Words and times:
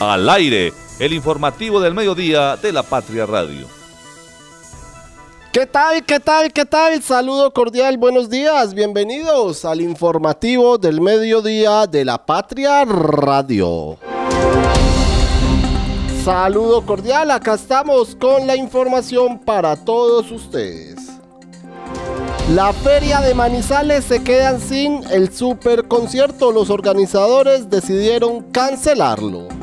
Al 0.00 0.30
aire, 0.30 0.72
el 1.00 1.12
informativo 1.12 1.80
del 1.80 1.92
mediodía 1.92 2.56
de 2.56 2.70
la 2.70 2.84
Patria 2.84 3.26
Radio. 3.26 3.66
¿Qué 5.52 5.66
tal? 5.66 6.04
¿Qué 6.04 6.20
tal? 6.20 6.52
¿Qué 6.52 6.64
tal? 6.64 7.02
Saludo 7.02 7.52
cordial, 7.52 7.98
buenos 7.98 8.30
días, 8.30 8.74
bienvenidos 8.74 9.64
al 9.64 9.80
informativo 9.80 10.78
del 10.78 11.00
mediodía 11.00 11.88
de 11.88 12.04
la 12.04 12.24
Patria 12.24 12.84
Radio. 12.84 13.98
Saludo 16.24 16.86
cordial, 16.86 17.32
acá 17.32 17.54
estamos 17.54 18.14
con 18.14 18.46
la 18.46 18.54
información 18.54 19.40
para 19.40 19.74
todos 19.74 20.30
ustedes. 20.30 20.94
La 22.54 22.72
feria 22.72 23.20
de 23.20 23.34
Manizales 23.34 24.04
se 24.04 24.22
quedan 24.22 24.60
sin 24.60 25.02
el 25.10 25.34
super 25.34 25.88
concierto, 25.88 26.52
los 26.52 26.70
organizadores 26.70 27.68
decidieron 27.68 28.42
cancelarlo. 28.52 29.57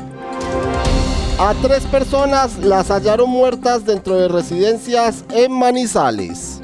A 1.38 1.52
tres 1.60 1.84
personas 1.84 2.56
las 2.64 2.88
hallaron 2.88 3.28
muertas 3.28 3.84
dentro 3.84 4.16
de 4.16 4.26
residencias 4.26 5.22
en 5.28 5.52
Manizales. 5.52 6.62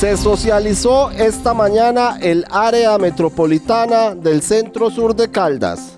Se 0.00 0.16
socializó 0.16 1.12
esta 1.12 1.54
mañana 1.54 2.18
el 2.20 2.44
área 2.50 2.98
metropolitana 2.98 4.16
del 4.16 4.42
centro 4.42 4.90
sur 4.90 5.14
de 5.14 5.30
Caldas. 5.30 5.92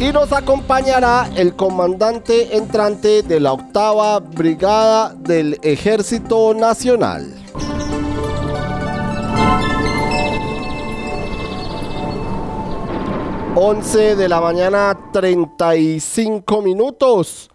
Y 0.00 0.12
nos 0.14 0.32
acompañará 0.32 1.28
el 1.36 1.54
comandante 1.54 2.56
entrante 2.56 3.22
de 3.22 3.38
la 3.38 3.52
octava 3.52 4.20
brigada 4.20 5.14
del 5.14 5.58
Ejército 5.62 6.54
Nacional. 6.54 7.30
11 13.56 14.16
de 14.16 14.28
la 14.28 14.40
mañana, 14.40 14.98
35 15.12 16.60
minutos. 16.60 17.48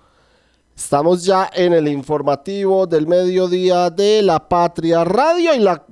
Estamos 0.74 1.26
ya 1.26 1.50
en 1.54 1.74
el 1.74 1.90
informativo 1.90 2.88
del 2.88 3.06
mediodía 3.06 3.90
de 3.90 4.22
la 4.22 4.48
Patria 4.48 5.04
Radio 5.04 5.54
y 5.54 5.60
la, 5.60 5.84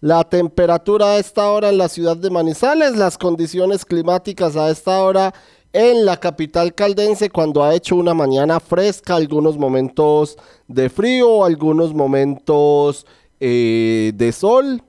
la 0.00 0.24
temperatura 0.24 1.12
a 1.12 1.18
esta 1.18 1.50
hora 1.50 1.68
en 1.68 1.76
la 1.76 1.90
ciudad 1.90 2.16
de 2.16 2.30
Manizales, 2.30 2.96
las 2.96 3.18
condiciones 3.18 3.84
climáticas 3.84 4.56
a 4.56 4.70
esta 4.70 5.02
hora 5.02 5.34
en 5.74 6.06
la 6.06 6.16
capital 6.16 6.74
caldense 6.74 7.28
cuando 7.28 7.62
ha 7.62 7.74
hecho 7.74 7.94
una 7.94 8.14
mañana 8.14 8.58
fresca, 8.58 9.16
algunos 9.16 9.58
momentos 9.58 10.38
de 10.66 10.88
frío, 10.88 11.44
algunos 11.44 11.92
momentos 11.92 13.04
eh, 13.38 14.12
de 14.14 14.32
sol. 14.32 14.82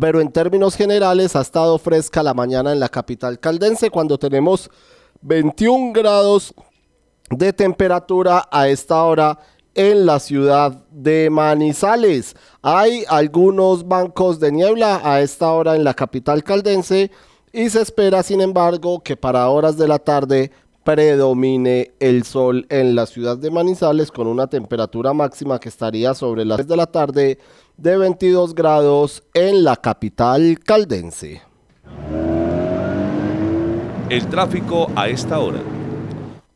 Pero 0.00 0.20
en 0.20 0.30
términos 0.30 0.74
generales 0.74 1.36
ha 1.36 1.40
estado 1.40 1.78
fresca 1.78 2.22
la 2.22 2.34
mañana 2.34 2.72
en 2.72 2.80
la 2.80 2.88
capital 2.88 3.38
caldense 3.38 3.90
cuando 3.90 4.18
tenemos 4.18 4.70
21 5.22 5.92
grados 5.92 6.54
de 7.30 7.52
temperatura 7.52 8.48
a 8.50 8.68
esta 8.68 9.02
hora 9.02 9.38
en 9.74 10.06
la 10.06 10.18
ciudad 10.18 10.84
de 10.90 11.30
Manizales. 11.30 12.34
Hay 12.62 13.04
algunos 13.08 13.86
bancos 13.86 14.40
de 14.40 14.50
niebla 14.50 15.00
a 15.04 15.20
esta 15.20 15.52
hora 15.52 15.76
en 15.76 15.84
la 15.84 15.94
capital 15.94 16.42
caldense 16.42 17.10
y 17.52 17.70
se 17.70 17.80
espera, 17.80 18.22
sin 18.22 18.40
embargo, 18.40 19.00
que 19.02 19.16
para 19.16 19.48
horas 19.48 19.76
de 19.76 19.88
la 19.88 19.98
tarde 19.98 20.50
predomine 20.88 21.92
el 22.00 22.24
sol 22.24 22.64
en 22.70 22.94
la 22.94 23.04
ciudad 23.04 23.36
de 23.36 23.50
Manizales 23.50 24.10
con 24.10 24.26
una 24.26 24.46
temperatura 24.46 25.12
máxima 25.12 25.60
que 25.60 25.68
estaría 25.68 26.14
sobre 26.14 26.46
las 26.46 26.56
3 26.56 26.66
de 26.66 26.76
la 26.78 26.86
tarde 26.86 27.38
de 27.76 27.96
22 27.98 28.54
grados 28.54 29.22
en 29.34 29.64
la 29.64 29.76
capital 29.76 30.58
caldense. 30.64 31.42
El 34.08 34.26
tráfico 34.30 34.90
a 34.96 35.10
esta 35.10 35.38
hora. 35.38 35.58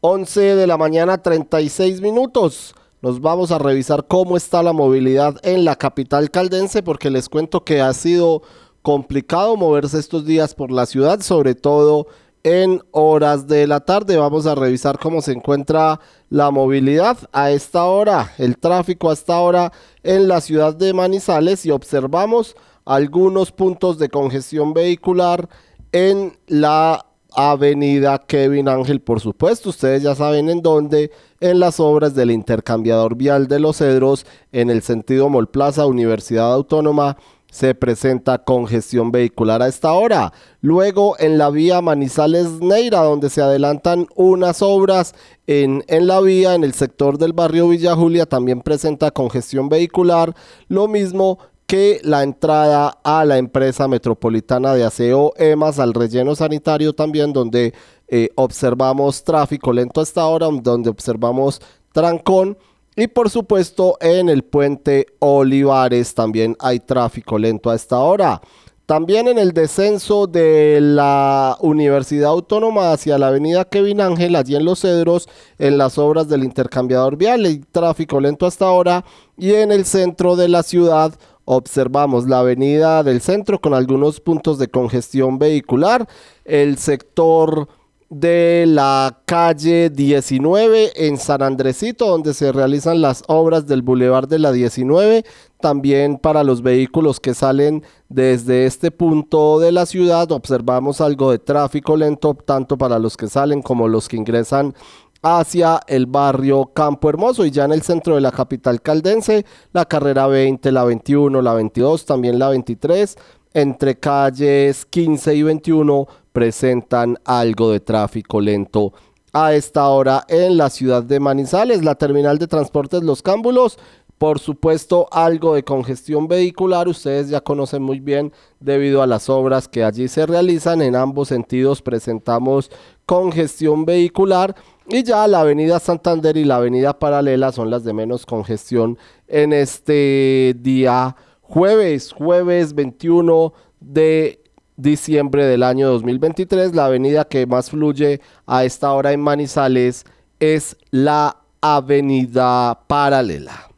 11 0.01 0.41
de 0.57 0.67
la 0.67 0.79
mañana 0.79 1.19
36 1.19 2.01
minutos. 2.01 2.75
Nos 3.03 3.21
vamos 3.21 3.51
a 3.51 3.59
revisar 3.59 4.07
cómo 4.09 4.39
está 4.39 4.63
la 4.63 4.73
movilidad 4.73 5.37
en 5.42 5.67
la 5.67 5.77
capital 5.77 6.31
caldense 6.31 6.83
porque 6.83 7.11
les 7.11 7.29
cuento 7.29 7.65
que 7.65 7.83
ha 7.83 7.92
sido 7.92 8.41
complicado 8.81 9.59
moverse 9.59 9.98
estos 9.98 10.25
días 10.25 10.55
por 10.55 10.73
la 10.73 10.87
ciudad, 10.87 11.21
sobre 11.21 11.55
todo 11.55 12.07
en 12.45 12.83
horas 12.91 13.47
de 13.47 13.67
la 13.67 13.80
tarde. 13.80 14.17
Vamos 14.17 14.47
a 14.47 14.55
revisar 14.55 14.98
cómo 14.98 15.23
se 15.23 15.33
encuentra 15.33 16.01
la 16.29 16.51
movilidad 16.51 17.19
a 17.33 17.51
esta 17.51 17.85
hora, 17.85 18.33
el 18.39 18.58
tráfico 18.58 19.11
a 19.11 19.14
esta 19.14 19.39
hora 19.41 19.73
en 20.03 20.29
la 20.29 20.41
ciudad 20.41 20.75
de 20.75 20.92
Manizales 20.92 21.64
y 21.67 21.70
observamos 21.70 22.57
algunos 22.85 23.53
puntos 23.53 23.98
de 23.98 24.08
congestión 24.08 24.75
vehicular 24.75 25.48
en 25.92 26.36
la 26.47 27.07
avenida 27.35 28.19
Kevin 28.19 28.69
Ángel, 28.69 29.01
por 29.01 29.20
supuesto, 29.20 29.70
ustedes 29.70 30.03
ya 30.03 30.14
saben 30.14 30.48
en 30.51 30.63
dónde, 30.63 31.11
en 31.41 31.61
las 31.61 31.80
obras 31.80 32.14
del 32.14 32.30
intercambiador 32.30 33.17
vial 33.17 33.48
de 33.48 33.61
los 33.61 33.79
Cedros, 33.79 34.27
en 34.53 34.70
el 34.70 34.83
sentido 34.83 35.29
Mol 35.29 35.48
Plaza, 35.48 35.86
Universidad 35.86 36.53
Autónoma, 36.53 37.17
se 37.52 37.74
presenta 37.74 38.39
congestión 38.39 39.13
vehicular 39.13 39.61
a 39.61 39.68
esta 39.68 39.92
hora. 39.92 40.33
Luego 40.63 41.17
en 41.18 41.36
la 41.36 41.51
vía 41.51 41.83
Manizales 41.83 42.48
Neira, 42.63 43.01
donde 43.02 43.29
se 43.29 43.42
adelantan 43.42 44.07
unas 44.17 44.63
obras 44.63 45.14
en, 45.46 45.85
en, 45.86 46.07
la 46.07 46.23
vía, 46.23 46.55
en 46.55 46.64
el 46.64 46.73
sector 46.73 47.18
del 47.18 47.35
barrio 47.35 47.68
Villa 47.68 47.95
Julia, 47.95 48.24
también 48.24 48.62
presenta 48.62 49.11
congestión 49.11 49.68
vehicular. 49.68 50.35
Lo 50.68 50.89
mismo 50.89 51.39
que 51.67 52.01
la 52.05 52.23
entrada 52.23 52.98
a 53.05 53.27
la 53.27 53.36
empresa 53.36 53.86
metropolitana 53.86 54.73
de 54.73 54.85
aseo 54.85 55.35
EMAS 55.36 55.79
al 55.79 55.92
relleno 55.92 56.35
sanitario 56.35 56.95
también, 56.95 57.35
donde 57.35 57.74
eh, 58.08 58.30
observamos 58.35 59.24
tráfico 59.24 59.74
lento 59.74 60.01
a 60.01 60.05
esta 60.05 60.24
hora, 60.24 60.48
donde 60.51 60.89
observamos 60.89 61.61
trancón 61.92 62.57
y 62.97 63.07
por 63.07 63.30
supuesto 63.30 63.97
en 64.01 64.29
el 64.29 64.42
puente 64.42 65.07
Olivares 65.19 66.14
también 66.14 66.57
hay 66.61 66.80
tráfico 66.80 67.39
lento 67.39 67.70
a 67.70 67.75
esta 67.75 67.98
hora. 67.98 68.41
También 68.85 69.29
en 69.29 69.39
el 69.39 69.53
descenso 69.53 70.27
de 70.27 70.79
la 70.83 71.57
Universidad 71.61 72.30
Autónoma 72.30 72.92
hacia 72.92 73.17
la 73.17 73.29
avenida 73.29 73.64
Kevin 73.64 74.01
Ángel, 74.01 74.36
allí 74.36 74.57
en 74.57 74.64
Los 74.64 74.80
Cedros, 74.80 75.29
en 75.58 75.79
las 75.79 75.97
obras 75.98 76.29
del 76.29 76.45
intercambiador 76.45 77.17
vial, 77.17 77.45
hay 77.47 77.58
tráfico 77.70 78.20
lento 78.20 78.45
hasta 78.45 78.67
ahora. 78.67 79.05
Y 79.39 79.55
en 79.55 79.73
el 79.73 79.86
centro 79.86 80.36
de 80.36 80.48
la 80.48 80.63
ciudad 80.63 81.14
observamos 81.45 82.29
la 82.29 82.41
avenida 82.41 83.03
del 83.03 83.20
centro 83.20 83.61
con 83.61 83.73
algunos 83.73 84.20
puntos 84.20 84.59
de 84.59 84.69
congestión 84.69 85.39
vehicular, 85.39 86.07
el 86.45 86.77
sector 86.77 87.69
de 88.12 88.67
la 88.68 89.20
calle 89.24 89.89
19 89.89 91.06
en 91.06 91.17
San 91.17 91.40
Andresito, 91.40 92.08
donde 92.08 92.34
se 92.34 92.52
realizan 92.52 93.00
las 93.00 93.23
obras 93.27 93.67
del 93.67 93.80
Boulevard 93.80 94.28
de 94.28 94.39
la 94.39 94.52
19. 94.52 95.24
También 95.62 96.18
para 96.18 96.45
los 96.45 96.61
vehículos 96.61 97.20
que 97.20 97.33
salen 97.33 97.83
desde 98.11 98.67
este 98.67 98.90
punto 98.90 99.58
de 99.61 99.73
la 99.73 99.86
ciudad, 99.86 100.30
observamos 100.30 101.00
algo 101.00 101.30
de 101.30 101.39
tráfico 101.39 101.96
lento, 101.96 102.34
tanto 102.34 102.77
para 102.77 102.98
los 102.98 103.17
que 103.17 103.28
salen 103.28 103.62
como 103.62 103.89
los 103.89 104.11
que 104.11 104.18
ingresan 104.18 104.74
hacia 105.23 105.80
el 105.86 106.05
barrio 106.05 106.67
Campo 106.74 107.08
Hermoso 107.08 107.46
y 107.46 107.50
ya 107.50 107.64
en 107.64 107.73
el 107.73 107.80
centro 107.80 108.17
de 108.17 108.20
la 108.20 108.33
capital 108.33 108.83
caldense, 108.83 109.46
la 109.73 109.86
carrera 109.86 110.27
20, 110.27 110.70
la 110.70 110.84
21, 110.84 111.40
la 111.40 111.55
22, 111.55 112.05
también 112.05 112.39
la 112.39 112.50
23, 112.50 113.17
entre 113.55 113.98
calles 113.98 114.84
15 114.84 115.34
y 115.34 115.42
21 115.44 116.06
presentan 116.33 117.19
algo 117.25 117.70
de 117.70 117.81
tráfico 117.81 118.41
lento 118.41 118.93
a 119.33 119.55
esta 119.55 119.89
hora 119.89 120.25
en 120.29 120.57
la 120.57 120.69
ciudad 120.70 121.03
de 121.03 121.20
Manizales, 121.20 121.85
la 121.85 121.95
terminal 121.95 122.39
de 122.39 122.47
transportes 122.47 123.03
Los 123.03 123.23
Cámbulos. 123.23 123.79
Por 124.19 124.39
supuesto, 124.39 125.09
algo 125.11 125.55
de 125.55 125.65
congestión 125.65 126.29
vehicular, 126.29 126.87
ustedes 126.87 127.29
ya 127.29 127.41
conocen 127.41 127.83
muy 127.83 127.98
bien 127.98 128.32
debido 128.61 129.03
a 129.03 129.06
las 129.09 129.29
obras 129.29 129.67
que 129.67 129.82
allí 129.82 130.06
se 130.06 130.26
realizan. 130.26 130.81
En 130.81 130.95
ambos 130.95 131.29
sentidos 131.29 131.83
presentamos 131.83 132.71
congestión 133.05 133.85
vehicular 133.85 134.55
y 134.89 135.03
ya 135.03 135.27
la 135.27 135.41
avenida 135.41 135.81
Santander 135.81 136.37
y 136.37 136.45
la 136.45 136.56
avenida 136.56 136.99
Paralela 136.99 137.51
son 137.51 137.71
las 137.71 137.83
de 137.83 137.95
menos 137.95 138.25
congestión 138.25 138.97
en 139.27 139.53
este 139.53 140.55
día 140.59 141.17
jueves, 141.41 142.12
jueves 142.12 142.75
21 142.75 143.53
de 143.81 144.42
diciembre 144.77 145.47
del 145.47 145.63
año 145.63 145.89
2023. 145.91 146.75
La 146.75 146.87
avenida 146.87 147.25
que 147.25 147.47
más 147.47 147.71
fluye 147.71 148.21
a 148.47 148.65
esta 148.65 148.93
hora 148.93 149.13
en 149.13 149.21
Manizales 149.21 150.05
es 150.41 150.77
la 150.91 151.37
avenida 151.61 152.81
paralela. 152.87 153.69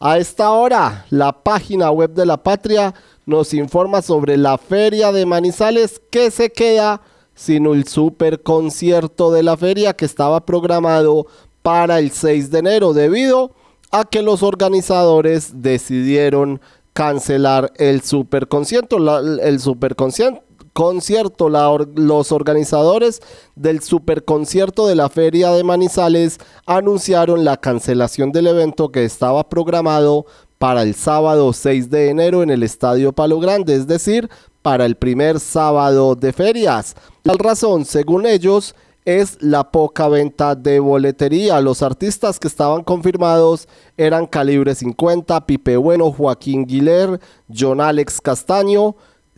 A 0.00 0.18
esta 0.18 0.50
hora, 0.50 1.06
la 1.10 1.32
página 1.32 1.90
web 1.90 2.12
de 2.12 2.26
la 2.26 2.36
Patria 2.36 2.92
nos 3.26 3.54
informa 3.54 4.02
sobre 4.02 4.36
la 4.36 4.58
feria 4.58 5.12
de 5.12 5.24
Manizales 5.24 6.02
que 6.10 6.30
se 6.30 6.50
queda 6.50 7.00
sin 7.34 7.66
el 7.66 7.88
super 7.88 8.42
concierto 8.42 9.32
de 9.32 9.42
la 9.42 9.56
feria 9.56 9.94
que 9.94 10.04
estaba 10.04 10.44
programado 10.44 11.26
para 11.64 11.98
el 11.98 12.10
6 12.10 12.50
de 12.50 12.58
enero 12.58 12.92
debido 12.92 13.52
a 13.90 14.04
que 14.04 14.20
los 14.20 14.42
organizadores 14.42 15.62
decidieron 15.62 16.60
cancelar 16.92 17.72
el 17.76 18.02
superconcierto. 18.02 18.98
el 19.40 19.60
superconcierto 19.60 20.44
concierto. 20.74 21.48
los 21.48 22.32
organizadores 22.32 23.22
del 23.54 23.80
superconcierto 23.80 24.86
de 24.86 24.96
la 24.96 25.08
Feria 25.08 25.52
de 25.52 25.64
Manizales 25.64 26.38
anunciaron 26.66 27.46
la 27.46 27.56
cancelación 27.56 28.30
del 28.30 28.48
evento 28.48 28.90
que 28.90 29.04
estaba 29.04 29.48
programado 29.48 30.26
para 30.58 30.82
el 30.82 30.94
sábado 30.94 31.54
6 31.54 31.88
de 31.88 32.10
enero 32.10 32.42
en 32.42 32.50
el 32.50 32.62
Estadio 32.62 33.12
Palo 33.12 33.40
Grande, 33.40 33.74
es 33.74 33.86
decir, 33.86 34.28
para 34.60 34.84
el 34.84 34.96
primer 34.96 35.40
sábado 35.40 36.14
de 36.14 36.32
ferias. 36.34 36.94
La 37.22 37.34
razón, 37.34 37.86
según 37.86 38.26
ellos, 38.26 38.74
es 39.04 39.36
la 39.42 39.70
poca 39.70 40.08
venta 40.08 40.54
de 40.54 40.80
boletería. 40.80 41.60
Los 41.60 41.82
artistas 41.82 42.38
que 42.38 42.48
estaban 42.48 42.82
confirmados 42.82 43.68
eran 43.96 44.26
Calibre 44.26 44.74
50, 44.74 45.46
Pipe 45.46 45.76
Bueno, 45.76 46.10
Joaquín 46.10 46.66
Guiler, 46.66 47.20
John 47.54 47.80
Alex 47.80 48.20
Castaño, 48.20 48.96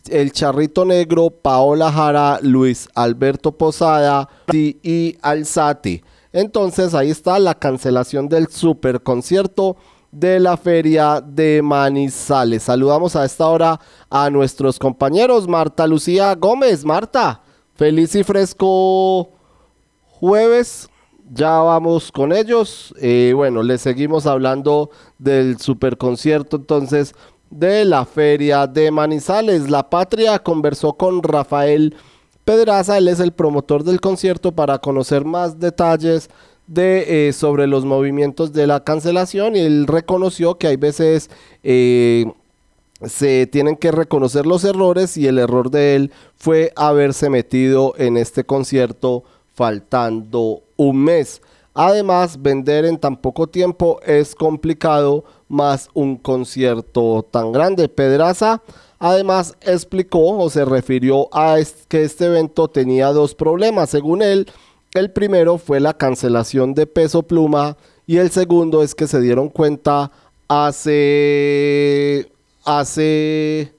El 0.09 0.31
Charrito 0.31 0.85
Negro, 0.85 1.29
Paola 1.29 1.91
Jara, 1.91 2.39
Luis 2.41 2.87
Alberto 2.95 3.51
Posada 3.51 4.29
y 4.53 5.17
Alzati. 5.21 6.01
Entonces 6.31 6.93
ahí 6.93 7.09
está 7.09 7.39
la 7.39 7.55
cancelación 7.55 8.29
del 8.29 8.47
super 8.47 9.01
concierto 9.01 9.75
de 10.11 10.39
la 10.39 10.55
feria 10.55 11.19
de 11.19 11.61
Manizales. 11.61 12.63
Saludamos 12.63 13.15
a 13.17 13.25
esta 13.25 13.47
hora 13.47 13.79
a 14.09 14.29
nuestros 14.29 14.79
compañeros 14.79 15.47
Marta 15.47 15.85
Lucía 15.85 16.33
Gómez. 16.35 16.85
Marta, 16.85 17.41
feliz 17.75 18.15
y 18.15 18.23
fresco 18.23 19.36
jueves. 20.19 20.89
Ya 21.33 21.59
vamos 21.59 22.11
con 22.11 22.31
ellos. 22.31 22.93
Bueno, 23.35 23.61
les 23.61 23.81
seguimos 23.81 24.25
hablando 24.25 24.89
del 25.19 25.59
super 25.59 25.97
concierto 25.97 26.55
entonces 26.57 27.13
de 27.49 27.85
la 27.85 28.05
feria 28.05 28.65
de 28.67 28.91
Manizales. 28.91 29.69
La 29.69 29.89
Patria 29.89 30.39
conversó 30.39 30.93
con 30.93 31.21
Rafael 31.23 31.95
Pedraza, 32.45 32.97
él 32.97 33.09
es 33.09 33.19
el 33.19 33.33
promotor 33.33 33.83
del 33.83 33.99
concierto 33.99 34.53
para 34.53 34.79
conocer 34.79 35.25
más 35.25 35.59
detalles 35.59 36.29
de, 36.65 37.27
eh, 37.27 37.33
sobre 37.33 37.67
los 37.67 37.83
movimientos 37.83 38.53
de 38.53 38.67
la 38.67 38.85
cancelación 38.85 39.57
y 39.57 39.59
él 39.59 39.85
reconoció 39.85 40.57
que 40.57 40.67
hay 40.67 40.77
veces 40.77 41.29
eh, 41.63 42.25
se 43.05 43.47
tienen 43.47 43.75
que 43.75 43.91
reconocer 43.91 44.45
los 44.45 44.63
errores 44.63 45.17
y 45.17 45.27
el 45.27 45.39
error 45.39 45.69
de 45.69 45.95
él 45.95 46.11
fue 46.37 46.71
haberse 46.77 47.29
metido 47.29 47.93
en 47.97 48.15
este 48.15 48.45
concierto 48.45 49.25
faltando 49.57 50.61
un 50.75 51.03
mes. 51.03 51.41
Además, 51.73 52.39
vender 52.39 52.85
en 52.85 52.99
tan 52.99 53.17
poco 53.17 53.47
tiempo 53.47 53.99
es 54.05 54.35
complicado, 54.35 55.25
más 55.47 55.89
un 55.95 56.15
concierto 56.15 57.25
tan 57.29 57.51
grande. 57.51 57.89
Pedraza 57.89 58.61
además 58.99 59.55
explicó 59.61 60.37
o 60.37 60.49
se 60.51 60.63
refirió 60.63 61.27
a 61.35 61.57
que 61.87 62.03
este 62.03 62.25
evento 62.25 62.67
tenía 62.67 63.11
dos 63.11 63.33
problemas. 63.33 63.89
Según 63.89 64.21
él, 64.21 64.47
el 64.93 65.11
primero 65.11 65.57
fue 65.57 65.79
la 65.79 65.95
cancelación 65.95 66.75
de 66.75 66.85
peso 66.85 67.23
pluma 67.23 67.77
y 68.05 68.17
el 68.17 68.29
segundo 68.29 68.83
es 68.83 68.93
que 68.93 69.07
se 69.07 69.19
dieron 69.21 69.49
cuenta 69.49 70.11
hace 70.47 72.31
hace 72.63 73.73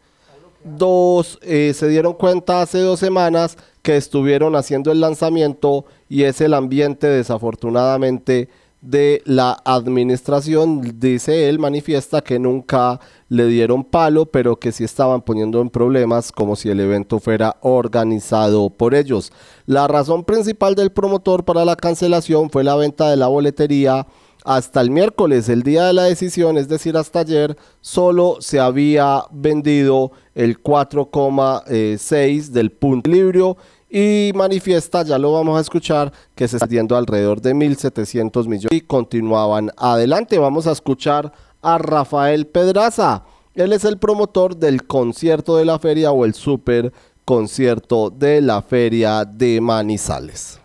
dos 0.65 1.39
eh, 1.43 1.73
se 1.75 1.89
dieron 1.89 2.15
cuenta 2.15 2.63
hace 2.63 2.79
dos 2.79 3.01
semanas 3.01 3.57
que 3.88 3.96
estuvieron 3.96 4.55
haciendo 4.55 4.93
el 4.93 5.00
lanzamiento 5.00 5.87
y 6.11 6.25
es 6.25 6.43
el 6.43 6.52
ambiente 6.52 7.06
desafortunadamente 7.06 8.50
de 8.82 9.23
la 9.25 9.56
administración, 9.64 11.00
dice 11.00 11.49
él, 11.49 11.58
manifiesta 11.58 12.20
que 12.20 12.38
nunca 12.38 13.00
le 13.31 13.46
dieron 13.46 13.85
palo, 13.85 14.26
pero 14.26 14.56
que 14.56 14.73
sí 14.73 14.85
estaban 14.85 15.23
poniendo 15.23 15.62
en 15.62 15.70
problemas 15.70 16.32
como 16.32 16.55
si 16.55 16.69
el 16.69 16.81
evento 16.81 17.19
fuera 17.19 17.56
organizado 17.62 18.69
por 18.69 18.94
ellos. 18.94 19.32
La 19.64 19.88
razón 19.88 20.23
principal 20.23 20.75
del 20.75 20.93
promotor 20.93 21.46
para 21.46 21.64
la 21.64 21.75
cancelación 21.75 22.50
fue 22.50 22.64
la 22.64 22.76
venta 22.76 23.08
de 23.08 23.17
la 23.17 23.29
boletería 23.29 24.06
hasta 24.44 24.81
el 24.81 24.90
miércoles, 24.90 25.49
el 25.49 25.62
día 25.62 25.87
de 25.87 25.93
la 25.94 26.05
decisión, 26.05 26.58
es 26.58 26.69
decir, 26.69 26.96
hasta 26.96 27.20
ayer, 27.20 27.56
solo 27.81 28.37
se 28.40 28.61
había 28.61 29.25
vendido 29.31 30.12
el 30.35 30.62
4,6 30.62 32.49
del 32.49 32.70
punto 32.70 33.11
equilibrio 33.11 33.56
y 33.90 34.32
manifiesta, 34.35 35.02
ya 35.02 35.19
lo 35.19 35.32
vamos 35.32 35.56
a 35.56 35.61
escuchar, 35.61 36.12
que 36.35 36.46
se 36.46 36.56
está 36.56 36.67
yendo 36.67 36.96
alrededor 36.96 37.40
de 37.40 37.55
1.700 37.55 38.46
millones 38.46 38.69
y 38.70 38.82
continuaban 38.82 39.70
adelante. 39.76 40.38
Vamos 40.38 40.67
a 40.67 40.73
escuchar 40.73 41.32
a 41.62 41.79
Rafael 41.79 42.46
Pedraza. 42.46 43.25
Él 43.55 43.73
es 43.73 43.85
el 43.85 43.99
promotor 43.99 44.56
del 44.56 44.85
concierto 44.87 45.56
de 45.56 45.64
la 45.64 45.79
feria 45.79 46.12
o 46.12 46.25
el 46.25 46.35
super 46.35 46.93
concierto 47.25 48.11
de 48.11 48.40
la 48.40 48.62
feria 48.62 49.25
de 49.25 49.61
Manizales. 49.61 50.61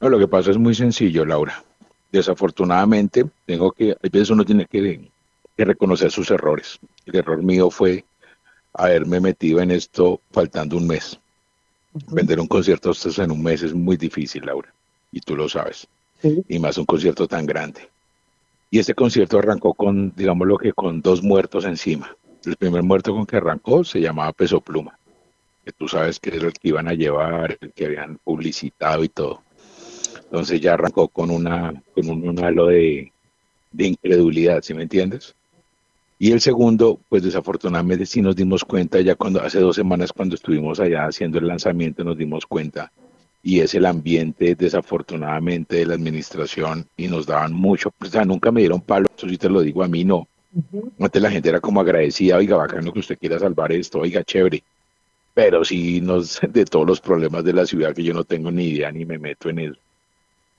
lo 0.00 0.18
que 0.18 0.28
pasa 0.28 0.50
es 0.50 0.58
muy 0.58 0.74
sencillo, 0.74 1.24
Laura. 1.24 1.62
Desafortunadamente, 2.12 3.24
tengo 3.46 3.72
que, 3.72 3.92
a 3.92 3.96
veces 4.02 4.30
uno 4.30 4.44
tiene 4.44 4.66
que 4.66 5.10
reconocer 5.56 6.10
sus 6.10 6.30
errores. 6.30 6.78
El 7.06 7.16
error 7.16 7.42
mío 7.42 7.70
fue 7.70 8.04
haberme 8.72 9.20
metido 9.20 9.60
en 9.60 9.70
esto 9.70 10.20
faltando 10.30 10.76
un 10.76 10.86
mes 10.86 11.18
Vender 12.10 12.40
un 12.40 12.48
concierto 12.48 12.92
en 13.18 13.30
un 13.30 13.42
mes 13.42 13.62
es 13.62 13.72
muy 13.72 13.96
difícil, 13.96 14.44
Laura, 14.44 14.72
y 15.12 15.20
tú 15.20 15.36
lo 15.36 15.48
sabes. 15.48 15.86
Y 16.48 16.58
más 16.58 16.76
un 16.76 16.86
concierto 16.86 17.28
tan 17.28 17.46
grande. 17.46 17.88
Y 18.70 18.80
este 18.80 18.94
concierto 18.94 19.38
arrancó 19.38 19.74
con, 19.74 20.12
digámoslo 20.16 20.58
que 20.58 20.72
con 20.72 21.00
dos 21.00 21.22
muertos 21.22 21.64
encima. 21.64 22.16
El 22.44 22.56
primer 22.56 22.82
muerto 22.82 23.14
con 23.14 23.26
que 23.26 23.36
arrancó 23.36 23.84
se 23.84 24.00
llamaba 24.00 24.32
Peso 24.32 24.60
Pluma, 24.60 24.98
que 25.64 25.70
tú 25.72 25.86
sabes 25.86 26.18
que 26.18 26.30
es 26.30 26.42
el 26.42 26.52
que 26.52 26.68
iban 26.68 26.88
a 26.88 26.94
llevar, 26.94 27.56
el 27.60 27.72
que 27.72 27.86
habían 27.86 28.18
publicitado 28.18 29.04
y 29.04 29.08
todo. 29.08 29.42
Entonces 30.24 30.60
ya 30.60 30.74
arrancó 30.74 31.06
con 31.06 31.30
una 31.30 31.80
con 31.94 32.08
un, 32.08 32.44
halo 32.44 32.66
de, 32.66 33.12
de 33.70 33.86
incredulidad, 33.86 34.62
¿sí 34.62 34.74
me 34.74 34.82
entiendes? 34.82 35.36
Y 36.18 36.32
el 36.32 36.40
segundo, 36.40 37.00
pues 37.08 37.22
desafortunadamente 37.22 38.06
sí 38.06 38.22
nos 38.22 38.36
dimos 38.36 38.64
cuenta, 38.64 39.00
ya 39.00 39.16
cuando 39.16 39.42
hace 39.42 39.58
dos 39.58 39.76
semanas 39.76 40.12
cuando 40.12 40.36
estuvimos 40.36 40.78
allá 40.78 41.06
haciendo 41.06 41.38
el 41.38 41.48
lanzamiento 41.48 42.04
nos 42.04 42.16
dimos 42.16 42.46
cuenta, 42.46 42.92
y 43.42 43.60
es 43.60 43.74
el 43.74 43.84
ambiente 43.84 44.54
desafortunadamente 44.54 45.76
de 45.76 45.86
la 45.86 45.94
administración 45.94 46.86
y 46.96 47.08
nos 47.08 47.26
daban 47.26 47.52
mucho, 47.52 47.92
o 48.00 48.06
sea, 48.06 48.24
nunca 48.24 48.52
me 48.52 48.60
dieron 48.60 48.80
palo, 48.80 49.06
eso 49.16 49.28
sí 49.28 49.36
te 49.36 49.48
lo 49.50 49.60
digo 49.60 49.82
a 49.82 49.88
mí, 49.88 50.04
no. 50.04 50.28
Antes 51.00 51.20
la 51.20 51.32
gente 51.32 51.48
era 51.48 51.60
como 51.60 51.80
agradecida, 51.80 52.36
oiga, 52.36 52.56
bacano 52.56 52.92
que 52.92 53.00
usted 53.00 53.18
quiera 53.18 53.40
salvar 53.40 53.72
esto, 53.72 53.98
oiga, 53.98 54.22
chévere. 54.22 54.62
Pero 55.34 55.64
sí 55.64 56.00
nos, 56.00 56.40
de 56.48 56.64
todos 56.64 56.86
los 56.86 57.00
problemas 57.00 57.42
de 57.44 57.52
la 57.52 57.66
ciudad 57.66 57.92
que 57.92 58.04
yo 58.04 58.14
no 58.14 58.22
tengo 58.22 58.52
ni 58.52 58.68
idea 58.68 58.92
ni 58.92 59.04
me 59.04 59.18
meto 59.18 59.48
en 59.50 59.58
eso 59.58 59.83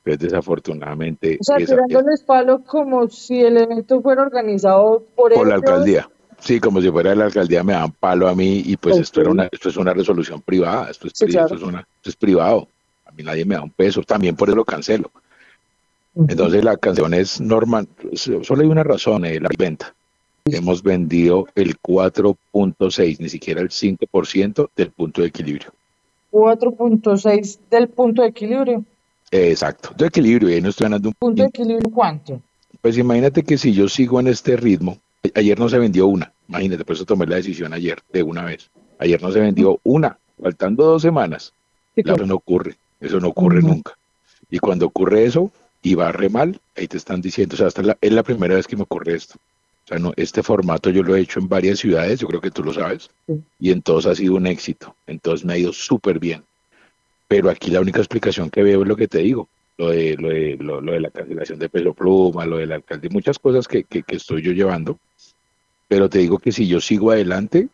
pues 0.06 0.20
desafortunadamente... 0.20 1.40
O 1.42 1.44
sea, 1.44 1.58
tirándoles 1.58 2.22
palo 2.22 2.64
como 2.64 3.10
si 3.10 3.42
el 3.42 3.58
evento 3.58 4.02
fuera 4.02 4.22
organizado 4.22 5.04
por, 5.16 5.34
por 5.34 5.48
la 5.48 5.56
alcaldía. 5.56 6.08
Sí, 6.38 6.60
como 6.60 6.80
si 6.80 6.92
fuera 6.92 7.16
la 7.16 7.26
alcaldía 7.26 7.64
me 7.64 7.74
dan 7.74 7.92
palo 7.92 8.28
a 8.28 8.36
mí 8.36 8.62
y 8.64 8.78
pues 8.78 8.98
esto 8.98 9.22
era 9.22 9.32
una, 9.32 9.50
esto 9.52 9.70
es 9.70 9.78
una 9.78 9.94
resolución 9.94 10.42
privada, 10.42 10.92
esto 10.92 11.08
es, 11.08 11.20
esto, 11.20 11.56
es 11.56 11.62
una, 11.64 11.80
esto 11.80 12.10
es 12.12 12.16
privado. 12.16 12.68
A 13.06 13.12
mí 13.14 13.24
nadie 13.24 13.46
me 13.46 13.56
da 13.56 13.64
un 13.64 13.72
peso, 13.72 14.04
también 14.04 14.36
por 14.36 14.48
eso 14.48 14.56
lo 14.56 14.64
cancelo. 14.64 15.10
Entonces 16.16 16.64
la 16.64 16.78
canción 16.78 17.16
es 17.16 17.42
normal, 17.42 17.88
solo 18.14 18.62
hay 18.62 18.68
una 18.68 18.84
razón, 18.84 19.26
eh, 19.26 19.40
la 19.40 19.50
venta. 19.58 19.96
Hemos 20.46 20.84
vendido 20.84 21.48
el 21.56 21.80
4.6, 21.82 23.20
ni 23.20 23.30
siquiera 23.30 23.62
el 23.62 23.70
5% 23.70 24.70
del 24.76 24.92
punto 24.92 25.22
de 25.24 25.28
equilibrio. 25.30 25.72
4.6 26.32 27.58
del 27.72 27.88
punto 27.88 28.22
de 28.22 28.28
equilibrio. 28.28 28.86
Exacto, 29.32 29.90
de 29.98 30.08
equilibrio, 30.08 30.50
y 30.50 30.54
ahí 30.54 30.62
no 30.62 30.70
estoy 30.70 30.86
ganando 30.86 31.10
un 31.10 31.16
punto 31.16 31.42
de 31.42 31.50
equilibrio. 31.50 31.90
¿Cuánto? 31.90 32.42
Pues 32.82 32.98
imagínate 32.98 33.44
que 33.44 33.58
si 33.58 33.74
yo 33.74 33.90
sigo 33.90 34.20
en 34.20 34.28
este 34.28 34.56
ritmo, 34.56 35.00
ayer 35.34 35.60
no 35.60 35.68
se 35.70 35.80
vendió 35.80 36.08
una, 36.08 36.32
imagínate, 36.48 36.86
por 36.86 36.96
eso 36.96 37.06
tomé 37.06 37.26
la 37.26 37.38
decisión 37.38 37.74
ayer, 37.74 38.00
de 38.14 38.24
una 38.24 38.44
vez. 38.44 38.70
Ayer 39.00 39.22
no 39.22 39.32
se 39.32 39.40
vendió 39.40 39.80
una, 39.84 40.18
faltando 40.42 40.86
dos 40.86 41.02
semanas. 41.02 41.54
Eso 41.96 42.26
no 42.26 42.36
ocurre, 42.36 42.76
eso 43.00 43.20
no 43.20 43.30
ocurre 43.30 43.62
nunca. 43.62 43.98
Y 44.50 44.60
cuando 44.60 44.86
ocurre 44.86 45.26
eso 45.26 45.52
y 45.82 45.96
va 45.96 46.12
re 46.12 46.30
mal, 46.30 46.60
ahí 46.76 46.88
te 46.88 46.98
están 46.98 47.22
diciendo, 47.22 47.56
o 47.56 47.58
sea, 47.58 47.68
esta 47.68 47.82
es 48.00 48.12
la, 48.12 48.24
primera 48.24 48.56
vez 48.56 48.68
que 48.68 48.76
me 48.76 48.84
ocurre 48.84 49.16
esto. 49.16 49.36
O 49.86 49.88
sea, 49.88 50.00
no, 50.00 50.14
este 50.16 50.44
formato 50.44 50.90
yo 50.90 51.04
lo 51.04 51.16
he 51.16 51.22
hecho 51.22 51.40
en 51.40 51.48
varias 51.48 51.80
ciudades, 51.80 52.20
yo 52.20 52.28
creo 52.28 52.42
que 52.42 52.52
tú 52.52 52.64
lo 52.64 52.74
sabes, 52.74 53.10
y 53.60 53.72
en 53.72 53.82
todos 53.82 54.06
ha 54.08 54.16
sido 54.16 54.36
un 54.36 54.48
éxito. 54.48 54.96
Entonces 55.08 55.46
me 55.46 55.54
ha 55.54 55.58
ido 55.58 55.74
súper 55.74 56.20
bien. 56.20 56.44
Pero 57.28 57.50
aquí 57.50 57.72
la 57.72 57.82
única 57.82 58.00
explicación 58.00 58.50
que 58.50 58.64
veo 58.64 58.84
es 58.84 58.88
lo 58.88 58.96
que 58.96 59.08
te 59.08 59.20
digo, 59.20 59.50
lo 59.78 59.90
de, 59.90 60.16
lo 60.18 60.30
de, 60.30 60.58
lo, 60.60 60.82
de 60.82 61.00
la 61.00 61.10
cancelación 61.10 61.60
de 61.60 61.70
pelo 61.70 61.94
pluma, 61.94 62.46
lo 62.46 62.58
del 62.58 62.72
alcalde, 62.72 63.10
muchas 63.10 63.40
cosas 63.40 63.68
que, 63.68 63.84
que, 63.84 64.04
estoy 64.10 64.42
yo 64.42 64.52
llevando. 64.52 65.00
Pero 65.88 66.10
te 66.10 66.20
digo 66.20 66.40
que 66.40 66.52
si 66.52 66.68
yo 66.68 66.80
sigo 66.80 67.12
adelante, 67.12 67.68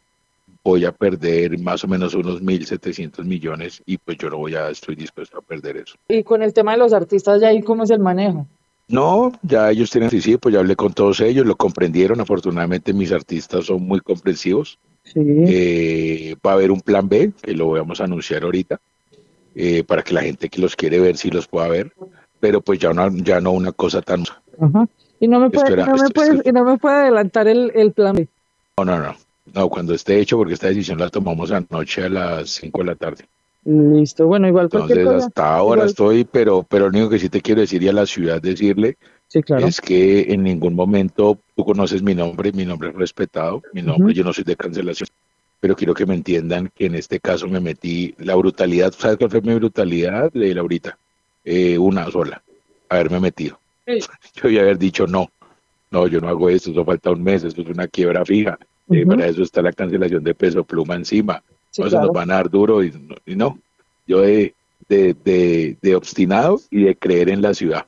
voy 0.64 0.86
a 0.86 0.92
perder 0.92 1.60
más 1.60 1.84
o 1.84 1.88
menos 1.88 2.14
unos 2.14 2.42
1.700 2.42 3.24
millones 3.24 3.82
y 3.86 3.98
pues 3.98 4.18
yo 4.18 4.30
no 4.30 4.38
voy 4.38 4.56
a, 4.56 4.70
estoy 4.70 4.96
dispuesto 4.96 5.38
a 5.38 5.42
perder 5.42 5.78
eso. 5.78 5.96
Y 6.08 6.24
con 6.24 6.42
el 6.42 6.54
tema 6.54 6.74
de 6.74 6.78
los 6.78 6.94
artistas, 6.94 7.42
¿ya 7.42 7.50
ahí 7.50 7.62
cómo 7.62 7.84
es 7.84 7.90
el 7.90 8.00
manejo? 8.00 8.48
No, 8.88 9.32
ya 9.42 9.72
ellos 9.72 9.90
tienen 9.90 10.08
anticipo, 10.08 10.50
ya 10.50 10.60
hablé 10.60 10.76
con 10.76 10.94
todos 10.94 11.22
ellos, 11.22 11.46
lo 11.46 11.56
comprendieron. 11.56 12.20
Afortunadamente 12.20 12.94
mis 12.94 13.12
artistas 13.12 13.66
son 13.66 13.84
muy 13.84 14.02
comprensivos. 14.02 14.78
Sí. 15.04 15.20
Eh, 15.20 16.36
va 16.46 16.52
a 16.52 16.54
haber 16.56 16.72
un 16.72 16.82
plan 16.82 17.08
B, 17.08 17.32
que 17.42 17.54
lo 17.54 17.70
vamos 17.70 18.02
a 18.02 18.04
anunciar 18.04 18.44
ahorita, 18.44 18.80
eh, 19.56 19.84
para 19.84 20.02
que 20.04 20.14
la 20.14 20.22
gente 20.22 20.50
que 20.50 20.62
los 20.62 20.76
quiere 20.76 21.00
ver 21.00 21.18
sí 21.18 21.30
los 21.30 21.48
pueda 21.48 21.68
ver, 21.68 21.92
pero 22.40 22.62
pues 22.62 22.80
ya, 22.80 22.90
una, 22.92 23.10
ya 23.14 23.40
no 23.42 23.52
una 23.52 23.72
cosa 23.72 24.02
tan... 24.02 24.24
Y 25.20 25.28
no 25.28 25.40
me 25.40 25.50
puede, 25.50 25.66
Espera, 25.66 25.86
no 25.86 25.92
me 25.94 25.98
esto- 25.98 26.14
puede, 26.14 26.36
esto- 26.38 26.50
y 26.50 26.52
no 26.52 26.64
me 26.66 26.78
puede 26.78 26.96
adelantar 26.96 27.48
el, 27.48 27.72
el 27.76 27.92
plan 27.92 28.16
B. 28.16 28.28
No, 28.78 28.86
no, 28.86 29.00
no. 29.00 29.16
No, 29.54 29.70
cuando 29.70 29.94
esté 29.94 30.20
hecho, 30.20 30.38
porque 30.38 30.54
esta 30.54 30.68
decisión 30.68 30.98
la 31.00 31.10
tomamos 31.10 31.52
anoche 31.52 32.04
a 32.04 32.10
las 32.10 32.50
5 32.52 32.80
de 32.80 32.86
la 32.86 32.96
tarde. 32.96 33.26
Listo. 33.66 34.26
Bueno, 34.28 34.48
igual 34.48 34.66
Entonces, 34.72 35.06
cosa. 35.06 35.26
hasta 35.28 35.56
ahora 35.56 35.82
igual- 35.82 35.90
estoy, 35.90 36.24
pero, 36.26 36.64
pero 36.68 36.86
lo 36.86 36.90
único 36.92 37.10
que 37.10 37.20
sí 37.20 37.30
te 37.30 37.42
quiero 37.42 37.62
decir 37.62 37.84
y 37.84 37.88
a 37.90 37.94
la 37.94 38.06
ciudad 38.06 38.42
decirle 38.42 38.98
Sí, 39.28 39.42
claro. 39.44 39.66
es 39.68 39.80
que 39.80 40.32
en 40.34 40.44
ningún 40.44 40.74
momento 40.76 41.38
tú 41.56 41.64
conoces 41.64 42.02
mi 42.02 42.16
nombre, 42.16 42.52
mi 42.54 42.66
nombre 42.66 42.90
es 42.90 42.96
respetado, 42.96 43.62
mi 43.74 43.82
nombre, 43.82 44.14
yo 44.14 44.24
no 44.24 44.34
soy 44.34 44.44
de 44.44 44.56
cancelación, 44.56 45.08
pero 45.62 45.76
quiero 45.78 45.94
que 45.94 46.06
me 46.06 46.16
entiendan 46.16 46.70
que 46.76 46.88
en 46.88 46.96
este 46.96 47.20
caso 47.22 47.48
me 47.48 47.62
metí 47.62 48.14
la 48.18 48.36
brutalidad, 48.36 48.92
¿sabes 48.98 49.16
cuál 49.18 49.30
fue 49.32 49.42
mi 49.42 49.54
brutalidad, 49.54 50.30
de 50.34 50.54
Laurita? 50.54 50.98
Eh, 51.46 51.78
una 51.78 52.12
sola, 52.12 52.42
haberme 52.90 53.20
metido. 53.22 53.60
Sí. 53.88 54.00
Yo 54.36 54.50
iba 54.50 54.62
a 54.62 54.64
haber 54.66 54.78
dicho 54.78 55.08
no, 55.08 55.32
no, 55.92 56.08
yo 56.08 56.20
no 56.22 56.28
hago 56.30 56.50
esto, 56.50 56.72
eso 56.72 56.84
falta 56.86 57.12
un 57.12 57.22
mes, 57.24 57.44
esto 57.44 57.62
es 57.62 57.68
una 57.68 57.88
quiebra 57.88 58.26
fija, 58.26 58.58
eh, 58.90 59.06
para 59.06 59.28
eso 59.28 59.44
está 59.44 59.62
la 59.62 59.72
cancelación 59.74 60.24
de 60.24 60.34
peso 60.36 60.64
pluma 60.64 60.96
encima, 60.96 61.42
Sí, 61.70 61.82
eso 61.82 61.90
claro. 61.92 62.08
nos 62.08 62.16
van 62.16 62.32
a 62.32 62.36
dar 62.36 62.50
duro 62.50 62.84
y, 62.84 62.92
no- 62.92 63.16
y 63.26 63.36
no. 63.36 63.58
Yo 64.08 64.22
de, 64.22 64.54
de, 64.90 65.14
de, 65.24 65.78
de 65.82 65.96
obstinado 65.96 66.60
y 66.70 66.84
de 66.84 66.96
creer 66.98 67.30
en 67.30 67.42
la 67.42 67.54
ciudad. 67.54 67.86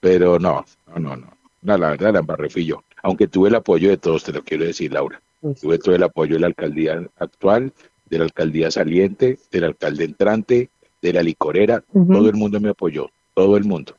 Pero 0.00 0.38
no, 0.38 0.64
no, 0.86 0.98
no, 0.98 1.16
no. 1.16 1.32
No, 1.62 1.76
la 1.78 1.90
verdad 1.90 2.12
la 2.12 2.18
embarré 2.20 2.48
fui 2.50 2.64
yo. 2.64 2.82
Aunque 3.02 3.26
tuve 3.28 3.48
el 3.48 3.54
apoyo 3.54 3.88
de 3.88 3.96
todos, 3.96 4.24
te 4.24 4.32
lo 4.32 4.42
quiero 4.42 4.64
decir, 4.64 4.92
Laura. 4.92 5.20
Pues, 5.40 5.60
Tuve 5.60 5.78
todo 5.78 5.94
el 5.94 6.02
apoyo 6.02 6.34
de 6.34 6.40
la 6.40 6.46
alcaldía 6.48 7.06
actual, 7.16 7.72
de 8.06 8.18
la 8.18 8.24
alcaldía 8.24 8.70
saliente, 8.70 9.38
del 9.50 9.64
alcalde 9.64 10.04
entrante, 10.04 10.70
de 11.00 11.12
la 11.12 11.22
licorera. 11.22 11.82
Todo 12.12 12.28
el 12.28 12.34
mundo 12.34 12.60
me 12.60 12.70
apoyó, 12.70 13.10
todo 13.34 13.56
el 13.56 13.64
mundo. 13.64 13.96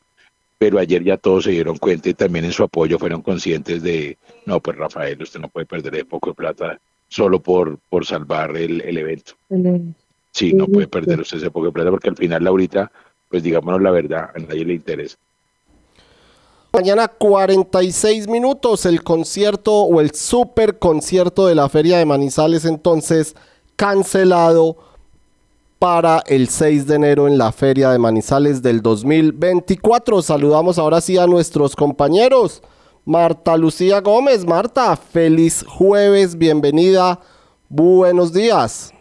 Pero 0.58 0.77
ayer 0.79 1.03
ya 1.03 1.15
todos 1.17 1.46
se 1.46 1.51
dieron 1.51 1.77
cuenta 1.77 2.10
y 2.10 2.13
también 2.13 2.43
en 2.46 2.51
su 2.51 2.63
apoyo 2.63 3.00
fueron 3.00 3.22
conscientes 3.22 3.81
de, 3.81 4.17
no, 4.46 4.60
pues 4.60 4.75
Rafael, 4.77 5.22
usted 5.22 5.39
no 5.39 5.48
puede 5.48 5.65
perder 5.65 5.93
de 5.93 6.05
poco 6.05 6.31
de 6.31 6.36
plata 6.36 6.79
solo 7.08 7.39
por, 7.41 7.79
por 7.89 8.05
salvar 8.05 8.55
el, 8.58 8.81
el 8.81 8.98
evento. 8.98 9.34
el- 9.50 9.96
Sí, 10.34 10.53
no 10.53 10.67
puede 10.67 10.88
perder 10.88 11.19
usted 11.22 11.38
ese 11.38 11.50
poco 11.51 11.67
de 11.67 11.72
plata 11.72 11.89
porque 11.91 12.10
al 12.10 12.17
final, 12.17 12.43
Laurita, 12.43 12.91
pues 13.29 13.41
digámonos 13.41 13.81
la 13.81 13.91
verdad, 13.91 14.29
a 14.36 14.39
nadie 14.39 14.65
le 14.65 14.74
interesa. 14.74 15.17
Mañana 16.71 17.07
46 17.07 18.27
minutos 18.27 18.85
el 18.85 19.03
concierto 19.03 19.73
o 19.73 19.99
el 20.01 20.11
super 20.11 20.77
concierto 20.77 21.47
de 21.47 21.55
la 21.55 21.67
Feria 21.67 21.97
de 21.97 22.05
Manizales 22.05 22.63
entonces 22.63 23.35
cancelado 23.75 24.77
para 25.79 26.21
el 26.27 26.47
6 26.47 26.85
de 26.85 26.95
enero 26.95 27.27
en 27.27 27.39
la 27.39 27.51
Feria 27.51 27.89
de 27.89 27.97
Manizales 27.97 28.61
del 28.61 28.81
2024. 28.81 30.21
Saludamos 30.21 30.77
ahora 30.77 31.01
sí 31.01 31.17
a 31.17 31.25
nuestros 31.25 31.75
compañeros. 31.75 32.61
Marta 33.03 33.57
Lucía 33.57 33.99
Gómez, 34.01 34.45
Marta, 34.45 34.95
feliz 34.95 35.65
jueves, 35.67 36.38
bienvenida, 36.38 37.19
buenos 37.67 38.31
días. 38.31 38.93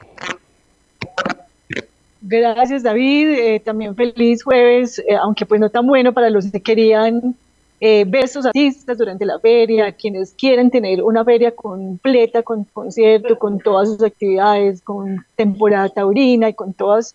Gracias 2.22 2.82
David, 2.82 3.28
Eh, 3.28 3.60
también 3.60 3.94
feliz 3.94 4.42
jueves, 4.42 4.98
eh, 5.00 5.16
aunque 5.20 5.44
pues 5.44 5.60
no 5.60 5.68
tan 5.68 5.86
bueno 5.86 6.14
para 6.14 6.30
los 6.30 6.50
que 6.50 6.62
querían 6.62 7.36
eh, 7.80 8.04
ver 8.06 8.28
sus 8.28 8.46
artistas 8.46 8.98
durante 8.98 9.24
la 9.24 9.38
feria, 9.38 9.92
quienes 9.92 10.34
quieren 10.34 10.70
tener 10.70 11.02
una 11.02 11.24
feria 11.24 11.54
completa 11.54 12.42
con 12.42 12.64
concierto, 12.64 13.38
con 13.38 13.58
todas 13.58 13.88
sus 13.88 14.02
actividades, 14.02 14.82
con 14.82 15.24
temporada 15.36 15.88
taurina 15.88 16.48
y 16.48 16.54
con 16.54 16.72
todas 16.72 17.14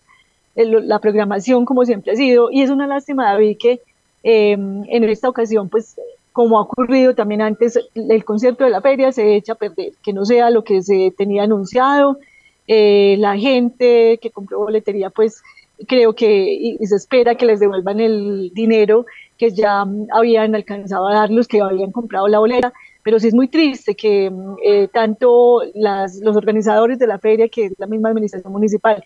eh, 0.56 0.64
la 0.64 0.98
programación 1.00 1.64
como 1.64 1.84
siempre 1.84 2.12
ha 2.12 2.16
sido. 2.16 2.50
Y 2.50 2.62
es 2.62 2.70
una 2.70 2.86
lástima 2.86 3.30
David 3.30 3.56
que 3.58 3.80
eh, 4.22 4.52
en 4.52 5.04
esta 5.04 5.28
ocasión 5.28 5.68
pues 5.68 5.96
como 6.32 6.58
ha 6.58 6.62
ocurrido 6.62 7.14
también 7.14 7.42
antes, 7.42 7.78
el 7.94 8.24
concierto 8.24 8.64
de 8.64 8.70
la 8.70 8.80
feria 8.80 9.12
se 9.12 9.36
echa 9.36 9.52
a 9.52 9.56
perder, 9.56 9.92
que 10.02 10.12
no 10.12 10.24
sea 10.24 10.50
lo 10.50 10.64
que 10.64 10.82
se 10.82 11.14
tenía 11.16 11.44
anunciado 11.44 12.18
eh, 12.66 13.16
la 13.18 13.36
gente 13.36 14.18
que 14.20 14.30
compró 14.30 14.58
boletería, 14.58 15.10
pues 15.10 15.42
creo 15.86 16.14
que 16.14 16.52
y, 16.52 16.78
y 16.80 16.86
se 16.86 16.96
espera 16.96 17.36
que 17.36 17.46
les 17.46 17.60
devuelvan 17.60 18.00
el 18.00 18.50
dinero 18.54 19.06
que 19.38 19.50
ya 19.50 19.84
mm, 19.84 20.08
habían 20.12 20.54
alcanzado 20.54 21.08
a 21.08 21.14
dar 21.14 21.30
los 21.30 21.48
que 21.48 21.60
habían 21.60 21.92
comprado 21.92 22.28
la 22.28 22.38
boleta, 22.38 22.72
pero 23.02 23.18
sí 23.18 23.28
es 23.28 23.34
muy 23.34 23.48
triste 23.48 23.94
que 23.94 24.30
mm, 24.30 24.56
eh, 24.64 24.88
tanto 24.88 25.62
las, 25.74 26.16
los 26.20 26.36
organizadores 26.36 26.98
de 26.98 27.06
la 27.06 27.18
feria, 27.18 27.48
que 27.48 27.66
es 27.66 27.72
la 27.78 27.86
misma 27.86 28.10
administración 28.10 28.52
municipal, 28.52 29.02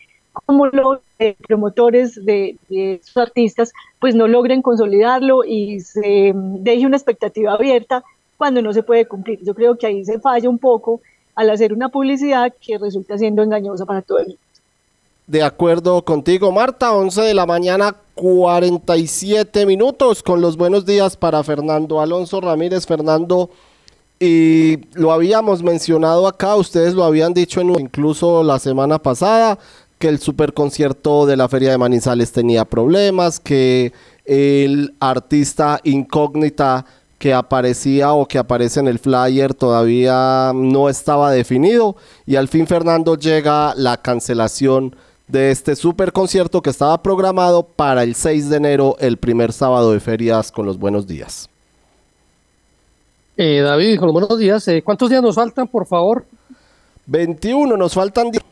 como 0.47 0.67
los 0.67 1.01
eh, 1.19 1.35
promotores 1.47 2.15
de, 2.25 2.57
de 2.69 3.01
sus 3.03 3.17
artistas, 3.17 3.73
pues 3.99 4.15
no 4.15 4.29
logren 4.29 4.63
consolidarlo 4.63 5.45
y 5.45 5.81
se 5.81 6.33
mm, 6.33 6.63
deje 6.63 6.87
una 6.87 6.97
expectativa 6.97 7.53
abierta 7.53 8.05
cuando 8.37 8.63
no 8.63 8.73
se 8.73 8.83
puede 8.83 9.07
cumplir. 9.07 9.41
Yo 9.43 9.55
creo 9.55 9.77
que 9.77 9.87
ahí 9.87 10.05
se 10.05 10.21
falla 10.21 10.49
un 10.49 10.59
poco 10.59 11.01
al 11.35 11.51
hacer 11.51 11.73
una 11.73 11.89
publicidad 11.89 12.53
que 12.61 12.79
resulta 12.79 13.19
siendo 13.19 13.43
engañosa 13.43 13.85
para 13.85 14.03
todo 14.03 14.19
el 14.19 14.27
mundo. 14.27 14.41
De 15.29 15.43
acuerdo 15.43 16.03
contigo, 16.07 16.51
Marta, 16.51 16.95
11 16.95 17.21
de 17.21 17.35
la 17.35 17.45
mañana, 17.45 17.95
47 18.19 19.65
minutos, 19.65 20.25
con 20.25 20.41
los 20.41 20.57
buenos 20.57 20.85
días 20.85 21.17
para 21.17 21.45
Fernando 21.45 22.01
Alonso 22.01 22.41
Ramírez. 22.41 22.85
Fernando, 22.85 23.49
y 24.19 24.79
lo 24.95 25.13
habíamos 25.13 25.63
mencionado 25.63 26.27
acá, 26.27 26.57
ustedes 26.57 26.95
lo 26.95 27.05
habían 27.05 27.33
dicho 27.33 27.61
en, 27.61 27.71
incluso 27.79 28.43
la 28.43 28.59
semana 28.59 28.99
pasada, 28.99 29.57
que 30.01 30.09
el 30.09 30.19
superconcierto 30.19 31.27
de 31.27 31.37
la 31.37 31.49
Feria 31.49 31.71
de 31.71 31.79
Manizales 31.79 32.33
tenía 32.33 32.65
problemas, 32.65 33.39
que 33.39 33.93
el 34.25 34.95
artista 34.99 35.79
incógnita 35.85 36.87
que 37.21 37.33
aparecía 37.35 38.13
o 38.15 38.27
que 38.27 38.39
aparece 38.39 38.81
en 38.81 38.89
el 38.89 38.99
flyer 38.99 39.55
todavía 39.55 40.51
no 40.55 40.89
estaba 40.89 41.31
definido 41.31 41.97
y 42.27 42.37
al 42.37 42.49
fin 42.49 42.67
Fernando 42.67 43.17
llega 43.17 43.75
la 43.77 43.97
cancelación 43.97 44.95
de 45.29 45.51
este 45.51 45.77
super 45.77 46.13
concierto 46.13 46.63
que 46.63 46.71
estaba 46.71 47.03
programado 47.03 47.63
para 47.63 48.03
el 48.03 48.15
6 48.15 48.49
de 48.49 48.57
enero, 48.57 48.97
el 48.99 49.19
primer 49.19 49.53
sábado 49.53 49.93
de 49.93 50.01
ferias 50.01 50.51
con 50.51 50.67
los 50.67 50.79
buenos 50.79 51.07
días. 51.07 51.49
Eh, 53.37 53.61
David, 53.61 53.99
con 53.99 54.07
los 54.07 54.13
buenos 54.15 54.39
días. 54.39 54.67
Eh, 54.69 54.83
¿Cuántos 54.83 55.11
días 55.11 55.23
nos 55.23 55.37
faltan, 55.37 55.69
por 55.69 55.87
favor? 55.87 56.25
21, 57.07 57.77
nos 57.77 57.95
faltan 57.95 58.31
10. 58.31 58.43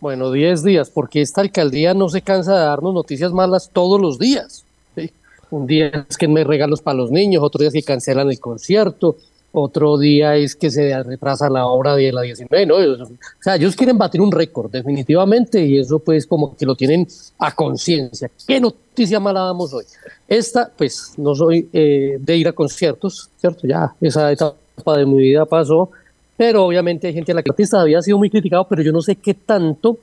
Bueno, 0.00 0.32
10 0.32 0.62
días, 0.64 0.90
porque 0.90 1.20
esta 1.20 1.42
alcaldía 1.42 1.92
no 1.92 2.08
se 2.08 2.22
cansa 2.22 2.54
de 2.54 2.64
darnos 2.64 2.94
noticias 2.94 3.32
malas 3.32 3.70
todos 3.72 4.00
los 4.00 4.18
días. 4.18 4.64
¿sí? 4.96 5.12
Un 5.50 5.66
día 5.66 6.06
es 6.08 6.16
que 6.16 6.28
me 6.28 6.44
regalos 6.44 6.80
para 6.80 6.96
los 6.96 7.10
niños, 7.10 7.42
otro 7.42 7.60
día 7.60 7.68
es 7.68 7.74
que 7.74 7.82
cancelan 7.82 8.30
el 8.30 8.40
concierto, 8.40 9.16
otro 9.52 9.98
día 9.98 10.36
es 10.36 10.56
que 10.56 10.70
se 10.70 11.02
retrasa 11.02 11.50
la 11.50 11.66
obra 11.66 11.94
de 11.94 12.10
la 12.10 12.22
19. 12.22 12.66
¿no? 12.66 12.76
O 12.76 13.08
sea, 13.40 13.56
ellos 13.56 13.76
quieren 13.76 13.98
batir 13.98 14.20
un 14.20 14.32
récord, 14.32 14.70
definitivamente, 14.70 15.64
y 15.64 15.78
eso 15.78 15.98
pues 15.98 16.26
como 16.26 16.56
que 16.56 16.64
lo 16.64 16.74
tienen 16.74 17.06
a 17.38 17.54
conciencia. 17.54 18.30
¿Qué 18.46 18.60
noticia 18.60 19.20
mala 19.20 19.40
damos 19.40 19.72
hoy? 19.74 19.84
Esta, 20.26 20.70
pues 20.76 21.14
no 21.18 21.34
soy 21.34 21.68
eh, 21.72 22.16
de 22.18 22.36
ir 22.36 22.48
a 22.48 22.52
conciertos, 22.52 23.30
¿cierto? 23.36 23.66
Ya 23.66 23.94
esa 24.00 24.32
etapa 24.32 24.96
de 24.96 25.04
mi 25.04 25.18
vida 25.18 25.44
pasó, 25.44 25.90
pero 26.36 26.64
obviamente 26.64 27.06
hay 27.06 27.12
gente 27.12 27.32
a 27.32 27.34
la 27.34 27.42
que 27.42 27.50
el 27.50 27.52
artista 27.52 27.80
había 27.80 28.00
sido 28.00 28.16
muy 28.16 28.30
criticado, 28.30 28.66
pero 28.66 28.82
yo 28.82 28.90
no 28.90 29.02
sé 29.02 29.16
qué 29.16 29.34
tanto 29.34 29.98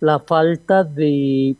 la 0.00 0.20
falta 0.20 0.84
de, 0.84 1.54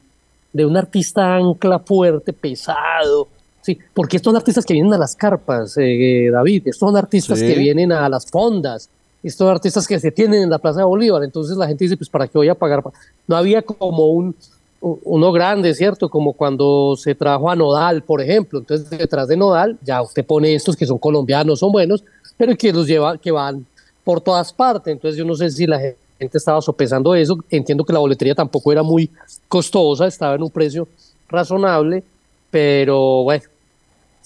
de 0.52 0.66
un 0.66 0.76
artista 0.76 1.36
ancla 1.36 1.80
fuerte, 1.80 2.32
pesado, 2.32 3.28
sí, 3.66 3.78
porque 3.92 4.16
estos 4.16 4.30
son 4.30 4.36
artistas 4.36 4.64
que 4.64 4.74
vienen 4.74 4.94
a 4.94 4.98
las 4.98 5.14
carpas, 5.16 5.76
eh, 5.76 6.30
David, 6.32 6.62
estos 6.68 6.88
son 6.88 6.96
artistas 6.96 7.38
Sí. 7.38 7.46
que 7.46 7.58
vienen 7.58 7.92
a 7.92 8.08
las 8.08 8.30
fondas, 8.30 8.88
estos 9.22 9.44
son 9.44 9.54
artistas 9.54 9.86
que 9.86 9.98
se 9.98 10.10
tienen 10.12 10.44
en 10.44 10.50
la 10.50 10.58
Plaza 10.58 10.78
de 10.80 10.84
Bolívar, 10.84 11.22
entonces 11.24 11.56
la 11.56 11.66
gente 11.66 11.84
dice, 11.84 11.96
pues 11.96 12.08
¿para 12.08 12.28
qué 12.28 12.38
voy 12.38 12.48
a 12.48 12.54
pagar? 12.54 12.82
No 13.26 13.36
había 13.36 13.60
como 13.62 14.06
un, 14.06 14.34
uno 14.80 15.32
grande, 15.32 15.74
¿cierto? 15.74 16.08
Como 16.08 16.32
cuando 16.32 16.94
se 16.96 17.14
trajo 17.14 17.50
a 17.50 17.56
Nodal, 17.56 18.02
por 18.02 18.20
ejemplo. 18.20 18.60
Entonces, 18.60 18.88
detrás 18.90 19.26
de 19.26 19.36
Nodal, 19.36 19.76
ya 19.82 20.00
usted 20.00 20.24
pone 20.24 20.54
estos 20.54 20.76
que 20.76 20.86
son 20.86 20.98
colombianos, 20.98 21.58
son 21.58 21.72
buenos, 21.72 22.04
pero 22.36 22.54
que 22.56 22.72
los 22.72 22.86
lleva, 22.86 23.18
que 23.18 23.32
van 23.32 23.66
por 24.04 24.20
todas 24.20 24.52
partes. 24.52 24.92
Entonces, 24.92 25.18
yo 25.18 25.24
no 25.24 25.34
sé 25.34 25.50
si 25.50 25.66
la 25.66 25.80
gente 25.80 26.38
estaba 26.38 26.60
sopesando 26.62 27.14
eso. 27.16 27.36
Entiendo 27.50 27.84
que 27.84 27.92
la 27.92 27.98
boletería 27.98 28.34
tampoco 28.34 28.70
era 28.70 28.82
muy 28.84 29.10
costosa, 29.48 30.06
estaba 30.06 30.36
en 30.36 30.42
un 30.44 30.50
precio 30.50 30.86
razonable, 31.28 32.04
pero 32.50 33.24
bueno, 33.24 33.44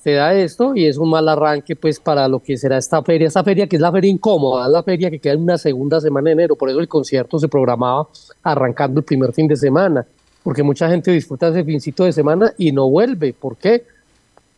se 0.02 0.12
da 0.12 0.34
esto 0.34 0.74
y 0.74 0.86
es 0.86 0.96
un 0.96 1.10
mal 1.10 1.28
arranque 1.28 1.76
pues 1.76 2.00
para 2.00 2.26
lo 2.28 2.40
que 2.40 2.56
será 2.56 2.78
esta 2.78 3.02
feria, 3.02 3.28
esta 3.28 3.44
feria 3.44 3.66
que 3.66 3.76
es 3.76 3.82
la 3.82 3.92
feria 3.92 4.10
incómoda, 4.10 4.66
es 4.66 4.72
la 4.72 4.82
feria 4.82 5.10
que 5.10 5.18
queda 5.18 5.34
en 5.34 5.42
una 5.42 5.58
segunda 5.58 6.00
semana 6.00 6.30
de 6.30 6.32
enero, 6.32 6.56
por 6.56 6.70
eso 6.70 6.80
el 6.80 6.88
concierto 6.88 7.38
se 7.38 7.48
programaba 7.48 8.08
arrancando 8.42 9.00
el 9.00 9.04
primer 9.04 9.32
fin 9.32 9.46
de 9.46 9.56
semana, 9.56 10.06
porque 10.42 10.62
mucha 10.62 10.88
gente 10.88 11.10
disfruta 11.10 11.48
ese 11.48 11.64
fincito 11.64 12.04
de 12.04 12.12
semana 12.12 12.52
y 12.56 12.72
no 12.72 12.88
vuelve, 12.88 13.32
¿por 13.32 13.56
qué? 13.56 13.84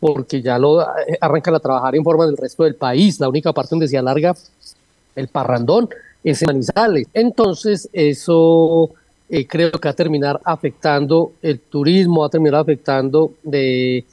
porque 0.03 0.43
ya 0.43 0.59
lo 0.59 0.83
eh, 0.83 1.17
arrancan 1.21 1.55
a 1.55 1.61
trabajar 1.61 1.95
en 1.95 2.03
forma 2.03 2.27
del 2.27 2.37
resto 2.37 2.65
del 2.65 2.75
país. 2.75 3.21
La 3.21 3.29
única 3.29 3.53
parte 3.53 3.69
donde 3.71 3.87
se 3.87 3.97
alarga 3.97 4.35
el 5.15 5.29
parrandón 5.29 5.89
es 6.25 6.43
en 6.43 6.47
Manizales. 6.47 7.07
Entonces, 7.15 7.89
eso 7.93 8.91
eh, 9.29 9.47
creo 9.47 9.71
que 9.71 9.87
va 9.87 9.93
a 9.93 9.95
terminar 9.95 10.41
afectando 10.43 11.35
el 11.41 11.61
turismo, 11.61 12.23
va 12.23 12.27
a 12.27 12.31
terminar 12.31 12.63
afectando 12.63 13.35
de, 13.45 14.05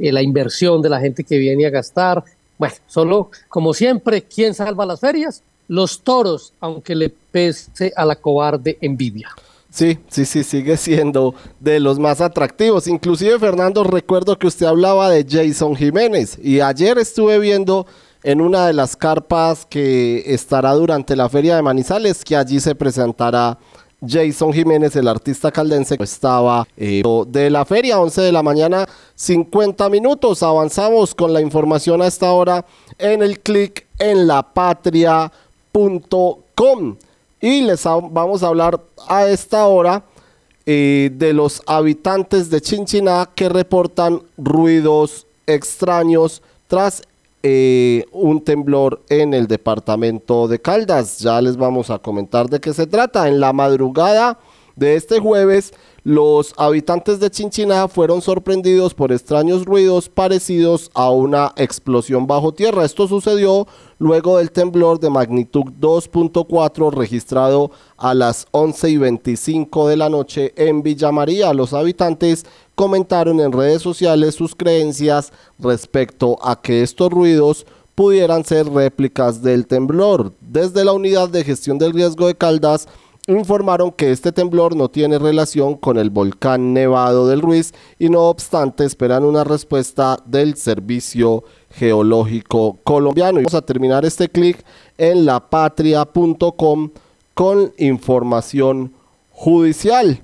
eh, 0.00 0.12
la 0.12 0.22
inversión 0.22 0.82
de 0.82 0.88
la 0.88 1.00
gente 1.00 1.24
que 1.24 1.38
viene 1.38 1.66
a 1.66 1.70
gastar. 1.70 2.24
Bueno, 2.58 2.74
solo, 2.86 3.30
como 3.48 3.74
siempre, 3.74 4.22
¿quién 4.22 4.54
salva 4.54 4.86
las 4.86 5.00
ferias? 5.00 5.42
Los 5.68 6.00
toros, 6.00 6.52
aunque 6.60 6.94
le 6.94 7.08
pese 7.08 7.92
a 7.96 8.04
la 8.04 8.16
cobarde 8.16 8.78
envidia. 8.80 9.28
Sí, 9.70 9.98
sí, 10.08 10.24
sí, 10.24 10.44
sigue 10.44 10.76
siendo 10.76 11.34
de 11.58 11.80
los 11.80 11.98
más 11.98 12.20
atractivos. 12.20 12.86
Inclusive, 12.86 13.40
Fernando, 13.40 13.82
recuerdo 13.82 14.38
que 14.38 14.46
usted 14.46 14.66
hablaba 14.66 15.10
de 15.10 15.26
Jason 15.28 15.74
Jiménez 15.74 16.38
y 16.40 16.60
ayer 16.60 16.96
estuve 16.98 17.40
viendo 17.40 17.84
en 18.22 18.40
una 18.40 18.68
de 18.68 18.72
las 18.72 18.94
carpas 18.94 19.66
que 19.66 20.22
estará 20.32 20.72
durante 20.74 21.16
la 21.16 21.28
feria 21.28 21.56
de 21.56 21.62
Manizales 21.62 22.24
que 22.24 22.36
allí 22.36 22.60
se 22.60 22.74
presentará 22.76 23.58
Jason 24.06 24.52
Jiménez, 24.52 24.94
el 24.96 25.08
artista 25.08 25.50
caldense, 25.50 25.96
estaba 26.00 26.66
eh, 26.76 27.02
de 27.26 27.50
la 27.50 27.64
feria, 27.64 28.00
11 28.00 28.22
de 28.22 28.32
la 28.32 28.42
mañana, 28.42 28.86
50 29.14 29.88
minutos. 29.88 30.42
Avanzamos 30.42 31.14
con 31.14 31.32
la 31.32 31.40
información 31.40 32.02
a 32.02 32.06
esta 32.06 32.30
hora 32.32 32.66
en 32.98 33.22
el 33.22 33.40
clic 33.40 33.86
en 33.98 34.26
lapatria.com. 34.26 36.96
Y 37.40 37.62
les 37.62 37.84
vamos 37.84 38.42
a 38.42 38.46
hablar 38.46 38.80
a 39.08 39.26
esta 39.26 39.66
hora 39.66 40.04
eh, 40.66 41.10
de 41.12 41.34
los 41.34 41.62
habitantes 41.66 42.48
de 42.48 42.60
Chinchiná 42.60 43.28
que 43.34 43.50
reportan 43.50 44.22
ruidos 44.38 45.26
extraños 45.46 46.40
tras 46.68 47.02
eh, 47.46 48.06
un 48.10 48.42
temblor 48.42 49.02
en 49.10 49.34
el 49.34 49.46
departamento 49.46 50.48
de 50.48 50.62
Caldas. 50.62 51.18
Ya 51.18 51.42
les 51.42 51.58
vamos 51.58 51.90
a 51.90 51.98
comentar 51.98 52.48
de 52.48 52.58
qué 52.58 52.72
se 52.72 52.86
trata. 52.86 53.28
En 53.28 53.38
la 53.38 53.52
madrugada 53.52 54.38
de 54.76 54.96
este 54.96 55.20
jueves, 55.20 55.74
los 56.04 56.54
habitantes 56.56 57.20
de 57.20 57.30
Chinchiná 57.30 57.86
fueron 57.88 58.22
sorprendidos 58.22 58.94
por 58.94 59.12
extraños 59.12 59.66
ruidos 59.66 60.08
parecidos 60.08 60.90
a 60.94 61.10
una 61.10 61.52
explosión 61.56 62.26
bajo 62.26 62.54
tierra. 62.54 62.84
Esto 62.84 63.06
sucedió 63.06 63.66
luego 63.98 64.38
del 64.38 64.50
temblor 64.50 64.98
de 64.98 65.10
magnitud 65.10 65.64
2.4 65.80 66.92
registrado 66.92 67.70
a 67.98 68.14
las 68.14 68.46
11 68.52 68.88
y 68.88 68.96
25 68.96 69.88
de 69.88 69.96
la 69.98 70.08
noche 70.08 70.54
en 70.56 70.82
Villa 70.82 71.12
María. 71.12 71.52
Los 71.52 71.74
habitantes 71.74 72.46
comentaron 72.74 73.40
en 73.40 73.52
redes 73.52 73.82
sociales 73.82 74.34
sus 74.34 74.54
creencias 74.54 75.32
respecto 75.58 76.38
a 76.42 76.60
que 76.60 76.82
estos 76.82 77.10
ruidos 77.10 77.66
pudieran 77.94 78.44
ser 78.44 78.68
réplicas 78.68 79.42
del 79.42 79.66
temblor. 79.66 80.32
Desde 80.40 80.84
la 80.84 80.92
unidad 80.92 81.28
de 81.28 81.44
gestión 81.44 81.78
del 81.78 81.92
riesgo 81.92 82.26
de 82.26 82.34
Caldas, 82.34 82.88
informaron 83.26 83.90
que 83.90 84.10
este 84.10 84.32
temblor 84.32 84.76
no 84.76 84.88
tiene 84.88 85.18
relación 85.18 85.76
con 85.76 85.96
el 85.98 86.10
volcán 86.10 86.74
Nevado 86.74 87.28
del 87.28 87.40
Ruiz 87.40 87.72
y 87.98 88.08
no 88.08 88.22
obstante 88.22 88.84
esperan 88.84 89.24
una 89.24 89.44
respuesta 89.44 90.18
del 90.26 90.56
Servicio 90.56 91.44
Geológico 91.70 92.78
Colombiano. 92.84 93.40
Y 93.40 93.44
vamos 93.44 93.54
a 93.54 93.62
terminar 93.62 94.04
este 94.04 94.28
clic 94.28 94.64
en 94.98 95.24
lapatria.com 95.24 96.90
con 97.34 97.72
información 97.78 98.92
judicial. 99.30 100.23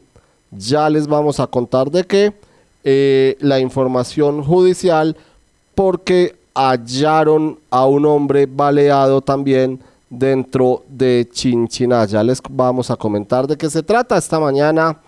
Ya 0.51 0.89
les 0.91 1.07
vamos 1.07 1.41
a 1.41 1.47
contar 1.47 1.91
de 1.91 2.05
qué. 2.05 2.33
Eh, 2.83 3.37
la 3.41 3.61
información 3.61 4.43
judicial 4.43 5.17
porque 5.75 6.37
hallaron 6.55 7.59
a 7.71 7.87
un 7.87 8.07
hombre 8.07 8.47
baleado 8.47 9.21
también 9.21 9.81
dentro 10.09 10.83
de 10.89 11.29
Chinchiná. 11.31 12.05
Ya 12.07 12.23
les 12.23 12.41
vamos 12.49 12.91
a 12.91 12.97
comentar 12.97 13.47
de 13.47 13.57
qué 13.57 13.71
se 13.71 13.83
trata 13.83 14.17
esta 14.17 14.41
mañana. 14.41 14.99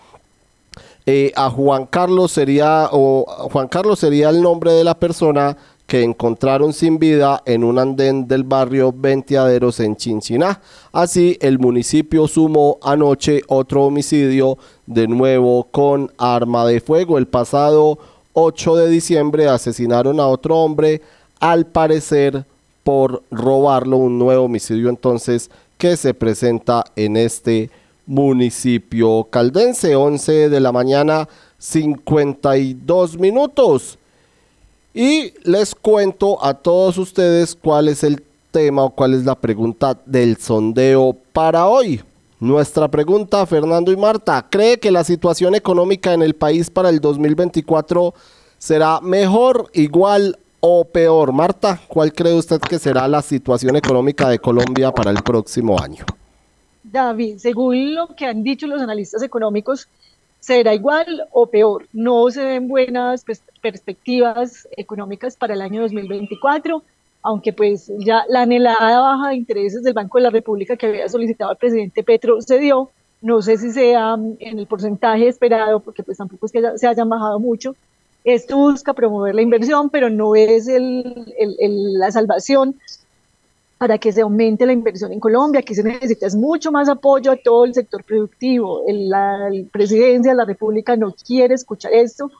Eh, 1.05 1.33
a 1.35 1.49
Juan 1.49 1.85
Carlos 1.85 2.31
sería 2.31 2.87
o 2.91 3.25
Juan 3.51 3.67
Carlos 3.67 3.99
sería 3.99 4.29
el 4.29 4.41
nombre 4.41 4.71
de 4.71 4.85
la 4.85 4.97
persona 4.97 5.57
que 5.87 6.01
encontraron 6.01 6.73
sin 6.73 6.97
vida 6.97 7.43
en 7.45 7.63
un 7.63 7.77
andén 7.77 8.27
del 8.27 8.43
barrio 8.43 8.93
Ventiaderos 8.95 9.79
en 9.79 9.95
Chinchiná. 9.95 10.61
Así, 10.91 11.37
el 11.41 11.59
municipio 11.59 12.27
sumó 12.27 12.77
anoche 12.81 13.41
otro 13.47 13.83
homicidio 13.83 14.57
de 14.85 15.07
nuevo 15.07 15.65
con 15.71 16.11
arma 16.17 16.65
de 16.65 16.79
fuego. 16.79 17.17
El 17.17 17.27
pasado 17.27 17.99
8 18.33 18.75
de 18.77 18.89
diciembre 18.89 19.47
asesinaron 19.47 20.19
a 20.19 20.27
otro 20.27 20.57
hombre, 20.57 21.01
al 21.39 21.65
parecer 21.65 22.45
por 22.83 23.23
robarlo, 23.31 23.97
un 23.97 24.17
nuevo 24.17 24.45
homicidio 24.45 24.89
entonces 24.89 25.49
que 25.77 25.97
se 25.97 26.13
presenta 26.13 26.83
en 26.95 27.17
este 27.17 27.69
municipio 28.05 29.25
caldense, 29.29 29.95
11 29.95 30.49
de 30.49 30.59
la 30.59 30.71
mañana, 30.71 31.27
52 31.57 33.17
minutos. 33.19 33.97
Y 34.93 35.33
les 35.43 35.73
cuento 35.73 36.43
a 36.43 36.53
todos 36.53 36.99
ustedes 36.99 37.55
cuál 37.55 37.87
es 37.87 38.03
el 38.03 38.21
tema 38.51 38.83
o 38.83 38.91
cuál 38.91 39.15
es 39.15 39.25
la 39.25 39.33
pregunta 39.33 39.99
del 40.05 40.37
sondeo 40.37 41.17
para 41.33 41.67
hoy. 41.67 42.01
Nuestra 42.39 42.87
pregunta, 42.87 43.43
Fernando 43.47 43.91
y 43.91 43.97
Marta, 43.97 44.45
¿cree 44.47 44.77
que 44.77 44.91
la 44.91 45.03
situación 45.03 45.55
económica 45.55 46.13
en 46.13 46.21
el 46.21 46.35
país 46.35 46.69
para 46.69 46.89
el 46.89 46.99
2024 46.99 48.13
será 48.59 49.01
mejor, 49.01 49.69
igual 49.73 50.37
o 50.59 50.85
peor? 50.85 51.31
Marta, 51.31 51.81
¿cuál 51.87 52.13
cree 52.13 52.33
usted 52.33 52.59
que 52.59 52.77
será 52.77 53.07
la 53.07 53.23
situación 53.23 53.75
económica 53.75 54.29
de 54.29 54.37
Colombia 54.37 54.91
para 54.91 55.09
el 55.09 55.23
próximo 55.23 55.81
año? 55.81 56.05
David, 56.83 57.37
según 57.39 57.95
lo 57.95 58.09
que 58.15 58.27
han 58.27 58.43
dicho 58.43 58.67
los 58.67 58.81
analistas 58.81 59.23
económicos, 59.23 59.87
será 60.43 60.73
igual 60.73 61.25
o 61.31 61.45
peor. 61.45 61.87
No 61.93 62.29
se 62.29 62.43
ven 62.43 62.67
buenas 62.67 63.23
perspectivas 63.61 64.67
económicas 64.75 65.37
para 65.37 65.53
el 65.53 65.61
año 65.61 65.83
2024, 65.83 66.83
aunque 67.21 67.53
pues 67.53 67.89
ya 67.99 68.25
la 68.27 68.41
anhelada 68.41 68.99
baja 68.99 69.29
de 69.29 69.35
intereses 69.35 69.83
del 69.83 69.93
Banco 69.93 70.17
de 70.17 70.25
la 70.25 70.31
República 70.31 70.75
que 70.75 70.87
había 70.87 71.07
solicitado 71.07 71.51
al 71.51 71.57
presidente 71.57 72.03
Petro 72.03 72.41
se 72.41 72.59
dio. 72.59 72.89
No 73.21 73.41
sé 73.41 73.57
si 73.57 73.71
sea 73.71 74.17
en 74.39 74.59
el 74.59 74.67
porcentaje 74.67 75.29
esperado, 75.29 75.79
porque 75.79 76.03
pues 76.03 76.17
tampoco 76.17 76.45
es 76.45 76.51
que 76.51 76.61
se 76.77 76.87
hayan 76.87 77.07
bajado 77.07 77.39
mucho, 77.39 77.73
esto 78.25 78.57
busca 78.57 78.91
promover 78.93 79.35
la 79.35 79.41
inversión, 79.41 79.89
pero 79.89 80.09
no 80.09 80.35
es 80.35 80.67
la 80.67 82.11
salvación 82.11 82.75
para 83.83 83.97
que 83.97 84.13
se 84.13 84.21
aumente 84.21 84.65
la 84.65 84.71
inversión 84.71 85.11
en 85.11 85.19
Colombia. 85.19 85.59
Aquí 85.59 85.75
se 85.75 85.83
necesita 85.83 86.25
es 86.25 86.37
mucho 86.37 86.71
más 86.71 86.87
apoyo 86.87 87.33
a 87.33 87.35
todo 87.35 87.65
el 87.65 87.73
sector 87.73 88.01
productivo. 88.01 88.81
la 88.87 89.49
presidencia 89.73 90.31
de 90.31 90.37
la 90.37 90.45
República 90.45 90.95
no 90.95 91.13
quiere 91.27 91.55
escuchar 91.55 91.91
esto 91.91 92.31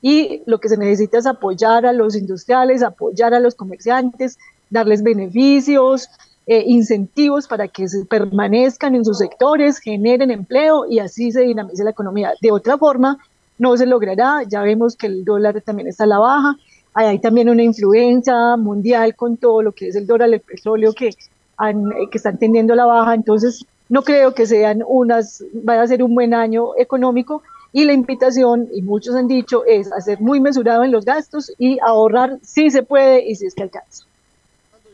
y 0.00 0.42
lo 0.46 0.60
que 0.60 0.68
se 0.68 0.76
necesita 0.76 1.18
es 1.18 1.26
apoyar 1.26 1.86
a 1.86 1.92
los 1.92 2.14
industriales, 2.14 2.84
apoyar 2.84 3.34
a 3.34 3.40
los 3.40 3.56
comerciantes, 3.56 4.38
darles 4.70 5.02
beneficios, 5.02 6.08
eh, 6.46 6.62
incentivos 6.68 7.48
para 7.48 7.66
que 7.66 7.88
se 7.88 8.04
permanezcan 8.04 8.94
en 8.94 9.04
sus 9.04 9.18
sectores, 9.18 9.78
generen 9.78 10.30
empleo 10.30 10.86
y 10.88 11.00
así 11.00 11.32
se 11.32 11.40
dinamice 11.40 11.82
la 11.82 11.90
economía. 11.90 12.34
De 12.40 12.52
otra 12.52 12.78
forma, 12.78 13.18
no 13.58 13.76
se 13.76 13.86
logrará. 13.86 14.44
Ya 14.48 14.62
vemos 14.62 14.94
que 14.94 15.08
el 15.08 15.24
dólar 15.24 15.62
también 15.62 15.88
está 15.88 16.04
a 16.04 16.06
la 16.06 16.20
baja. 16.20 16.56
Hay 16.94 17.18
también 17.20 17.48
una 17.48 17.62
influencia 17.62 18.56
mundial 18.56 19.14
con 19.16 19.36
todo 19.36 19.62
lo 19.62 19.72
que 19.72 19.88
es 19.88 19.96
el 19.96 20.06
dólar, 20.06 20.28
el 20.32 20.40
petróleo 20.40 20.92
que, 20.92 21.10
han, 21.56 21.90
eh, 21.92 22.08
que 22.10 22.18
están 22.18 22.38
tendiendo 22.38 22.74
a 22.74 22.76
la 22.76 22.86
baja. 22.86 23.14
Entonces, 23.14 23.64
no 23.88 24.02
creo 24.02 24.34
que 24.34 24.46
sean 24.46 24.82
unas, 24.86 25.44
vaya 25.52 25.82
a 25.82 25.86
ser 25.86 26.02
un 26.02 26.14
buen 26.14 26.34
año 26.34 26.76
económico. 26.78 27.42
Y 27.72 27.86
la 27.86 27.94
invitación, 27.94 28.68
y 28.74 28.82
muchos 28.82 29.14
han 29.14 29.28
dicho, 29.28 29.64
es 29.64 29.90
hacer 29.92 30.20
muy 30.20 30.40
mesurado 30.40 30.84
en 30.84 30.92
los 30.92 31.06
gastos 31.06 31.50
y 31.58 31.78
ahorrar 31.80 32.38
si 32.42 32.70
se 32.70 32.82
puede 32.82 33.26
y 33.26 33.34
si 33.34 33.46
es 33.46 33.54
que 33.54 33.62
alcanza. 33.62 34.04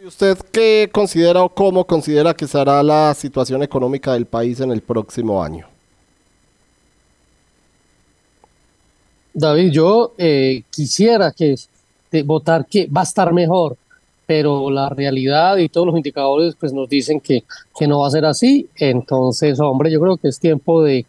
¿Y 0.00 0.06
usted 0.06 0.38
qué 0.52 0.88
considera 0.92 1.42
o 1.42 1.48
cómo 1.48 1.84
considera 1.84 2.32
que 2.32 2.46
será 2.46 2.80
la 2.84 3.12
situación 3.14 3.64
económica 3.64 4.12
del 4.12 4.26
país 4.26 4.61
en 4.61 4.70
el 4.70 4.80
próximo 4.80 5.42
año? 5.42 5.66
David, 9.34 9.70
yo 9.70 10.14
eh, 10.18 10.62
quisiera 10.70 11.32
que 11.32 11.56
votar 12.24 12.66
que 12.66 12.86
va 12.86 13.02
a 13.02 13.04
estar 13.04 13.32
mejor, 13.32 13.76
pero 14.26 14.70
la 14.70 14.88
realidad 14.88 15.56
y 15.56 15.68
todos 15.68 15.86
los 15.86 15.96
indicadores 15.96 16.54
pues 16.58 16.72
nos 16.72 16.88
dicen 16.88 17.20
que, 17.20 17.44
que 17.78 17.86
no 17.86 18.00
va 18.00 18.08
a 18.08 18.10
ser 18.10 18.24
así. 18.24 18.68
Entonces, 18.76 19.58
hombre, 19.60 19.90
yo 19.90 20.00
creo 20.00 20.16
que 20.16 20.28
es 20.28 20.38
tiempo 20.38 20.82
de, 20.82 21.06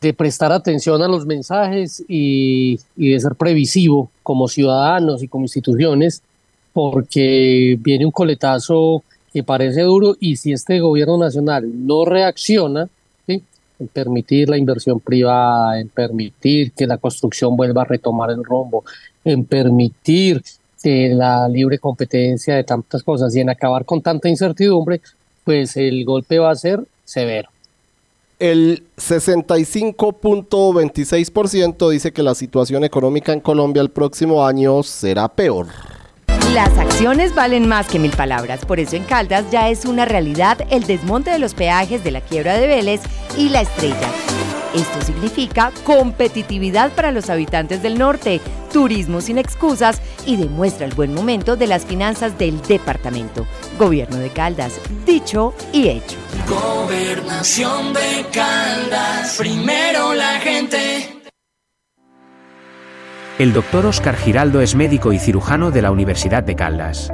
de 0.00 0.14
prestar 0.14 0.52
atención 0.52 1.02
a 1.02 1.08
los 1.08 1.26
mensajes 1.26 2.02
y, 2.08 2.78
y 2.96 3.10
de 3.10 3.20
ser 3.20 3.34
previsivo 3.34 4.10
como 4.22 4.48
ciudadanos 4.48 5.22
y 5.22 5.28
como 5.28 5.44
instituciones, 5.44 6.22
porque 6.72 7.76
viene 7.80 8.06
un 8.06 8.12
coletazo 8.12 9.02
que 9.32 9.42
parece 9.42 9.82
duro 9.82 10.16
y 10.20 10.36
si 10.36 10.52
este 10.52 10.80
gobierno 10.80 11.18
nacional 11.18 11.64
no 11.86 12.04
reacciona, 12.04 12.88
en 13.82 13.88
permitir 13.88 14.48
la 14.48 14.56
inversión 14.56 15.00
privada, 15.00 15.80
en 15.80 15.88
permitir 15.88 16.72
que 16.72 16.86
la 16.86 16.98
construcción 16.98 17.56
vuelva 17.56 17.82
a 17.82 17.86
retomar 17.86 18.30
el 18.30 18.44
rumbo, 18.44 18.84
en 19.24 19.44
permitir 19.44 20.42
la 20.84 21.48
libre 21.48 21.78
competencia 21.78 22.56
de 22.56 22.64
tantas 22.64 23.02
cosas 23.02 23.34
y 23.36 23.40
en 23.40 23.50
acabar 23.50 23.84
con 23.84 24.00
tanta 24.02 24.28
incertidumbre, 24.28 25.00
pues 25.44 25.76
el 25.76 26.04
golpe 26.04 26.38
va 26.38 26.50
a 26.50 26.56
ser 26.56 26.84
severo. 27.04 27.48
El 28.38 28.84
65.26% 28.96 31.90
dice 31.90 32.12
que 32.12 32.22
la 32.24 32.34
situación 32.34 32.82
económica 32.82 33.32
en 33.32 33.40
Colombia 33.40 33.82
el 33.82 33.90
próximo 33.90 34.44
año 34.44 34.82
será 34.82 35.28
peor. 35.28 35.68
Las 36.52 36.76
acciones 36.76 37.32
valen 37.34 37.68
más 37.68 37.86
que 37.86 38.00
mil 38.00 38.10
palabras, 38.10 38.66
por 38.66 38.80
eso 38.80 38.96
en 38.96 39.04
Caldas 39.04 39.48
ya 39.52 39.68
es 39.68 39.84
una 39.84 40.04
realidad 40.04 40.58
el 40.70 40.82
desmonte 40.84 41.30
de 41.30 41.38
los 41.38 41.54
peajes 41.54 42.02
de 42.02 42.10
la 42.10 42.20
quiebra 42.20 42.58
de 42.58 42.66
Vélez 42.66 43.00
y 43.38 43.48
la 43.48 43.60
estrella. 43.60 44.10
Esto 44.74 45.02
significa 45.02 45.70
competitividad 45.84 46.92
para 46.92 47.12
los 47.12 47.28
habitantes 47.28 47.82
del 47.82 47.98
norte, 47.98 48.40
turismo 48.72 49.20
sin 49.20 49.36
excusas 49.36 50.00
y 50.24 50.36
demuestra 50.36 50.86
el 50.86 50.94
buen 50.94 51.12
momento 51.12 51.56
de 51.56 51.66
las 51.66 51.84
finanzas 51.84 52.38
del 52.38 52.60
departamento. 52.62 53.46
Gobierno 53.78 54.16
de 54.16 54.30
Caldas, 54.30 54.80
dicho 55.04 55.52
y 55.72 55.88
hecho. 55.88 56.16
Gobernación 56.48 57.92
de 57.92 58.26
Caldas, 58.32 59.36
primero 59.36 60.14
la 60.14 60.40
gente. 60.40 61.20
El 63.38 63.52
doctor 63.52 63.86
Oscar 63.86 64.16
Giraldo 64.16 64.60
es 64.60 64.74
médico 64.74 65.12
y 65.12 65.18
cirujano 65.18 65.70
de 65.70 65.82
la 65.82 65.90
Universidad 65.90 66.44
de 66.44 66.54
Caldas. 66.54 67.12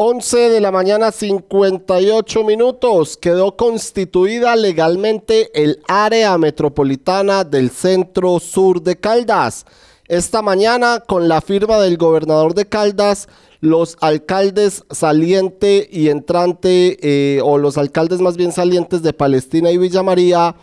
11 0.00 0.50
de 0.50 0.60
la 0.60 0.70
mañana 0.70 1.10
58 1.10 2.44
minutos. 2.44 3.16
Quedó 3.16 3.56
constituida 3.56 4.54
legalmente 4.54 5.50
el 5.60 5.82
área 5.88 6.38
metropolitana 6.38 7.42
del 7.42 7.70
centro 7.70 8.38
sur 8.38 8.80
de 8.80 8.96
Caldas. 8.96 9.66
Esta 10.06 10.40
mañana, 10.40 11.02
con 11.04 11.26
la 11.26 11.40
firma 11.40 11.80
del 11.80 11.96
gobernador 11.96 12.54
de 12.54 12.66
Caldas, 12.66 13.28
los 13.58 13.96
alcaldes 14.00 14.84
saliente 14.88 15.88
y 15.90 16.10
entrante, 16.10 16.96
eh, 17.02 17.40
o 17.42 17.58
los 17.58 17.76
alcaldes 17.76 18.20
más 18.20 18.36
bien 18.36 18.52
salientes 18.52 19.02
de 19.02 19.12
Palestina 19.12 19.72
y 19.72 19.78
Villa 19.78 20.04
María, 20.04 20.54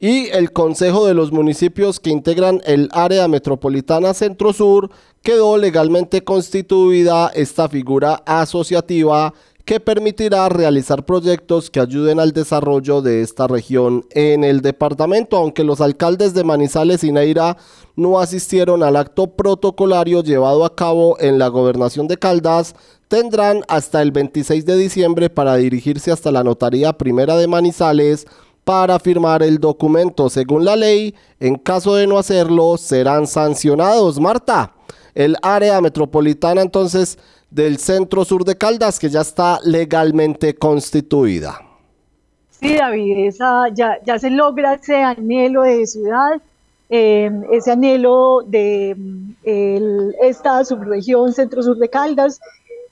y 0.00 0.28
el 0.30 0.50
Consejo 0.52 1.06
de 1.06 1.12
los 1.12 1.30
Municipios 1.30 2.00
que 2.00 2.08
integran 2.08 2.62
el 2.64 2.88
área 2.92 3.28
metropolitana 3.28 4.14
Centro-Sur, 4.14 4.90
quedó 5.22 5.58
legalmente 5.58 6.24
constituida 6.24 7.30
esta 7.34 7.68
figura 7.68 8.22
asociativa 8.24 9.34
que 9.66 9.78
permitirá 9.78 10.48
realizar 10.48 11.04
proyectos 11.04 11.70
que 11.70 11.80
ayuden 11.80 12.18
al 12.18 12.32
desarrollo 12.32 13.02
de 13.02 13.20
esta 13.20 13.46
región 13.46 14.06
en 14.10 14.42
el 14.42 14.62
departamento, 14.62 15.36
aunque 15.36 15.64
los 15.64 15.82
alcaldes 15.82 16.32
de 16.32 16.44
Manizales 16.44 17.04
y 17.04 17.12
Neira 17.12 17.58
no 17.94 18.20
asistieron 18.20 18.82
al 18.82 18.96
acto 18.96 19.28
protocolario 19.36 20.22
llevado 20.22 20.64
a 20.64 20.74
cabo 20.74 21.20
en 21.20 21.38
la 21.38 21.48
gobernación 21.48 22.08
de 22.08 22.16
Caldas, 22.16 22.74
tendrán 23.08 23.62
hasta 23.68 24.00
el 24.00 24.12
26 24.12 24.64
de 24.64 24.76
diciembre 24.76 25.28
para 25.28 25.56
dirigirse 25.56 26.10
hasta 26.10 26.32
la 26.32 26.42
Notaría 26.42 26.94
Primera 26.94 27.36
de 27.36 27.46
Manizales 27.46 28.26
para 28.64 28.98
firmar 28.98 29.42
el 29.42 29.58
documento. 29.58 30.28
Según 30.28 30.64
la 30.64 30.76
ley, 30.76 31.14
en 31.38 31.56
caso 31.56 31.94
de 31.94 32.06
no 32.06 32.18
hacerlo, 32.18 32.76
serán 32.76 33.26
sancionados. 33.26 34.20
Marta, 34.20 34.74
el 35.14 35.36
área 35.42 35.80
metropolitana 35.80 36.62
entonces 36.62 37.18
del 37.50 37.78
centro 37.78 38.24
sur 38.24 38.44
de 38.44 38.56
Caldas, 38.56 38.98
que 38.98 39.08
ya 39.08 39.22
está 39.22 39.58
legalmente 39.64 40.54
constituida. 40.54 41.60
Sí, 42.50 42.76
David, 42.76 43.26
esa, 43.26 43.68
ya, 43.72 44.18
se 44.18 44.30
logra 44.30 44.74
ese 44.74 45.02
anhelo 45.02 45.62
de 45.62 45.86
ciudad, 45.86 46.40
eh, 46.90 47.30
ese 47.52 47.72
anhelo 47.72 48.42
de 48.46 48.96
esta 50.22 50.64
subregión 50.64 51.32
centro-sur 51.32 51.78
de 51.78 51.88
Caldas, 51.88 52.40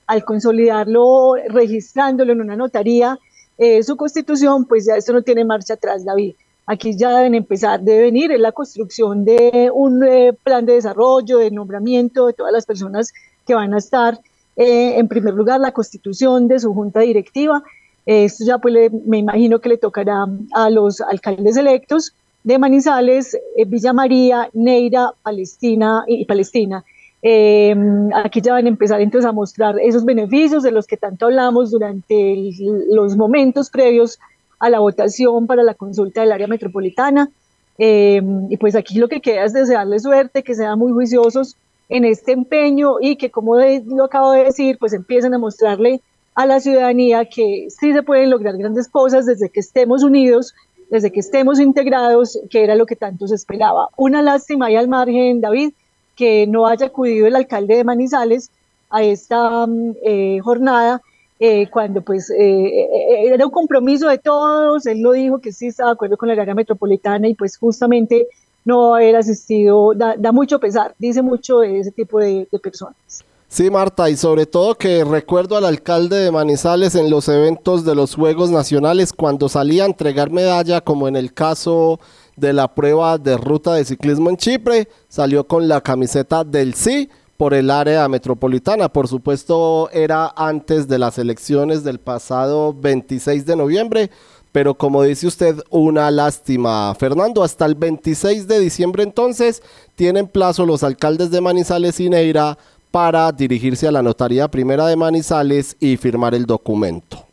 al 0.07 0.25
consolidarlo, 0.25 1.35
registrándolo 1.49 2.33
en 2.33 2.41
una 2.41 2.55
notaría, 2.55 3.19
eh, 3.61 3.83
su 3.83 3.97
constitución, 3.97 4.63
pues 4.63 4.85
ya 4.85 4.95
esto 4.95 5.11
no 5.11 5.21
tiene 5.21 5.43
marcha 5.43 5.73
atrás, 5.73 6.05
David. 6.05 6.33
Aquí 6.65 6.95
ya 6.95 7.09
deben 7.17 7.35
empezar, 7.35 7.81
debe 7.81 8.03
venir 8.03 8.31
en 8.31 8.41
la 8.41 8.53
construcción 8.53 9.25
de 9.25 9.69
un 9.73 10.01
eh, 10.01 10.31
plan 10.31 10.65
de 10.65 10.75
desarrollo, 10.75 11.39
de 11.39 11.51
nombramiento 11.51 12.27
de 12.27 12.33
todas 12.33 12.53
las 12.53 12.65
personas 12.65 13.11
que 13.45 13.55
van 13.55 13.73
a 13.73 13.79
estar. 13.79 14.17
Eh, 14.55 14.97
en 14.97 15.09
primer 15.09 15.33
lugar, 15.33 15.59
la 15.59 15.73
constitución 15.73 16.47
de 16.47 16.59
su 16.59 16.73
junta 16.73 17.01
directiva. 17.01 17.61
esto 18.05 18.45
ya 18.45 18.59
pues 18.59 18.91
me 19.05 19.17
imagino 19.17 19.59
que 19.59 19.69
le 19.69 19.77
tocará 19.77 20.25
a 20.53 20.69
los 20.69 21.01
alcaldes 21.01 21.57
electos 21.57 22.13
de 22.45 22.57
Manizales, 22.57 23.37
Villa 23.67 23.91
María, 23.91 24.49
Neira, 24.53 25.11
Palestina 25.21 26.05
y 26.07 26.23
Palestina. 26.23 26.85
Aquí 27.21 28.41
ya 28.41 28.53
van 28.53 28.65
a 28.65 28.69
empezar 28.69 29.01
entonces 29.01 29.27
a 29.27 29.33
mostrar 29.33 29.79
esos 29.79 30.05
beneficios 30.05 30.63
de 30.63 30.71
los 30.71 30.87
que 30.87 30.97
tanto 30.97 31.25
hablamos 31.25 31.71
durante 31.71 32.51
los 32.89 33.17
momentos 33.17 33.69
previos 33.69 34.19
a 34.59 34.69
la 34.69 34.79
votación 34.79 35.47
para 35.47 35.63
la 35.63 35.73
consulta 35.73 36.21
del 36.21 36.31
área 36.31 36.47
metropolitana. 36.47 37.29
Eh, 37.77 38.21
y 38.49 38.57
pues 38.57 38.75
aquí 38.75 38.99
lo 38.99 39.07
que 39.07 39.21
queda 39.21 39.45
es 39.45 39.53
desearles 39.53 40.03
suerte, 40.03 40.43
que 40.43 40.53
sean 40.53 40.77
muy 40.77 40.91
juiciosos 40.91 41.55
en 41.87 42.05
este 42.05 42.33
empeño 42.33 42.95
y 43.01 43.15
que, 43.15 43.31
como 43.31 43.55
lo 43.57 44.03
acabo 44.03 44.31
de 44.31 44.43
decir, 44.43 44.77
pues 44.77 44.93
empiecen 44.93 45.33
a 45.33 45.39
mostrarle 45.39 46.01
a 46.35 46.45
la 46.45 46.59
ciudadanía 46.59 47.25
que 47.25 47.67
sí 47.69 47.93
se 47.93 48.03
pueden 48.03 48.29
lograr 48.29 48.57
grandes 48.57 48.87
cosas 48.87 49.25
desde 49.25 49.49
que 49.49 49.61
estemos 49.61 50.03
unidos, 50.03 50.53
desde 50.89 51.11
que 51.11 51.19
estemos 51.19 51.59
integrados, 51.59 52.39
que 52.49 52.63
era 52.63 52.75
lo 52.75 52.85
que 52.85 52.95
tanto 52.95 53.27
se 53.27 53.35
esperaba. 53.35 53.89
Una 53.97 54.21
lástima 54.21 54.69
y 54.71 54.75
al 54.75 54.87
margen, 54.87 55.41
David, 55.41 55.71
que 56.19 56.45
no 56.47 56.67
haya 56.67 56.87
acudido 56.87 57.27
el 57.27 57.35
alcalde 57.37 57.77
de 57.77 57.85
Manizales 57.85 58.51
a 58.89 59.03
esta 59.03 59.65
mm, 59.65 59.95
eh, 60.03 60.39
jornada 60.43 61.01
eh, 61.39 61.69
cuando 61.71 62.01
pues 62.01 62.29
eh, 62.29 62.35
eh, 62.37 63.33
era 63.33 63.45
un 63.45 63.51
compromiso 63.51 64.09
de 64.09 64.17
todos, 64.17 64.85
él 64.85 64.99
lo 64.99 65.13
dijo 65.13 65.39
que 65.39 65.53
sí 65.53 65.67
estaba 65.67 65.91
de 65.91 65.93
acuerdo 65.93 66.17
con 66.17 66.27
la 66.27 66.41
área 66.41 66.53
metropolitana 66.53 67.29
y 67.29 67.35
pues 67.35 67.55
justamente 67.55 68.27
no 68.65 68.95
haber 68.95 69.15
asistido 69.15 69.93
da, 69.95 70.31
mucho 70.33 70.59
pesar, 70.59 70.93
dice 70.99 71.21
mucho 71.21 71.59
de 71.59 71.79
ese 71.79 71.91
tipo 71.91 72.19
de, 72.19 72.45
personas. 72.61 73.23
Sí, 73.47 73.69
Marta, 73.69 74.09
y 74.09 74.17
sobre 74.17 74.45
todo 74.45 74.75
que 74.75 75.05
recuerdo 75.05 75.55
al 75.55 75.63
alcalde 75.63 76.17
de 76.17 76.31
Manizales 76.31 76.95
en 76.95 77.09
los 77.09 77.29
eventos 77.29 77.85
de 77.85 77.95
los 77.95 78.15
Juegos 78.15 78.51
Nacionales 78.51 79.13
cuando 79.13 79.47
salía 79.47 79.83
a 79.83 79.87
entregar 79.87 80.31
medalla, 80.31 80.81
como 80.81 81.07
en 81.07 81.15
el 81.15 81.33
caso 81.33 82.01
de 82.39 82.53
la 82.53 82.73
prueba 82.73 83.17
de 83.17 83.37
ruta 83.37 83.73
de 83.73 83.85
ciclismo 83.85 84.29
en 84.29 84.37
Chipre, 84.37 84.87
salió 85.07 85.45
con 85.45 85.67
la 85.67 85.81
camiseta 85.81 86.43
del 86.43 86.73
sí 86.73 87.09
por 87.37 87.53
el 87.53 87.71
área 87.71 88.07
metropolitana. 88.07 88.89
Por 88.89 89.07
supuesto, 89.07 89.89
era 89.91 90.33
antes 90.35 90.87
de 90.87 90.99
las 90.99 91.17
elecciones 91.17 91.83
del 91.83 91.99
pasado 91.99 92.73
26 92.73 93.45
de 93.45 93.55
noviembre, 93.55 94.09
pero 94.51 94.73
como 94.73 95.03
dice 95.03 95.27
usted, 95.27 95.55
una 95.69 96.11
lástima. 96.11 96.93
Fernando, 96.95 97.43
hasta 97.43 97.65
el 97.65 97.75
26 97.75 98.47
de 98.47 98.59
diciembre 98.59 99.03
entonces 99.03 99.61
tienen 99.95 100.27
plazo 100.27 100.65
los 100.65 100.83
alcaldes 100.83 101.31
de 101.31 101.41
Manizales 101.41 101.99
y 101.99 102.09
Neira 102.09 102.57
para 102.91 103.31
dirigirse 103.31 103.87
a 103.87 103.91
la 103.91 104.01
Notaría 104.01 104.47
Primera 104.47 104.87
de 104.87 104.95
Manizales 104.95 105.75
y 105.79 105.97
firmar 105.97 106.33
el 106.33 106.45
documento. 106.45 107.25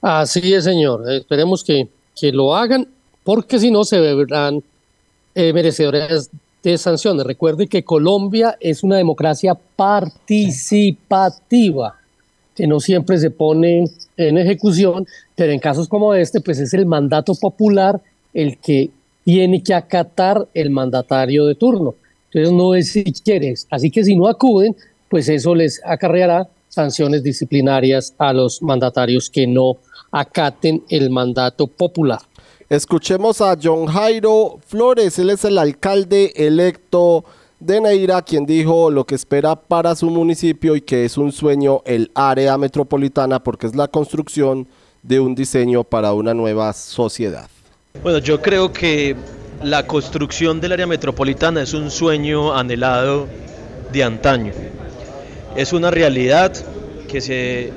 Así 0.00 0.54
es, 0.54 0.64
señor. 0.64 1.10
Esperemos 1.10 1.64
que, 1.64 1.88
que 2.20 2.32
lo 2.32 2.54
hagan, 2.54 2.86
porque 3.24 3.58
si 3.58 3.70
no 3.70 3.84
se 3.84 3.98
verán 4.00 4.62
eh, 5.34 5.52
merecedores 5.52 6.30
de 6.62 6.78
sanciones. 6.78 7.24
Recuerde 7.24 7.68
que 7.68 7.84
Colombia 7.84 8.56
es 8.60 8.82
una 8.82 8.96
democracia 8.96 9.54
participativa, 9.76 11.94
que 12.54 12.66
no 12.66 12.80
siempre 12.80 13.18
se 13.18 13.30
pone 13.30 13.84
en 14.16 14.38
ejecución, 14.38 15.06
pero 15.36 15.52
en 15.52 15.60
casos 15.60 15.88
como 15.88 16.14
este, 16.14 16.40
pues 16.40 16.58
es 16.58 16.74
el 16.74 16.86
mandato 16.86 17.34
popular 17.34 18.00
el 18.34 18.58
que 18.58 18.90
tiene 19.24 19.62
que 19.62 19.74
acatar 19.74 20.48
el 20.54 20.70
mandatario 20.70 21.46
de 21.46 21.54
turno. 21.54 21.94
Entonces 22.32 22.52
no 22.52 22.74
es 22.74 22.92
si 22.92 23.04
quieres. 23.04 23.66
Así 23.70 23.90
que 23.90 24.04
si 24.04 24.16
no 24.16 24.26
acuden, 24.26 24.74
pues 25.08 25.28
eso 25.28 25.54
les 25.54 25.80
acarreará 25.84 26.48
sanciones 26.68 27.22
disciplinarias 27.22 28.14
a 28.18 28.32
los 28.32 28.60
mandatarios 28.62 29.30
que 29.30 29.46
no 29.46 29.76
acaten 30.10 30.84
el 30.88 31.10
mandato 31.10 31.66
popular. 31.66 32.20
Escuchemos 32.68 33.40
a 33.40 33.56
John 33.60 33.86
Jairo 33.86 34.58
Flores, 34.66 35.18
él 35.18 35.30
es 35.30 35.44
el 35.44 35.56
alcalde 35.56 36.32
electo 36.36 37.24
de 37.60 37.80
Neira, 37.80 38.22
quien 38.22 38.46
dijo 38.46 38.90
lo 38.90 39.04
que 39.04 39.14
espera 39.14 39.56
para 39.56 39.94
su 39.96 40.10
municipio 40.10 40.76
y 40.76 40.82
que 40.82 41.04
es 41.04 41.16
un 41.16 41.32
sueño 41.32 41.82
el 41.86 42.10
área 42.14 42.56
metropolitana 42.58 43.42
porque 43.42 43.66
es 43.66 43.74
la 43.74 43.88
construcción 43.88 44.68
de 45.02 45.18
un 45.18 45.34
diseño 45.34 45.82
para 45.82 46.12
una 46.12 46.34
nueva 46.34 46.72
sociedad. 46.72 47.48
Bueno, 48.02 48.18
yo 48.18 48.40
creo 48.42 48.72
que 48.72 49.16
la 49.62 49.86
construcción 49.86 50.60
del 50.60 50.72
área 50.72 50.86
metropolitana 50.86 51.62
es 51.62 51.74
un 51.74 51.90
sueño 51.90 52.54
anhelado 52.54 53.26
de 53.92 54.04
antaño. 54.04 54.52
Es 55.56 55.72
una 55.72 55.90
realidad 55.90 56.52
que 57.08 57.20
se 57.20 57.72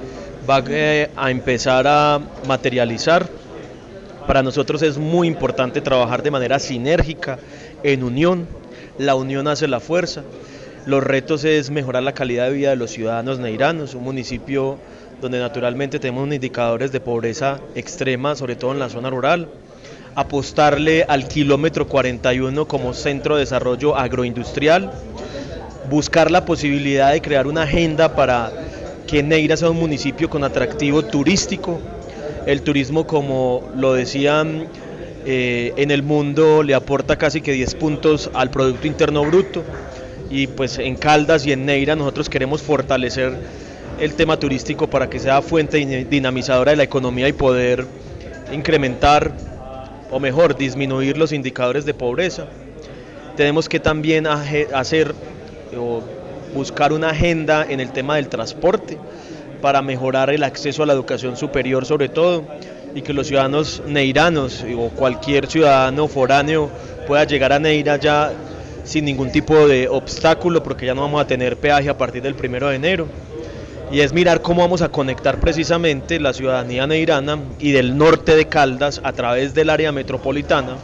va 0.49 0.63
eh, 0.67 1.09
a 1.15 1.31
empezar 1.31 1.85
a 1.87 2.19
materializar 2.47 3.27
para 4.27 4.43
nosotros 4.43 4.81
es 4.83 4.97
muy 4.97 5.27
importante 5.27 5.81
trabajar 5.81 6.21
de 6.23 6.31
manera 6.31 6.59
sinérgica, 6.59 7.39
en 7.83 8.03
unión. 8.03 8.47
La 8.97 9.15
unión 9.15 9.47
hace 9.47 9.67
la 9.67 9.79
fuerza. 9.79 10.23
Los 10.85 11.03
retos 11.03 11.43
es 11.43 11.69
mejorar 11.69 12.03
la 12.03 12.13
calidad 12.13 12.45
de 12.45 12.53
vida 12.53 12.69
de 12.69 12.75
los 12.75 12.91
ciudadanos 12.91 13.39
neiranos, 13.39 13.95
un 13.95 14.03
municipio 14.03 14.77
donde 15.19 15.39
naturalmente 15.39 15.99
tenemos 15.99 16.31
indicadores 16.31 16.91
de 16.91 16.99
pobreza 16.99 17.59
extrema, 17.75 18.35
sobre 18.35 18.55
todo 18.55 18.71
en 18.71 18.79
la 18.79 18.89
zona 18.89 19.09
rural. 19.09 19.49
Apostarle 20.15 21.03
al 21.07 21.27
kilómetro 21.27 21.87
41 21.87 22.67
como 22.67 22.93
centro 22.93 23.35
de 23.35 23.41
desarrollo 23.41 23.97
agroindustrial. 23.97 24.91
Buscar 25.89 26.31
la 26.31 26.45
posibilidad 26.45 27.11
de 27.11 27.21
crear 27.21 27.47
una 27.47 27.63
agenda 27.63 28.15
para 28.15 28.51
que 29.11 29.23
Neira 29.23 29.57
sea 29.57 29.69
un 29.69 29.77
municipio 29.77 30.29
con 30.29 30.45
atractivo 30.45 31.03
turístico, 31.03 31.81
el 32.45 32.61
turismo, 32.61 33.05
como 33.05 33.69
lo 33.75 33.91
decían 33.91 34.67
eh, 35.25 35.73
en 35.75 35.91
el 35.91 36.01
mundo, 36.01 36.63
le 36.63 36.73
aporta 36.73 37.17
casi 37.17 37.41
que 37.41 37.51
10 37.51 37.75
puntos 37.75 38.29
al 38.33 38.51
Producto 38.51 38.87
Interno 38.87 39.25
Bruto. 39.25 39.63
Y 40.29 40.47
pues 40.47 40.79
en 40.79 40.95
Caldas 40.95 41.45
y 41.45 41.51
en 41.51 41.65
Neira 41.65 41.97
nosotros 41.97 42.29
queremos 42.29 42.61
fortalecer 42.61 43.33
el 43.99 44.13
tema 44.13 44.39
turístico 44.39 44.89
para 44.89 45.09
que 45.09 45.19
sea 45.19 45.41
fuente 45.41 46.05
dinamizadora 46.09 46.71
de 46.71 46.77
la 46.77 46.83
economía 46.83 47.27
y 47.27 47.33
poder 47.33 47.85
incrementar 48.53 49.33
o 50.09 50.21
mejor 50.21 50.55
disminuir 50.55 51.17
los 51.17 51.33
indicadores 51.33 51.83
de 51.83 51.93
pobreza. 51.93 52.45
Tenemos 53.35 53.67
que 53.67 53.81
también 53.81 54.25
hacer 54.25 55.13
buscar 56.53 56.93
una 56.93 57.09
agenda 57.09 57.65
en 57.67 57.79
el 57.79 57.91
tema 57.91 58.15
del 58.15 58.29
transporte 58.29 58.97
para 59.61 59.81
mejorar 59.81 60.29
el 60.29 60.43
acceso 60.43 60.83
a 60.83 60.85
la 60.85 60.93
educación 60.93 61.37
superior 61.37 61.85
sobre 61.85 62.09
todo 62.09 62.43
y 62.95 63.01
que 63.01 63.13
los 63.13 63.27
ciudadanos 63.27 63.81
neiranos 63.87 64.65
o 64.77 64.89
cualquier 64.89 65.47
ciudadano 65.47 66.07
foráneo 66.07 66.69
pueda 67.07 67.23
llegar 67.23 67.53
a 67.53 67.59
Neira 67.59 67.97
ya 67.97 68.31
sin 68.83 69.05
ningún 69.05 69.31
tipo 69.31 69.67
de 69.67 69.87
obstáculo 69.87 70.63
porque 70.63 70.85
ya 70.85 70.95
no 70.95 71.01
vamos 71.01 71.21
a 71.21 71.27
tener 71.27 71.57
peaje 71.57 71.89
a 71.89 71.97
partir 71.97 72.21
del 72.21 72.35
primero 72.35 72.69
de 72.69 72.75
enero. 72.75 73.07
Y 73.91 73.99
es 73.99 74.13
mirar 74.13 74.41
cómo 74.41 74.61
vamos 74.61 74.81
a 74.81 74.89
conectar 74.89 75.39
precisamente 75.39 76.19
la 76.19 76.33
ciudadanía 76.33 76.87
neirana 76.87 77.39
y 77.59 77.71
del 77.71 77.97
norte 77.97 78.35
de 78.35 78.47
Caldas 78.47 79.01
a 79.03 79.11
través 79.11 79.53
del 79.53 79.69
área 79.69 79.91
metropolitana 79.91 80.77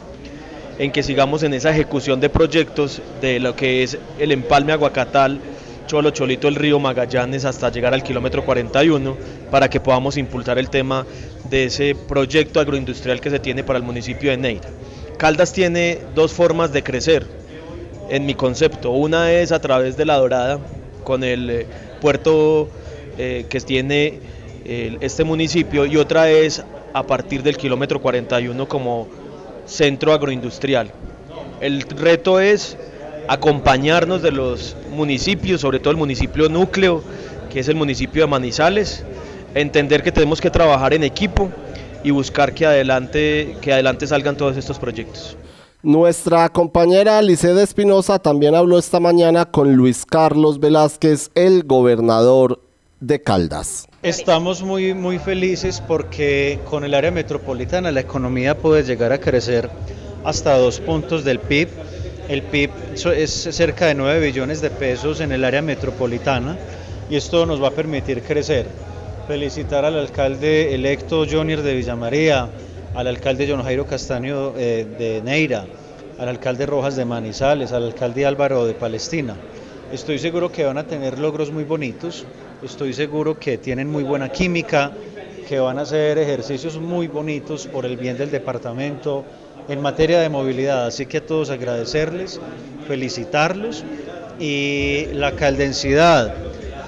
en 0.78 0.92
que 0.92 1.04
sigamos 1.04 1.42
en 1.44 1.54
esa 1.54 1.72
ejecución 1.72 2.20
de 2.20 2.30
proyectos 2.30 3.02
de 3.22 3.40
lo 3.40 3.56
que 3.56 3.84
es 3.84 3.98
el 4.20 4.32
empalme 4.32 4.74
aguacatal 4.74 5.40
Cholo 5.88 6.12
Cholito, 6.12 6.50
el 6.50 6.56
río 6.56 6.80
Magallanes 6.80 7.46
hasta 7.46 7.72
llegar 7.72 7.94
al 7.94 8.04
kilómetro 8.04 8.44
41 8.44 9.18
para 9.50 9.70
que 9.70 9.80
podamos 9.80 10.18
impulsar 10.18 10.60
el 10.60 10.70
tema 10.70 11.06
de 11.50 11.66
ese 11.66 11.96
proyecto 11.96 12.60
agroindustrial 12.60 13.22
que 13.22 13.30
se 13.30 13.40
tiene 13.40 13.64
para 13.64 13.80
el 13.80 13.86
municipio 13.86 14.30
de 14.30 14.38
Neira. 14.38 14.70
Caldas 15.18 15.54
tiene 15.54 16.00
dos 16.14 16.34
formas 16.34 16.74
de 16.74 16.84
crecer 16.84 17.26
en 18.10 18.26
mi 18.26 18.36
concepto. 18.36 18.92
Una 18.92 19.32
es 19.32 19.54
a 19.54 19.62
través 19.62 19.96
de 19.96 20.06
la 20.06 20.18
Dorada, 20.18 20.60
con 21.06 21.24
el 21.24 21.50
eh, 21.50 21.66
puerto 22.02 22.70
eh, 23.18 23.46
que 23.50 23.62
tiene 23.62 24.20
este 24.66 25.24
municipio, 25.24 25.86
y 25.86 25.96
otra 25.96 26.30
es 26.30 26.62
a 26.92 27.04
partir 27.08 27.42
del 27.42 27.56
kilómetro 27.56 28.02
41 28.02 28.68
como 28.68 29.08
centro 29.66 30.12
agroindustrial. 30.12 30.92
El 31.62 31.84
reto 31.84 32.42
es 32.42 32.76
acompañarnos 33.28 34.22
de 34.22 34.32
los 34.32 34.76
municipios, 34.92 35.62
sobre 35.62 35.80
todo 35.80 35.92
el 35.92 35.98
municipio 35.98 36.50
núcleo, 36.50 37.04
que 37.52 37.60
es 37.60 37.68
el 37.68 37.76
municipio 37.76 38.24
de 38.24 38.28
Manizales, 38.28 39.04
entender 39.54 40.04
que 40.04 40.12
tenemos 40.12 40.42
que 40.42 40.50
trabajar 40.50 40.94
en 40.94 41.04
equipo 41.04 41.50
y 42.04 42.12
buscar 42.12 42.54
que 42.54 42.66
adelante, 42.66 43.58
que 43.62 43.74
adelante 43.74 44.08
salgan 44.08 44.38
todos 44.38 44.58
estos 44.58 44.80
proyectos. 44.80 45.38
Nuestra 45.84 46.50
compañera 46.50 47.22
Liceda 47.22 47.62
Espinosa 47.62 48.20
también 48.20 48.56
habló 48.56 48.80
esta 48.80 49.00
mañana 49.00 49.46
con 49.46 49.76
Luis 49.76 50.06
Carlos 50.06 50.60
Velázquez, 50.60 51.30
el 51.36 51.64
gobernador 51.64 52.62
de 53.00 53.22
Caldas. 53.22 53.88
Estamos 54.02 54.64
muy, 54.64 54.94
muy 54.94 55.20
felices 55.20 55.82
porque 55.88 56.60
con 56.70 56.84
el 56.84 56.94
área 56.94 57.12
metropolitana 57.12 57.92
la 57.92 58.00
economía 58.00 58.58
puede 58.58 58.84
llegar 58.84 59.12
a 59.14 59.20
crecer 59.20 59.70
hasta 60.24 60.58
dos 60.58 60.80
puntos 60.80 61.24
del 61.24 61.40
PIB. 61.40 61.70
El 62.30 62.42
PIB 62.42 62.70
es 63.16 63.32
cerca 63.32 63.88
de 63.88 63.96
9 63.96 64.20
billones 64.20 64.60
de 64.60 64.70
pesos 64.70 65.22
en 65.22 65.32
el 65.32 65.46
área 65.46 65.62
metropolitana 65.62 66.58
y 67.10 67.16
esto 67.16 67.46
nos 67.46 67.64
va 67.64 67.70
a 67.70 67.72
permitir 67.72 68.22
crecer. 68.22 68.68
Felicitar 69.28 69.86
al 69.86 69.98
alcalde 69.98 70.76
electo 70.76 71.26
Jonier 71.30 71.62
de 71.62 71.76
Villamaría, 71.76 72.50
al 72.96 73.08
alcalde 73.08 73.48
John 73.50 73.64
Jairo 73.64 73.86
Castaño 73.86 74.54
eh, 74.58 74.86
de 74.98 75.22
Neira, 75.22 75.66
al 76.20 76.28
alcalde 76.28 76.66
Rojas 76.66 76.98
de 76.98 77.06
Manizales, 77.06 77.72
al 77.72 77.84
alcalde 77.86 78.26
Álvaro 78.26 78.66
de 78.66 78.74
Palestina. 78.74 79.36
Estoy 79.94 80.20
seguro 80.20 80.52
que 80.52 80.66
van 80.66 80.78
a 80.78 80.84
tener 80.84 81.20
logros 81.20 81.52
muy 81.52 81.64
bonitos, 81.64 82.26
estoy 82.62 82.92
seguro 82.92 83.40
que 83.40 83.58
tienen 83.58 83.90
muy 83.90 84.04
buena 84.04 84.30
química, 84.30 84.92
que 85.48 85.60
van 85.60 85.80
a 85.80 85.84
hacer 85.84 86.18
ejercicios 86.18 86.78
muy 86.78 87.08
bonitos 87.08 87.68
por 87.68 87.86
el 87.86 87.96
bien 87.96 88.18
del 88.18 88.32
departamento 88.32 89.24
en 89.68 89.82
materia 89.82 90.20
de 90.20 90.30
movilidad. 90.30 90.88
Así 90.88 91.06
que 91.06 91.18
a 91.18 91.26
todos 91.26 91.50
agradecerles, 91.50 92.40
felicitarlos 92.88 93.84
y 94.40 95.08
la 95.14 95.34
caldensidad, 95.34 96.34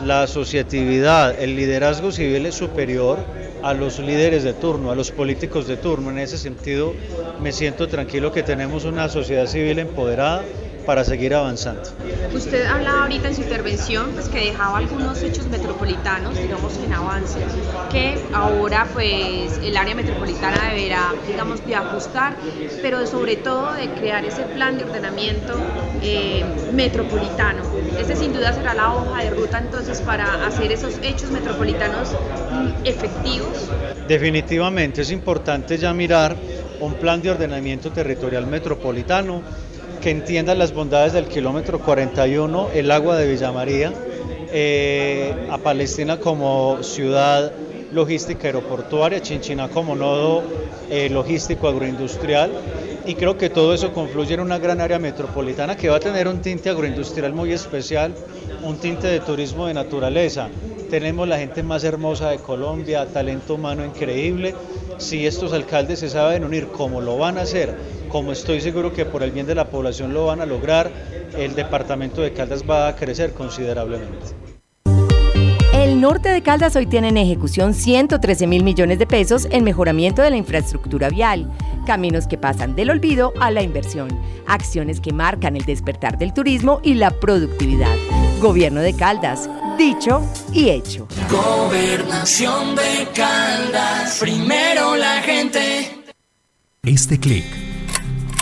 la 0.06 0.24
asociatividad, 0.24 1.40
el 1.42 1.56
liderazgo 1.56 2.12
civil 2.12 2.46
es 2.46 2.56
superior 2.56 3.20
a 3.64 3.74
los 3.74 4.00
líderes 4.00 4.44
de 4.44 4.54
turno, 4.54 4.92
a 4.92 4.96
los 4.96 5.12
políticos 5.12 5.68
de 5.68 5.78
turno. 5.78 6.12
En 6.12 6.20
ese 6.20 6.38
sentido, 6.38 6.94
me 7.42 7.52
siento 7.52 7.88
tranquilo 7.88 8.32
que 8.32 8.44
tenemos 8.44 8.86
una 8.86 9.10
sociedad 9.10 9.48
civil 9.48 9.80
empoderada 9.80 10.44
para 10.86 11.04
seguir 11.04 11.34
avanzando. 11.34 11.84
Usted 12.34 12.66
hablaba 12.66 13.04
ahorita 13.04 13.28
en 13.30 13.36
su 13.36 13.42
intervención 13.42 14.12
pues, 14.14 14.30
que 14.30 14.40
dejaba 14.40 14.78
algunos 14.78 15.22
hechos 15.22 15.48
metropolitanos, 15.48 16.38
digamos, 16.38 16.78
en 16.78 16.94
avance, 16.94 17.40
que 17.92 18.18
ahora 18.34 18.88
pues 18.94 19.60
el 19.64 19.76
área 19.78 19.96
metropolitana 19.96 20.70
deberá, 20.70 21.14
digamos, 21.28 21.66
de 21.66 21.76
ajustar, 21.76 22.36
pero 22.82 23.06
sobre 23.08 23.36
todo 23.36 23.74
de 23.74 23.90
crear 23.90 24.24
ese 24.26 24.44
plan 24.44 24.78
de 24.78 24.84
ordenamiento 24.84 25.54
eh, 26.02 26.44
metropolitano. 26.74 27.64
Ese 28.00 28.16
sin 28.16 28.34
duda 28.34 28.54
será 28.54 28.74
la 28.74 28.94
hoja 28.94 29.24
de 29.24 29.30
ruta 29.32 29.60
entonces 29.60 30.02
para 30.02 30.46
hacer 30.46 30.72
esos 30.72 30.98
hechos 31.04 31.32
metropolitanos 31.32 32.16
efectivos. 32.84 33.70
Definitivamente 34.08 35.02
es 35.02 35.12
importante 35.12 35.78
ya 35.78 35.94
mirar 35.94 36.36
un 36.80 36.94
plan 36.96 37.22
de 37.22 37.32
ordenamiento 37.32 37.92
territorial 37.92 38.48
metropolitano 38.48 39.42
que 40.02 40.12
entienda 40.12 40.56
las 40.56 40.74
bondades 40.74 41.14
del 41.14 41.26
kilómetro 41.28 41.80
41, 41.80 42.70
el 42.74 42.92
agua 42.92 43.18
de 43.18 43.28
Villa 43.28 43.52
María, 43.52 43.94
eh, 44.52 45.34
a 45.50 45.58
Palestina 45.58 46.18
como 46.18 46.82
ciudad 46.84 47.52
logística 47.92 48.48
aeroportuaria, 48.48 49.22
Chinchina 49.22 49.70
como 49.70 49.96
nodo 49.96 50.44
eh, 50.90 51.10
logístico 51.10 51.68
agroindustrial 51.68 52.52
y 53.06 53.16
creo 53.16 53.38
que 53.38 53.50
todo 53.50 53.74
eso 53.74 53.94
confluye 53.94 54.34
en 54.34 54.40
una 54.42 54.60
gran 54.60 54.82
área 54.82 55.00
metropolitana 55.00 55.76
que 55.76 55.90
va 55.90 55.98
a 55.98 56.00
tener 56.00 56.28
un 56.28 56.42
tinte 56.42 56.70
agroindustrial 56.70 57.34
muy 57.34 57.52
especial, 57.52 58.14
un 58.64 58.78
tinte 58.78 59.08
de 59.08 59.20
turismo 59.20 59.68
de 59.68 59.74
naturaleza. 59.74 60.50
Tenemos 60.90 61.28
la 61.28 61.38
gente 61.38 61.64
más 61.64 61.84
hermosa 61.84 62.30
de 62.30 62.38
Colombia, 62.38 63.06
talento 63.06 63.56
humano 63.56 63.86
increíble. 63.86 64.56
Si 64.98 65.26
estos 65.26 65.54
alcaldes 65.54 66.00
se 66.00 66.10
saben 66.10 66.44
unir 66.44 66.68
como 66.68 67.00
lo 67.00 67.18
van 67.18 67.38
a 67.38 67.42
hacer 67.42 67.76
como 68.10 68.32
estoy 68.32 68.60
seguro 68.60 68.92
que 68.92 69.06
por 69.06 69.24
el 69.24 69.32
bien 69.32 69.46
de 69.46 69.56
la 69.56 69.70
población 69.70 70.14
lo 70.14 70.26
van 70.26 70.42
a 70.42 70.46
lograr, 70.46 70.92
el 71.38 71.56
departamento 71.56 72.22
de 72.22 72.34
Caldas 72.34 72.64
va 72.68 72.88
a 72.88 72.96
crecer 72.96 73.34
considerablemente. 73.34 74.49
El 75.80 76.02
norte 76.02 76.28
de 76.28 76.42
Caldas 76.42 76.76
hoy 76.76 76.88
tiene 76.88 77.08
en 77.08 77.16
ejecución 77.16 77.74
113 77.74 78.48
mil 78.48 78.66
millones 78.66 79.00
de 79.00 79.08
pesos 79.08 79.48
en 79.50 79.64
mejoramiento 79.64 80.22
de 80.22 80.30
la 80.30 80.36
infraestructura 80.36 81.08
vial, 81.08 81.50
caminos 81.86 82.28
que 82.28 82.38
pasan 82.38 82.76
del 82.76 82.90
olvido 82.90 83.32
a 83.40 83.50
la 83.50 83.64
inversión, 83.64 84.10
acciones 84.46 85.00
que 85.00 85.14
marcan 85.14 85.56
el 85.56 85.64
despertar 85.64 86.18
del 86.18 86.34
turismo 86.34 86.82
y 86.84 86.96
la 86.96 87.12
productividad. 87.12 87.96
Gobierno 88.42 88.82
de 88.82 88.94
Caldas, 88.94 89.50
dicho 89.78 90.22
y 90.52 90.68
hecho. 90.68 91.08
Gobernación 91.32 92.76
de 92.76 93.08
Caldas, 93.16 94.18
primero 94.20 94.98
la 94.98 95.22
gente. 95.22 96.04
Este 96.84 97.18
clic 97.22 97.46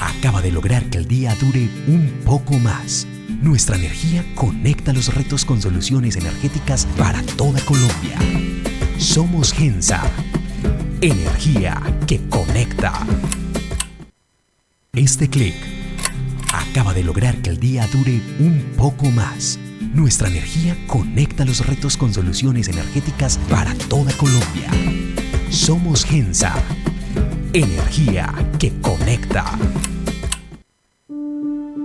acaba 0.02 0.42
de 0.42 0.52
lograr 0.52 0.90
que 0.90 0.98
el 0.98 1.08
día 1.08 1.36
dure 1.40 1.70
un 1.88 2.20
poco 2.26 2.54
más. 2.56 3.06
Nuestra 3.42 3.76
energía 3.76 4.26
conecta 4.34 4.94
los 4.94 5.14
retos 5.14 5.46
con 5.46 5.62
soluciones 5.62 6.16
energéticas 6.16 6.88
para 6.98 7.22
toda 7.38 7.62
Colombia. 7.62 8.18
Somos 8.98 9.54
Gensa. 9.54 10.02
Energía 11.02 11.80
que 12.08 12.20
conecta. 12.30 12.94
Este 14.94 15.30
clic 15.30 15.54
acaba 16.52 16.96
de 16.96 17.04
lograr 17.04 17.40
que 17.44 17.52
el 17.52 17.60
día 17.60 17.88
dure 17.94 18.20
un 18.40 18.74
poco 18.76 19.12
más. 19.12 19.60
Nuestra 19.94 20.30
energía 20.30 20.76
conecta 20.88 21.46
los 21.46 21.66
retos 21.66 21.96
con 21.96 22.14
soluciones 22.14 22.68
energéticas 22.70 23.38
para 23.50 23.76
toda 23.88 24.12
Colombia. 24.14 24.72
Somos 25.52 26.04
Gensa. 26.04 26.56
Energía 27.54 28.34
que 28.58 28.74
conecta. 28.82 29.46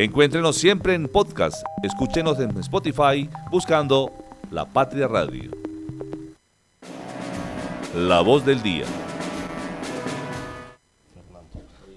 Encuéntrenos 0.00 0.54
siempre 0.54 0.94
en 0.94 1.08
podcast. 1.08 1.60
Escúchenos 1.82 2.38
en 2.38 2.56
Spotify 2.58 3.28
buscando 3.50 4.12
La 4.52 4.64
Patria 4.64 5.08
Radio. 5.08 5.50
La 7.96 8.20
voz 8.20 8.44
del 8.46 8.62
día. 8.62 8.84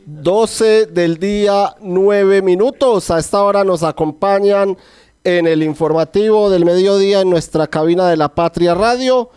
12 0.07 0.87
del 0.87 1.19
día, 1.19 1.75
9 1.79 2.41
minutos. 2.41 3.11
A 3.11 3.19
esta 3.19 3.43
hora 3.43 3.63
nos 3.63 3.83
acompañan 3.83 4.79
en 5.23 5.45
el 5.45 5.61
informativo 5.61 6.49
del 6.49 6.65
mediodía 6.65 7.21
en 7.21 7.29
nuestra 7.29 7.67
cabina 7.67 8.09
de 8.09 8.17
La 8.17 8.29
Patria 8.29 8.73
Radio 8.73 9.29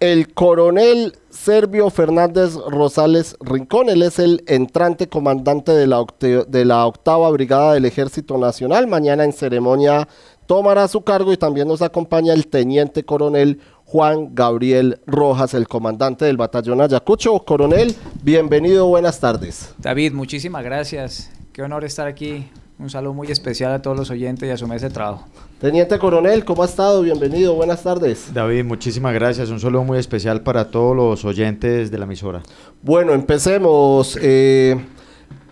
el 0.00 0.32
coronel 0.32 1.16
Servio 1.48 1.88
Fernández 1.88 2.56
Rosales 2.56 3.34
Rincón. 3.40 3.88
Él 3.88 4.02
es 4.02 4.18
el 4.18 4.44
entrante 4.46 5.08
comandante 5.08 5.72
de 5.72 5.86
la, 5.86 6.04
de 6.20 6.64
la 6.66 6.84
octava 6.84 7.30
brigada 7.30 7.72
del 7.72 7.86
Ejército 7.86 8.36
Nacional. 8.36 8.86
Mañana 8.86 9.24
en 9.24 9.32
ceremonia 9.32 10.06
tomará 10.44 10.86
su 10.88 11.00
cargo 11.00 11.32
y 11.32 11.38
también 11.38 11.66
nos 11.66 11.80
acompaña 11.80 12.34
el 12.34 12.48
teniente 12.48 13.02
coronel 13.02 13.62
Juan 13.86 14.34
Gabriel 14.34 15.00
Rojas, 15.06 15.54
el 15.54 15.66
comandante 15.66 16.26
del 16.26 16.36
batallón 16.36 16.82
Ayacucho. 16.82 17.38
Coronel, 17.46 17.96
bienvenido, 18.22 18.86
buenas 18.86 19.18
tardes. 19.18 19.74
David, 19.78 20.12
muchísimas 20.12 20.62
gracias. 20.62 21.30
Qué 21.54 21.62
honor 21.62 21.82
estar 21.82 22.06
aquí. 22.06 22.46
Un 22.80 22.90
saludo 22.90 23.12
muy 23.12 23.26
especial 23.28 23.72
a 23.72 23.82
todos 23.82 23.96
los 23.96 24.08
oyentes 24.08 24.48
y 24.48 24.52
a 24.52 24.56
su 24.56 24.68
mesa 24.68 24.86
de 24.86 24.94
trabajo. 24.94 25.26
Teniente 25.60 25.98
coronel, 25.98 26.44
¿cómo 26.44 26.62
ha 26.62 26.66
estado? 26.66 27.02
Bienvenido, 27.02 27.54
buenas 27.54 27.82
tardes. 27.82 28.32
David, 28.32 28.64
muchísimas 28.64 29.12
gracias. 29.14 29.50
Un 29.50 29.58
saludo 29.58 29.82
muy 29.82 29.98
especial 29.98 30.42
para 30.42 30.70
todos 30.70 30.94
los 30.94 31.24
oyentes 31.24 31.90
de 31.90 31.98
la 31.98 32.04
emisora. 32.04 32.40
Bueno, 32.80 33.14
empecemos. 33.14 34.16
Eh, 34.22 34.80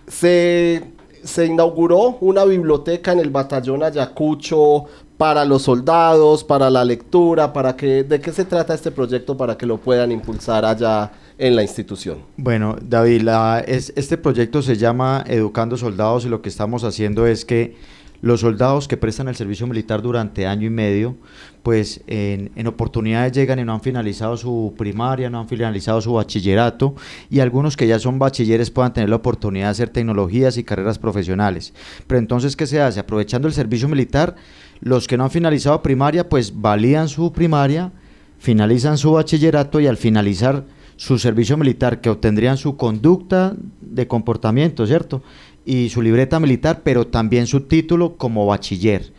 se, 0.06 0.84
se 1.24 1.46
inauguró 1.46 2.16
una 2.20 2.44
biblioteca 2.44 3.10
en 3.10 3.18
el 3.18 3.30
batallón 3.30 3.82
Ayacucho 3.82 4.84
para 5.16 5.44
los 5.44 5.62
soldados, 5.62 6.44
para 6.44 6.70
la 6.70 6.84
lectura, 6.84 7.52
para 7.52 7.74
que, 7.74 8.04
¿de 8.04 8.20
qué 8.20 8.30
se 8.30 8.44
trata 8.44 8.72
este 8.72 8.92
proyecto 8.92 9.36
para 9.36 9.58
que 9.58 9.66
lo 9.66 9.78
puedan 9.78 10.12
impulsar 10.12 10.64
allá 10.64 11.10
en 11.38 11.54
la 11.56 11.62
institución? 11.62 12.18
Bueno, 12.36 12.76
David, 12.80 13.22
la- 13.22 13.60
es- 13.60 13.92
este 13.96 14.16
proyecto 14.16 14.62
se 14.62 14.76
llama 14.76 15.24
Educando 15.26 15.76
Soldados 15.76 16.24
y 16.24 16.28
lo 16.28 16.40
que 16.42 16.48
estamos 16.48 16.84
haciendo 16.84 17.26
es 17.26 17.44
que 17.44 17.76
los 18.22 18.40
soldados 18.40 18.88
que 18.88 18.96
prestan 18.96 19.28
el 19.28 19.36
servicio 19.36 19.66
militar 19.66 20.00
durante 20.00 20.46
año 20.46 20.66
y 20.66 20.70
medio, 20.70 21.16
pues 21.62 22.00
en, 22.06 22.50
en 22.56 22.66
oportunidades 22.66 23.32
llegan 23.32 23.58
y 23.58 23.64
no 23.64 23.74
han 23.74 23.82
finalizado 23.82 24.38
su 24.38 24.72
primaria, 24.78 25.28
no 25.28 25.38
han 25.40 25.48
finalizado 25.48 26.00
su 26.00 26.14
bachillerato 26.14 26.94
y 27.28 27.40
algunos 27.40 27.76
que 27.76 27.86
ya 27.86 27.98
son 27.98 28.18
bachilleres 28.18 28.70
puedan 28.70 28.94
tener 28.94 29.10
la 29.10 29.16
oportunidad 29.16 29.66
de 29.66 29.70
hacer 29.72 29.88
tecnologías 29.90 30.56
y 30.56 30.64
carreras 30.64 30.98
profesionales. 30.98 31.74
Pero 32.06 32.18
entonces, 32.18 32.56
¿qué 32.56 32.66
se 32.66 32.80
hace? 32.80 33.00
Aprovechando 33.00 33.48
el 33.48 33.54
servicio 33.54 33.86
militar, 33.86 34.34
los 34.80 35.06
que 35.06 35.18
no 35.18 35.24
han 35.24 35.30
finalizado 35.30 35.82
primaria, 35.82 36.26
pues 36.26 36.58
validan 36.58 37.08
su 37.08 37.30
primaria, 37.32 37.92
finalizan 38.38 38.96
su 38.96 39.12
bachillerato 39.12 39.78
y 39.78 39.86
al 39.88 39.98
finalizar 39.98 40.64
su 40.96 41.18
servicio 41.18 41.56
militar, 41.56 42.00
que 42.00 42.10
obtendrían 42.10 42.56
su 42.56 42.76
conducta 42.76 43.54
de 43.80 44.06
comportamiento, 44.06 44.86
¿cierto? 44.86 45.22
Y 45.64 45.88
su 45.90 46.02
libreta 46.02 46.40
militar, 46.40 46.82
pero 46.82 47.06
también 47.06 47.46
su 47.46 47.62
título 47.62 48.16
como 48.16 48.46
bachiller. 48.46 49.12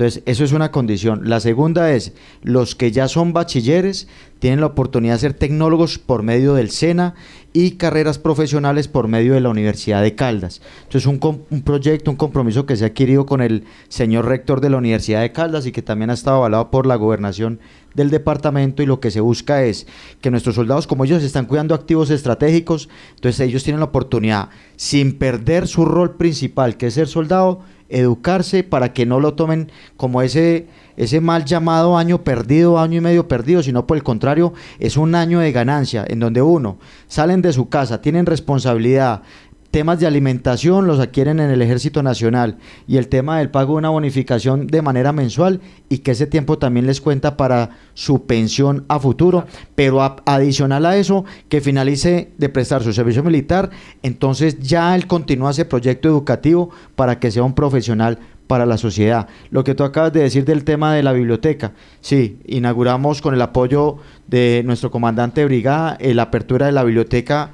Entonces, 0.00 0.22
eso 0.24 0.44
es 0.44 0.52
una 0.52 0.70
condición. 0.70 1.28
La 1.28 1.40
segunda 1.40 1.92
es, 1.92 2.14
los 2.42 2.74
que 2.74 2.90
ya 2.90 3.06
son 3.06 3.34
bachilleres 3.34 4.08
tienen 4.38 4.60
la 4.60 4.66
oportunidad 4.68 5.12
de 5.16 5.20
ser 5.20 5.34
tecnólogos 5.34 5.98
por 5.98 6.22
medio 6.22 6.54
del 6.54 6.70
SENA 6.70 7.14
y 7.52 7.72
carreras 7.72 8.18
profesionales 8.18 8.88
por 8.88 9.08
medio 9.08 9.34
de 9.34 9.42
la 9.42 9.50
Universidad 9.50 10.00
de 10.00 10.14
Caldas. 10.14 10.62
Entonces, 10.84 11.04
un, 11.04 11.44
un 11.50 11.60
proyecto, 11.60 12.10
un 12.10 12.16
compromiso 12.16 12.64
que 12.64 12.76
se 12.76 12.84
ha 12.84 12.86
adquirido 12.86 13.26
con 13.26 13.42
el 13.42 13.64
señor 13.90 14.24
rector 14.24 14.62
de 14.62 14.70
la 14.70 14.78
Universidad 14.78 15.20
de 15.20 15.32
Caldas 15.32 15.66
y 15.66 15.72
que 15.72 15.82
también 15.82 16.08
ha 16.08 16.14
estado 16.14 16.38
avalado 16.38 16.70
por 16.70 16.86
la 16.86 16.96
gobernación 16.96 17.60
del 17.92 18.08
departamento 18.08 18.82
y 18.82 18.86
lo 18.86 19.00
que 19.00 19.10
se 19.10 19.20
busca 19.20 19.64
es 19.64 19.86
que 20.22 20.30
nuestros 20.30 20.54
soldados, 20.54 20.86
como 20.86 21.04
ellos 21.04 21.22
están 21.22 21.44
cuidando 21.44 21.74
activos 21.74 22.08
estratégicos, 22.08 22.88
entonces 23.16 23.40
ellos 23.40 23.64
tienen 23.64 23.80
la 23.80 23.86
oportunidad, 23.86 24.48
sin 24.76 25.18
perder 25.18 25.68
su 25.68 25.84
rol 25.84 26.16
principal, 26.16 26.78
que 26.78 26.86
es 26.86 26.94
ser 26.94 27.08
soldado, 27.08 27.60
educarse 27.90 28.64
para 28.64 28.92
que 28.92 29.06
no 29.06 29.20
lo 29.20 29.34
tomen 29.34 29.70
como 29.96 30.22
ese, 30.22 30.66
ese 30.96 31.20
mal 31.20 31.44
llamado 31.44 31.98
año 31.98 32.24
perdido, 32.24 32.78
año 32.78 32.98
y 32.98 33.00
medio 33.00 33.28
perdido, 33.28 33.62
sino 33.62 33.86
por 33.86 33.96
el 33.96 34.02
contrario, 34.02 34.54
es 34.78 34.96
un 34.96 35.14
año 35.14 35.40
de 35.40 35.52
ganancia, 35.52 36.04
en 36.08 36.20
donde 36.20 36.40
uno, 36.40 36.78
salen 37.08 37.42
de 37.42 37.52
su 37.52 37.68
casa, 37.68 38.00
tienen 38.00 38.26
responsabilidad, 38.26 39.22
temas 39.70 40.00
de 40.00 40.06
alimentación 40.06 40.86
los 40.86 40.98
adquieren 40.98 41.40
en 41.40 41.50
el 41.50 41.62
Ejército 41.62 42.02
Nacional 42.02 42.58
y 42.88 42.96
el 42.96 43.08
tema 43.08 43.38
del 43.38 43.50
pago 43.50 43.74
de 43.74 43.78
una 43.78 43.90
bonificación 43.90 44.66
de 44.66 44.82
manera 44.82 45.12
mensual 45.12 45.60
y 45.88 45.98
que 45.98 46.12
ese 46.12 46.26
tiempo 46.26 46.58
también 46.58 46.86
les 46.86 47.00
cuenta 47.00 47.36
para 47.36 47.70
su 47.94 48.26
pensión 48.26 48.84
a 48.88 48.98
futuro, 48.98 49.46
pero 49.74 50.02
adicional 50.24 50.86
a 50.86 50.96
eso, 50.96 51.24
que 51.48 51.60
finalice 51.60 52.32
de 52.36 52.48
prestar 52.48 52.82
su 52.82 52.92
servicio 52.92 53.22
militar, 53.22 53.70
entonces 54.02 54.58
ya 54.58 54.94
él 54.94 55.06
continúa 55.06 55.52
ese 55.52 55.64
proyecto 55.64 56.08
educativo 56.08 56.70
para 56.96 57.18
que 57.20 57.30
sea 57.30 57.44
un 57.44 57.54
profesional 57.54 58.18
para 58.48 58.66
la 58.66 58.78
sociedad. 58.78 59.28
Lo 59.52 59.62
que 59.62 59.76
tú 59.76 59.84
acabas 59.84 60.12
de 60.12 60.22
decir 60.22 60.44
del 60.44 60.64
tema 60.64 60.92
de 60.92 61.04
la 61.04 61.12
biblioteca, 61.12 61.72
sí, 62.00 62.40
inauguramos 62.46 63.22
con 63.22 63.32
el 63.32 63.42
apoyo 63.42 63.98
de 64.26 64.62
nuestro 64.64 64.90
comandante 64.90 65.42
de 65.42 65.44
brigada 65.44 65.96
eh, 66.00 66.14
la 66.14 66.22
apertura 66.22 66.66
de 66.66 66.72
la 66.72 66.82
biblioteca 66.82 67.52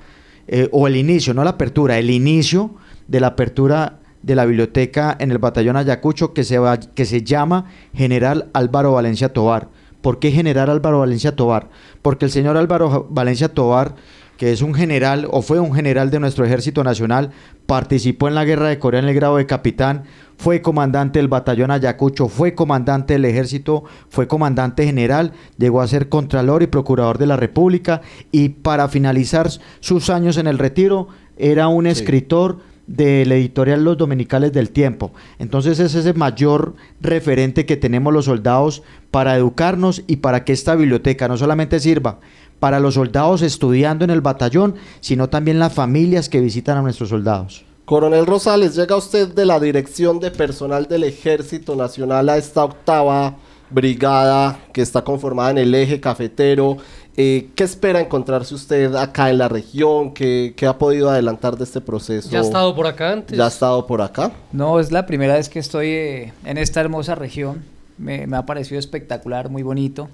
eh, 0.49 0.69
o 0.73 0.87
el 0.87 0.97
inicio, 0.97 1.35
no 1.35 1.45
la 1.45 1.51
apertura, 1.51 1.99
el 1.99 2.11
inicio 2.11 2.73
de 3.09 3.21
la 3.21 3.29
apertura 3.29 4.01
de 4.23 4.35
la 4.35 4.45
biblioteca 4.45 5.17
en 5.19 5.31
el 5.31 5.39
batallón 5.39 5.77
Ayacucho 5.77 6.35
que 6.35 6.45
se, 6.45 6.59
va, 6.59 6.79
que 6.79 7.05
se 7.05 7.23
llama 7.23 7.67
General 7.95 8.49
Álvaro 8.53 8.93
Valencia 8.93 9.33
Tobar. 9.33 9.69
¿Por 10.01 10.19
qué 10.19 10.31
General 10.31 10.71
Álvaro 10.71 11.01
Valencia 11.01 11.35
Tobar? 11.35 11.69
Porque 12.03 12.27
el 12.27 12.31
señor 12.31 12.57
Álvaro 12.57 13.07
Valencia 13.11 13.49
Tobar, 13.49 13.95
que 14.37 14.53
es 14.53 14.63
un 14.63 14.75
general 14.75 15.27
o 15.31 15.43
fue 15.43 15.61
un 15.61 15.75
general 15.75 16.11
de 16.11 16.21
nuestro 16.21 16.45
ejército 16.45 16.85
nacional, 16.85 17.31
participó 17.67 18.29
en 18.29 18.35
la 18.35 18.45
guerra 18.45 18.69
de 18.69 18.79
Corea 18.79 19.01
en 19.01 19.09
el 19.09 19.15
grado 19.15 19.37
de 19.37 19.47
capitán, 19.47 20.05
fue 20.37 20.61
comandante 20.61 21.19
del 21.19 21.29
batallón 21.29 21.71
Ayacucho, 21.71 22.29
fue 22.29 22.55
comandante 22.55 23.15
del 23.15 23.25
ejército, 23.25 23.85
fue 24.09 24.29
comandante 24.29 24.85
general, 24.85 25.33
llegó 25.57 25.81
a 25.81 25.89
ser 25.89 26.09
contralor 26.09 26.63
y 26.63 26.67
procurador 26.67 27.19
de 27.19 27.27
la 27.27 27.37
República 27.37 28.03
y 28.31 28.51
para 28.51 28.89
finalizar 28.89 29.49
sus 29.81 30.11
años 30.11 30.37
en 30.37 30.47
el 30.47 30.59
retiro 30.59 31.09
era 31.39 31.69
un 31.69 31.87
escritor 31.87 32.59
del 32.87 33.33
editorial 33.33 33.83
Los 33.83 33.99
Dominicales 33.99 34.53
del 34.53 34.71
Tiempo. 34.71 35.13
Entonces 35.39 35.81
ese 35.81 35.99
es 35.99 36.07
el 36.07 36.15
mayor 36.15 36.75
referente 37.01 37.67
que 37.67 37.77
tenemos 37.77 38.13
los 38.13 38.27
soldados 38.27 38.83
para 39.11 39.37
educarnos 39.37 40.05
y 40.07 40.17
para 40.17 40.45
que 40.45 40.53
esta 40.53 40.75
biblioteca 40.77 41.27
no 41.27 41.37
solamente 41.37 41.81
sirva 41.81 42.21
para 42.59 42.81
los 42.81 42.95
soldados 42.95 43.43
estudiando 43.43 44.05
en 44.05 44.11
el 44.11 44.21
batallón, 44.21 44.75
sino 45.01 45.29
también 45.29 45.59
las 45.59 45.73
familias 45.73 46.29
que 46.29 46.41
visitan 46.41 46.79
a 46.79 46.83
nuestros 46.83 47.09
soldados. 47.09 47.65
Coronel 47.85 48.27
Rosales, 48.27 48.75
llega 48.75 48.97
usted 48.97 49.29
de 49.29 49.47
la 49.47 49.61
Dirección 49.61 50.19
de 50.19 50.33
Personal 50.33 50.87
del 50.87 51.05
Ejército 51.05 51.77
Nacional 51.77 52.29
a 52.29 52.37
esta 52.37 52.65
octava 52.65 53.37
brigada 53.71 54.59
que 54.73 54.83
está 54.83 55.03
conformada 55.03 55.51
en 55.51 55.59
el 55.59 55.75
eje 55.75 56.01
cafetero. 56.01 56.79
Eh, 57.17 57.51
¿Qué 57.55 57.65
espera 57.65 58.01
encontrarse 58.01 58.55
usted 58.55 58.95
acá 58.95 59.31
en 59.31 59.39
la 59.39 59.49
región? 59.49 60.13
¿Qué, 60.13 60.53
qué 60.57 60.67
ha 60.67 60.77
podido 60.77 61.11
adelantar 61.11 61.57
de 61.57 61.65
este 61.65 61.81
proceso? 61.81 62.29
¿Ya 62.29 62.41
ha 62.41 62.43
estado 62.43 62.75
por 62.75 62.87
acá 62.87 63.13
antes? 63.13 63.39
¿Ya 63.39 63.45
ha 63.45 63.49
estado 63.49 63.87
por 63.87 64.03
acá? 64.03 64.33
No, 64.53 64.81
es 64.81 64.91
la 64.91 65.07
primera 65.07 65.35
vez 65.35 65.49
que 65.49 65.59
estoy 65.61 65.89
eh, 65.89 66.33
en 66.45 66.59
esta 66.59 66.81
hermosa 66.81 67.15
región. 67.15 67.65
Me, 67.99 68.27
me 68.27 68.37
ha 68.37 68.45
parecido 68.45 68.79
espectacular, 68.79 69.49
muy 69.49 69.63
bonito. 69.63 70.09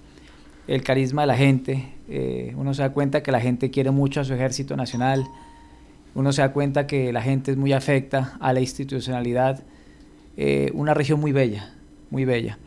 El 0.66 0.82
carisma 0.82 1.22
de 1.22 1.26
la 1.26 1.36
gente. 1.36 1.88
eh, 2.08 2.54
uno 2.56 2.74
se 2.74 2.82
da 2.82 2.92
cuenta 2.92 3.22
que 3.22 3.32
la 3.32 3.40
gente 3.40 3.70
quiere 3.70 3.90
mucho 3.90 4.20
a 4.20 4.24
su 4.24 4.34
ejército 4.34 4.76
nacional. 4.76 5.26
Uno 6.14 6.32
se 6.32 6.42
da 6.42 6.52
cuenta 6.52 6.86
que 6.86 7.12
la 7.12 7.22
gente 7.22 7.50
es 7.50 7.56
muy 7.56 7.72
afecta 7.72 8.36
a 8.40 8.52
la 8.52 8.60
institucionalidad. 8.60 9.62
Eh, 10.36 10.70
una 10.74 10.94
región 10.94 11.20
muy 11.20 11.32
bella, 11.32 11.74
muy 12.10 12.24
bella. 12.24 12.58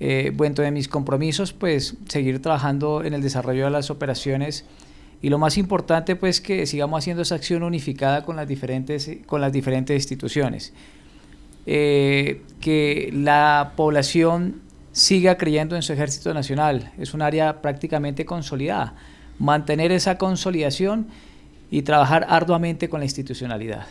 Eh, 0.00 0.32
bueno, 0.34 0.54
de 0.56 0.70
mis 0.70 0.88
compromisos, 0.88 1.52
pues 1.52 1.96
seguir 2.08 2.40
trabajando 2.40 3.04
en 3.04 3.12
el 3.12 3.20
desarrollo 3.20 3.64
de 3.64 3.70
las 3.70 3.90
operaciones 3.90 4.64
y 5.22 5.28
lo 5.28 5.38
más 5.38 5.58
importante, 5.58 6.16
pues 6.16 6.40
que 6.40 6.64
sigamos 6.66 6.98
haciendo 6.98 7.22
esa 7.22 7.34
acción 7.34 7.62
unificada 7.62 8.24
con 8.24 8.36
las 8.36 8.48
diferentes, 8.48 9.10
con 9.26 9.42
las 9.42 9.52
diferentes 9.52 9.94
instituciones. 9.94 10.72
Eh, 11.66 12.40
que 12.60 13.10
la 13.12 13.74
población 13.76 14.62
siga 14.92 15.36
creyendo 15.36 15.76
en 15.76 15.82
su 15.82 15.92
ejército 15.92 16.32
nacional. 16.34 16.92
Es 16.98 17.14
un 17.14 17.22
área 17.22 17.62
prácticamente 17.62 18.24
consolidada. 18.24 18.94
Mantener 19.38 19.92
esa 19.92 20.18
consolidación 20.18 21.08
y 21.70 21.82
trabajar 21.82 22.26
arduamente 22.28 22.88
con 22.88 23.00
la 23.00 23.06
institucionalidad. 23.06 23.86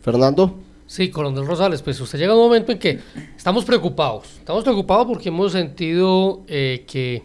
Fernando. 0.00 0.58
Sí, 0.86 1.10
Coronel 1.10 1.44
Rosales, 1.44 1.82
pues 1.82 2.00
usted 2.00 2.16
llega 2.16 2.32
a 2.32 2.36
un 2.36 2.42
momento 2.42 2.70
en 2.70 2.78
que 2.78 3.00
estamos 3.36 3.64
preocupados. 3.64 4.36
Estamos 4.38 4.62
preocupados 4.62 5.06
porque 5.06 5.30
hemos 5.30 5.50
sentido 5.50 6.44
eh, 6.46 6.84
que, 6.86 7.24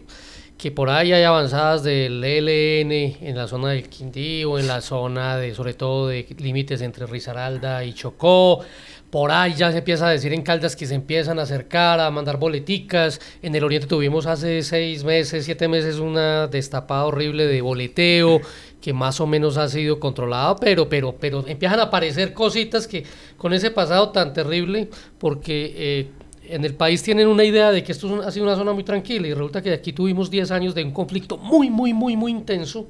que 0.58 0.72
por 0.72 0.90
ahí 0.90 1.12
hay 1.12 1.22
avanzadas 1.22 1.84
del 1.84 2.24
ELN 2.24 2.90
en 3.20 3.36
la 3.36 3.46
zona 3.46 3.68
del 3.68 3.88
Quindío, 3.88 4.58
en 4.58 4.66
la 4.66 4.80
zona 4.80 5.36
de, 5.36 5.54
sobre 5.54 5.74
todo, 5.74 6.08
de 6.08 6.26
límites 6.38 6.82
entre 6.82 7.06
Risaralda 7.06 7.84
y 7.84 7.92
Chocó. 7.92 8.64
Por 9.12 9.30
ahí 9.30 9.52
ya 9.52 9.70
se 9.70 9.76
empieza 9.76 10.08
a 10.08 10.10
decir 10.10 10.32
en 10.32 10.40
Caldas 10.40 10.74
que 10.74 10.86
se 10.86 10.94
empiezan 10.94 11.38
a 11.38 11.42
acercar, 11.42 12.00
a 12.00 12.10
mandar 12.10 12.38
boleticas. 12.38 13.20
En 13.42 13.54
el 13.54 13.62
Oriente 13.62 13.86
tuvimos 13.86 14.24
hace 14.24 14.62
seis 14.62 15.04
meses, 15.04 15.44
siete 15.44 15.68
meses 15.68 15.98
una 15.98 16.46
destapada 16.46 17.04
horrible 17.04 17.44
de 17.46 17.60
boleteo 17.60 18.40
que 18.80 18.94
más 18.94 19.20
o 19.20 19.26
menos 19.26 19.58
ha 19.58 19.68
sido 19.68 20.00
controlado, 20.00 20.56
pero, 20.56 20.88
pero, 20.88 21.14
pero 21.20 21.46
empiezan 21.46 21.80
a 21.80 21.82
aparecer 21.84 22.32
cositas 22.32 22.86
que 22.86 23.04
con 23.36 23.52
ese 23.52 23.70
pasado 23.70 24.12
tan 24.12 24.32
terrible, 24.32 24.88
porque 25.18 25.74
eh, 25.76 26.10
en 26.48 26.64
el 26.64 26.74
país 26.74 27.02
tienen 27.02 27.28
una 27.28 27.44
idea 27.44 27.70
de 27.70 27.84
que 27.84 27.92
esto 27.92 28.22
ha 28.22 28.30
sido 28.30 28.46
una 28.46 28.56
zona 28.56 28.72
muy 28.72 28.82
tranquila 28.82 29.28
y 29.28 29.34
resulta 29.34 29.60
que 29.60 29.74
aquí 29.74 29.92
tuvimos 29.92 30.30
10 30.30 30.50
años 30.52 30.74
de 30.74 30.84
un 30.84 30.90
conflicto 30.90 31.36
muy, 31.36 31.68
muy, 31.68 31.92
muy, 31.92 32.16
muy 32.16 32.32
intenso. 32.32 32.88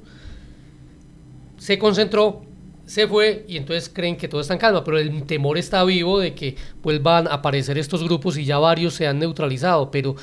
Se 1.57 1.77
concentró, 1.77 2.43
se 2.85 3.07
fue 3.07 3.45
y 3.47 3.57
entonces 3.57 3.89
creen 3.89 4.17
que 4.17 4.27
todo 4.27 4.41
está 4.41 4.53
en 4.53 4.59
calma, 4.59 4.83
pero 4.83 4.97
el 4.99 5.23
temor 5.23 5.57
está 5.57 5.83
vivo 5.83 6.19
de 6.19 6.33
que 6.33 6.55
vuelvan 6.81 7.27
a 7.27 7.35
aparecer 7.35 7.77
estos 7.77 8.03
grupos 8.03 8.37
y 8.37 8.45
ya 8.45 8.57
varios 8.57 8.93
se 8.93 9.07
han 9.07 9.19
neutralizado. 9.19 9.89
Pero, 9.89 10.15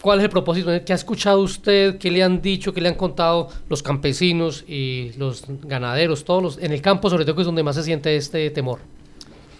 ¿cuál 0.00 0.18
es 0.18 0.24
el 0.24 0.30
propósito? 0.30 0.70
¿Qué 0.84 0.92
ha 0.92 0.96
escuchado 0.96 1.40
usted? 1.40 1.98
¿Qué 1.98 2.10
le 2.10 2.22
han 2.22 2.40
dicho? 2.40 2.72
¿Qué 2.72 2.80
le 2.80 2.88
han 2.88 2.94
contado 2.94 3.48
los 3.68 3.82
campesinos 3.82 4.64
y 4.66 5.12
los 5.18 5.44
ganaderos? 5.64 6.24
Todos 6.24 6.42
los, 6.42 6.58
en 6.58 6.72
el 6.72 6.80
campo, 6.80 7.10
sobre 7.10 7.24
todo, 7.24 7.34
que 7.34 7.42
es 7.42 7.46
donde 7.46 7.62
más 7.62 7.76
se 7.76 7.82
siente 7.82 8.16
este 8.16 8.48
temor. 8.50 8.80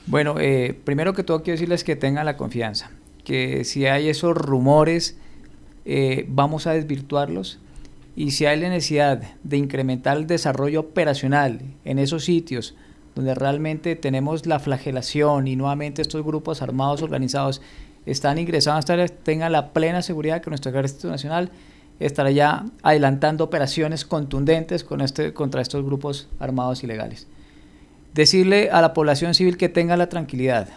Bueno, 0.06 0.36
eh, 0.40 0.74
primero 0.84 1.12
que 1.12 1.22
todo 1.22 1.42
quiero 1.42 1.56
decirles 1.56 1.84
que 1.84 1.96
tengan 1.96 2.24
la 2.24 2.38
confianza, 2.38 2.90
que 3.24 3.64
si 3.64 3.84
hay 3.84 4.08
esos 4.08 4.34
rumores, 4.34 5.18
eh, 5.84 6.24
vamos 6.28 6.66
a 6.66 6.72
desvirtuarlos 6.72 7.58
y 8.18 8.32
si 8.32 8.46
hay 8.46 8.58
la 8.58 8.68
necesidad 8.68 9.22
de 9.44 9.56
incrementar 9.58 10.16
el 10.16 10.26
desarrollo 10.26 10.80
operacional 10.80 11.60
en 11.84 12.00
esos 12.00 12.24
sitios 12.24 12.74
donde 13.14 13.32
realmente 13.32 13.94
tenemos 13.94 14.44
la 14.44 14.58
flagelación 14.58 15.46
y 15.46 15.54
nuevamente 15.54 16.02
estos 16.02 16.24
grupos 16.24 16.60
armados 16.60 17.00
organizados 17.00 17.62
están 18.06 18.38
ingresados 18.38 18.80
hasta 18.80 18.94
áreas, 18.94 19.12
tengan 19.22 19.52
la 19.52 19.72
plena 19.72 20.02
seguridad 20.02 20.42
que 20.42 20.50
nuestro 20.50 20.72
Ejército 20.72 21.08
Nacional 21.08 21.52
estará 22.00 22.32
ya 22.32 22.64
adelantando 22.82 23.44
operaciones 23.44 24.04
contundentes 24.04 24.82
con 24.82 25.00
este, 25.00 25.32
contra 25.32 25.62
estos 25.62 25.84
grupos 25.84 26.28
armados 26.40 26.82
ilegales 26.82 27.28
decirle 28.14 28.70
a 28.72 28.80
la 28.80 28.94
población 28.94 29.32
civil 29.34 29.56
que 29.56 29.68
tenga 29.68 29.96
la 29.96 30.08
tranquilidad. 30.08 30.70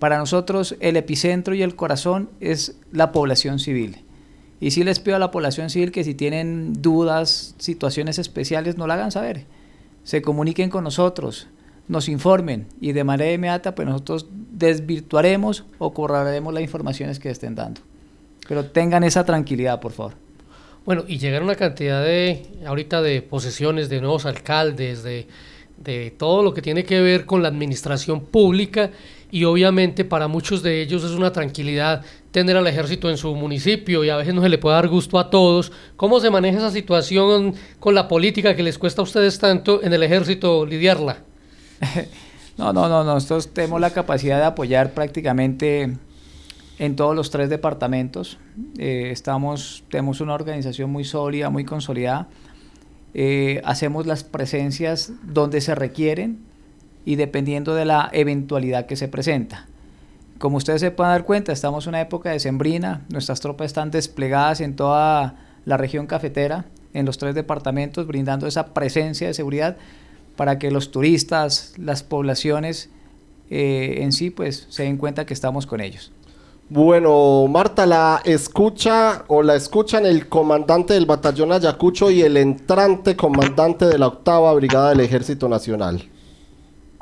Para 0.00 0.18
nosotros 0.18 0.74
el 0.80 0.96
epicentro 0.96 1.54
y 1.54 1.62
el 1.62 1.76
corazón 1.76 2.30
es 2.40 2.76
la 2.90 3.12
población 3.12 3.60
civil. 3.60 4.05
Y 4.60 4.70
sí 4.70 4.84
les 4.84 5.00
pido 5.00 5.16
a 5.16 5.18
la 5.18 5.30
población 5.30 5.70
civil 5.70 5.92
que 5.92 6.04
si 6.04 6.14
tienen 6.14 6.80
dudas, 6.80 7.54
situaciones 7.58 8.18
especiales, 8.18 8.78
no 8.78 8.86
la 8.86 8.94
hagan 8.94 9.12
saber. 9.12 9.44
Se 10.04 10.22
comuniquen 10.22 10.70
con 10.70 10.84
nosotros, 10.84 11.48
nos 11.88 12.08
informen 12.08 12.66
y 12.80 12.92
de 12.92 13.04
manera 13.04 13.32
inmediata 13.32 13.74
pues 13.74 13.86
nosotros 13.86 14.26
desvirtuaremos 14.30 15.64
o 15.78 15.92
correremos 15.92 16.54
las 16.54 16.62
informaciones 16.62 17.18
que 17.18 17.30
estén 17.30 17.54
dando. 17.54 17.80
Pero 18.48 18.64
tengan 18.66 19.04
esa 19.04 19.24
tranquilidad, 19.24 19.80
por 19.80 19.92
favor. 19.92 20.14
Bueno, 20.84 21.04
y 21.06 21.18
llegar 21.18 21.42
una 21.42 21.56
cantidad 21.56 22.02
de, 22.02 22.46
ahorita 22.64 23.02
de 23.02 23.20
posesiones 23.20 23.88
de 23.88 24.00
nuevos 24.00 24.24
alcaldes, 24.24 25.02
de, 25.02 25.26
de 25.78 26.12
todo 26.16 26.42
lo 26.42 26.54
que 26.54 26.62
tiene 26.62 26.84
que 26.84 27.00
ver 27.00 27.26
con 27.26 27.42
la 27.42 27.48
administración 27.48 28.20
pública 28.20 28.90
y 29.30 29.44
obviamente 29.44 30.04
para 30.04 30.28
muchos 30.28 30.62
de 30.62 30.80
ellos 30.80 31.02
es 31.04 31.10
una 31.10 31.32
tranquilidad 31.32 32.04
tener 32.36 32.58
al 32.58 32.66
ejército 32.66 33.08
en 33.08 33.16
su 33.16 33.34
municipio 33.34 34.04
y 34.04 34.10
a 34.10 34.16
veces 34.18 34.34
no 34.34 34.42
se 34.42 34.50
le 34.50 34.58
puede 34.58 34.74
dar 34.74 34.88
gusto 34.88 35.18
a 35.18 35.30
todos. 35.30 35.72
¿Cómo 35.96 36.20
se 36.20 36.28
maneja 36.28 36.58
esa 36.58 36.70
situación 36.70 37.54
con 37.80 37.94
la 37.94 38.08
política 38.08 38.54
que 38.54 38.62
les 38.62 38.76
cuesta 38.76 39.00
a 39.00 39.04
ustedes 39.04 39.38
tanto 39.38 39.82
en 39.82 39.94
el 39.94 40.02
ejército 40.02 40.66
lidiarla? 40.66 41.18
No, 42.58 42.72
no, 42.72 42.88
no, 42.88 43.04
nosotros 43.04 43.52
tenemos 43.52 43.82
la 43.82 43.90
capacidad 43.90 44.38
de 44.38 44.44
apoyar 44.46 44.94
prácticamente 44.94 45.94
en 46.78 46.96
todos 46.96 47.14
los 47.14 47.30
tres 47.30 47.50
departamentos. 47.50 48.38
Eh, 48.78 49.10
estamos, 49.12 49.84
tenemos 49.90 50.22
una 50.22 50.32
organización 50.32 50.88
muy 50.88 51.04
sólida, 51.04 51.50
muy 51.50 51.66
consolidada. 51.66 52.28
Eh, 53.12 53.60
hacemos 53.62 54.06
las 54.06 54.24
presencias 54.24 55.12
donde 55.22 55.60
se 55.60 55.74
requieren 55.74 56.38
y 57.04 57.16
dependiendo 57.16 57.74
de 57.74 57.84
la 57.84 58.08
eventualidad 58.14 58.86
que 58.86 58.96
se 58.96 59.08
presenta. 59.08 59.66
Como 60.38 60.58
ustedes 60.58 60.82
se 60.82 60.90
pueden 60.90 61.12
dar 61.12 61.24
cuenta, 61.24 61.52
estamos 61.52 61.86
en 61.86 61.90
una 61.90 62.00
época 62.02 62.30
de 62.30 62.40
sembrina, 62.40 63.02
nuestras 63.08 63.40
tropas 63.40 63.66
están 63.66 63.90
desplegadas 63.90 64.60
en 64.60 64.76
toda 64.76 65.36
la 65.64 65.76
región 65.78 66.06
cafetera, 66.06 66.66
en 66.92 67.06
los 67.06 67.16
tres 67.16 67.34
departamentos, 67.34 68.06
brindando 68.06 68.46
esa 68.46 68.74
presencia 68.74 69.26
de 69.26 69.34
seguridad 69.34 69.76
para 70.36 70.58
que 70.58 70.70
los 70.70 70.90
turistas, 70.90 71.72
las 71.78 72.02
poblaciones 72.02 72.90
eh, 73.48 73.98
en 74.00 74.12
sí, 74.12 74.30
pues 74.30 74.66
se 74.68 74.82
den 74.82 74.98
cuenta 74.98 75.24
que 75.24 75.32
estamos 75.32 75.66
con 75.66 75.80
ellos. 75.80 76.12
Bueno, 76.68 77.46
Marta, 77.48 77.86
la 77.86 78.20
escucha 78.24 79.24
o 79.28 79.42
la 79.42 79.54
escuchan 79.54 80.04
el 80.04 80.28
comandante 80.28 80.94
del 80.94 81.06
batallón 81.06 81.52
Ayacucho 81.52 82.10
y 82.10 82.22
el 82.22 82.36
entrante 82.36 83.16
comandante 83.16 83.86
de 83.86 83.98
la 83.98 84.08
octava 84.08 84.52
brigada 84.52 84.90
del 84.90 85.00
Ejército 85.00 85.48
Nacional. 85.48 86.02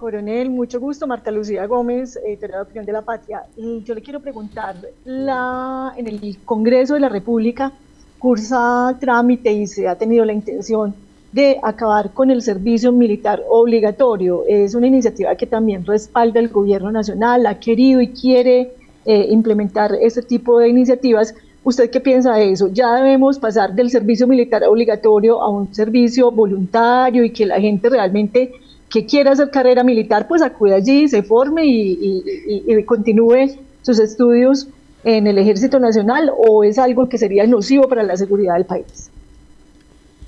Coronel, 0.04 0.50
mucho 0.50 0.78
gusto. 0.80 1.06
Marta 1.06 1.30
Lucía 1.30 1.64
Gómez, 1.66 2.18
editora 2.22 2.56
de 2.56 2.62
Opinión 2.64 2.84
de 2.84 2.92
la 2.92 3.00
Patria. 3.00 3.44
Y 3.56 3.82
yo 3.84 3.94
le 3.94 4.02
quiero 4.02 4.20
preguntar, 4.20 4.76
la, 5.06 5.94
en 5.96 6.06
el 6.06 6.36
Congreso 6.44 6.92
de 6.92 7.00
la 7.00 7.08
República 7.08 7.72
cursa 8.18 8.94
trámite 9.00 9.50
y 9.50 9.66
se 9.66 9.88
ha 9.88 9.96
tenido 9.96 10.26
la 10.26 10.34
intención 10.34 10.94
de 11.32 11.58
acabar 11.62 12.10
con 12.12 12.30
el 12.30 12.42
servicio 12.42 12.92
militar 12.92 13.42
obligatorio. 13.48 14.44
Es 14.46 14.74
una 14.74 14.88
iniciativa 14.88 15.34
que 15.36 15.46
también 15.46 15.86
respalda 15.86 16.38
el 16.38 16.50
gobierno 16.50 16.92
nacional, 16.92 17.46
ha 17.46 17.58
querido 17.58 18.02
y 18.02 18.08
quiere 18.08 18.74
eh, 19.06 19.28
implementar 19.30 19.92
este 19.98 20.20
tipo 20.20 20.58
de 20.58 20.68
iniciativas. 20.68 21.34
¿Usted 21.62 21.88
qué 21.88 22.00
piensa 22.00 22.34
de 22.34 22.50
eso? 22.50 22.68
¿Ya 22.68 22.94
debemos 22.96 23.38
pasar 23.38 23.74
del 23.74 23.88
servicio 23.88 24.26
militar 24.26 24.64
obligatorio 24.64 25.40
a 25.40 25.48
un 25.48 25.72
servicio 25.72 26.30
voluntario 26.30 27.24
y 27.24 27.30
que 27.30 27.46
la 27.46 27.58
gente 27.58 27.88
realmente 27.88 28.52
que 28.88 29.06
quiera 29.06 29.32
hacer 29.32 29.50
carrera 29.50 29.82
militar, 29.82 30.28
pues 30.28 30.42
acude 30.42 30.74
allí, 30.74 31.08
se 31.08 31.22
forme 31.22 31.66
y, 31.66 32.84
continúe 32.86 33.56
sus 33.82 33.98
estudios 33.98 34.68
en 35.04 35.26
el 35.26 35.36
Ejército 35.38 35.78
Nacional 35.78 36.30
o 36.36 36.64
es 36.64 36.78
algo 36.78 37.08
que 37.08 37.18
sería 37.18 37.46
nocivo 37.46 37.88
para 37.88 38.02
la 38.02 38.16
seguridad 38.16 38.54
del 38.54 38.64
país? 38.64 39.10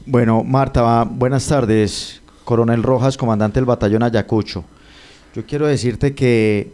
Bueno, 0.05 0.45
Marta, 0.45 1.05
buenas 1.05 1.47
tardes. 1.47 2.21
Coronel 2.45 2.83
Rojas, 2.83 3.17
comandante 3.17 3.59
del 3.59 3.65
batallón 3.65 4.03
Ayacucho. 4.03 4.65
Yo 5.35 5.45
quiero 5.45 5.67
decirte 5.67 6.15
que, 6.15 6.71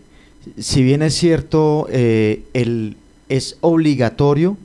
si 0.58 0.82
bien 0.82 1.02
es 1.02 1.14
cierto, 1.14 1.86
eh, 1.90 2.42
el, 2.52 2.96
es 3.28 3.56
obligatorio 3.60 4.56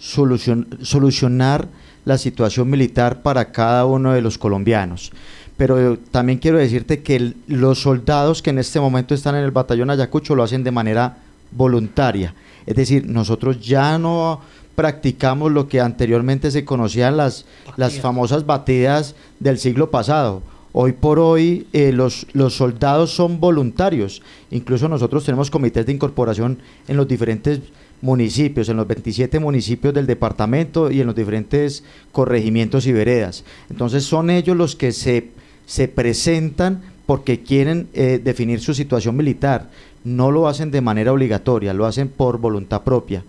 solucion- 0.00 0.66
solucionar 0.82 1.68
la 2.04 2.16
situación 2.16 2.70
militar 2.70 3.22
para 3.22 3.52
cada 3.52 3.84
uno 3.84 4.12
de 4.12 4.22
los 4.22 4.38
colombianos. 4.38 5.12
Pero 5.56 5.98
también 6.10 6.38
quiero 6.38 6.58
decirte 6.58 7.02
que 7.02 7.16
el- 7.16 7.36
los 7.46 7.80
soldados 7.80 8.42
que 8.42 8.50
en 8.50 8.58
este 8.58 8.78
momento 8.80 9.14
están 9.14 9.34
en 9.36 9.44
el 9.44 9.50
batallón 9.50 9.90
Ayacucho 9.90 10.34
lo 10.34 10.42
hacen 10.42 10.64
de 10.64 10.70
manera 10.70 11.18
voluntaria. 11.50 12.34
Es 12.66 12.76
decir, 12.76 13.06
nosotros 13.08 13.60
ya 13.60 13.98
no 13.98 14.40
practicamos 14.74 15.50
lo 15.52 15.68
que 15.68 15.80
anteriormente 15.80 16.50
se 16.50 16.64
conocían 16.66 17.16
las, 17.16 17.46
las 17.76 17.98
famosas 18.00 18.44
batidas 18.44 19.14
del 19.40 19.58
siglo 19.58 19.90
pasado. 19.90 20.42
Hoy 20.72 20.92
por 20.92 21.18
hoy 21.18 21.66
eh, 21.72 21.92
los, 21.92 22.26
los 22.34 22.54
soldados 22.54 23.10
son 23.10 23.40
voluntarios. 23.40 24.20
Incluso 24.50 24.88
nosotros 24.90 25.24
tenemos 25.24 25.50
comités 25.50 25.86
de 25.86 25.92
incorporación 25.92 26.58
en 26.88 26.98
los 26.98 27.08
diferentes 27.08 27.60
municipios, 28.02 28.68
en 28.68 28.76
los 28.76 28.86
27 28.86 29.38
municipios 29.40 29.94
del 29.94 30.06
departamento 30.06 30.90
y 30.90 31.00
en 31.00 31.06
los 31.06 31.16
diferentes 31.16 31.82
corregimientos 32.12 32.86
y 32.86 32.92
veredas. 32.92 33.42
Entonces 33.70 34.04
son 34.04 34.28
ellos 34.28 34.54
los 34.54 34.76
que 34.76 34.92
se, 34.92 35.30
se 35.66 35.88
presentan 35.88 36.82
porque 37.04 37.40
quieren 37.42 37.88
eh, 37.92 38.20
definir 38.22 38.60
su 38.60 38.72
situación 38.74 39.16
militar. 39.16 39.68
No 40.04 40.30
lo 40.30 40.48
hacen 40.48 40.70
de 40.70 40.80
manera 40.80 41.12
obligatoria, 41.12 41.74
lo 41.74 41.86
hacen 41.86 42.08
por 42.08 42.38
voluntad 42.38 42.82
propia. 42.82 43.22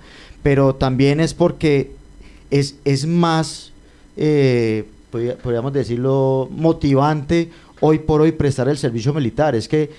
Pero 0.43 0.75
también 0.75 1.19
es 1.19 1.33
porque 1.33 1.91
es, 2.51 2.75
es 2.85 3.05
más, 3.07 3.71
eh, 4.15 4.85
podría- 5.11 5.38
podríamos 5.38 5.73
decirlo, 5.73 6.47
motivante 6.51 7.49
hoy 7.81 7.99
por 7.99 8.21
hoy 8.21 8.31
prestar 8.31 8.67
el 8.69 8.77
servicio 8.77 9.13
militar. 9.13 9.53
Es 9.55 9.67
que 9.67 9.89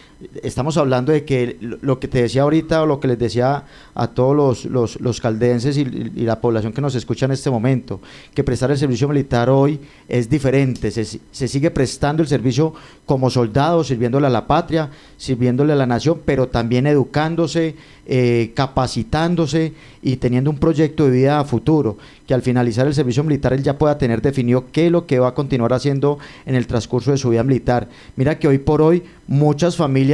estamos 0.43 0.77
hablando 0.77 1.13
de 1.13 1.25
que 1.25 1.57
lo- 1.61 2.01
que 2.01 2.09
te 2.09 2.23
decía 2.23 2.43
ahorita 2.43 2.83
o 2.83 2.87
lo 2.87 2.99
que 2.99 3.09
les 3.09 3.19
decía 3.19 3.65
a 3.95 4.07
todos 4.09 4.35
los, 4.35 4.65
los, 4.65 5.01
los 5.01 5.21
caldenses 5.21 5.77
y, 5.77 5.85
la 6.25 6.41
población 6.41 6.73
que 6.73 6.81
nos 6.81 6.95
escucha 6.95 7.27
en 7.27 7.33
este 7.33 7.51
momento, 7.51 8.01
que 8.35 8.43
prestar 8.45 8.71
el 8.71 8.79
servicio 8.79 9.09
militar 9.09 9.49
hoy 9.49 9.79
es 10.09 10.29
diferente. 10.29 10.91
Se, 10.91 11.05
se 11.05 11.49
sigue 11.49 11.71
prestando 11.71 12.23
el 12.23 12.29
servicio 12.29 12.75
como 13.07 13.31
soldado, 13.31 13.85
sirviéndole 13.85 14.27
a 14.27 14.31
la 14.31 14.47
patria, 14.47 14.91
sirviéndole 15.17 15.73
a 15.73 15.77
la 15.77 15.87
nación, 15.87 16.21
pero 16.25 16.49
también 16.49 16.87
educándose, 16.87 17.77
eh, 18.07 18.53
capacitándose 18.55 19.73
y 20.03 20.17
teniendo 20.17 20.51
un 20.51 20.59
proyecto 20.59 21.05
de 21.05 21.11
vida 21.11 21.39
a 21.39 21.45
futuro, 21.45 21.99
que 22.27 22.35
al 22.35 22.43
finalizar 22.43 22.87
el 22.87 22.95
servicio 22.95 23.23
militar 23.23 23.53
él 23.53 23.63
ya 23.63 23.79
pueda 23.79 23.99
tener 23.99 24.23
definido 24.23 24.67
qué 24.73 24.87
es 24.87 24.93
lo 24.93 25.07
que 25.07 25.19
va 25.19 25.29
a 25.29 25.35
continuar 25.35 25.73
haciendo 25.73 26.19
en 26.47 26.55
el 26.55 26.67
transcurso 26.67 27.11
de 27.11 27.19
su 27.19 27.31
vida 27.31 27.43
militar. 27.43 27.89
Mira 28.17 28.39
que 28.39 28.49
hoy 28.49 28.59
por 28.59 28.83
hoy 28.83 29.03
muchas 29.27 29.77
familias 29.77 30.08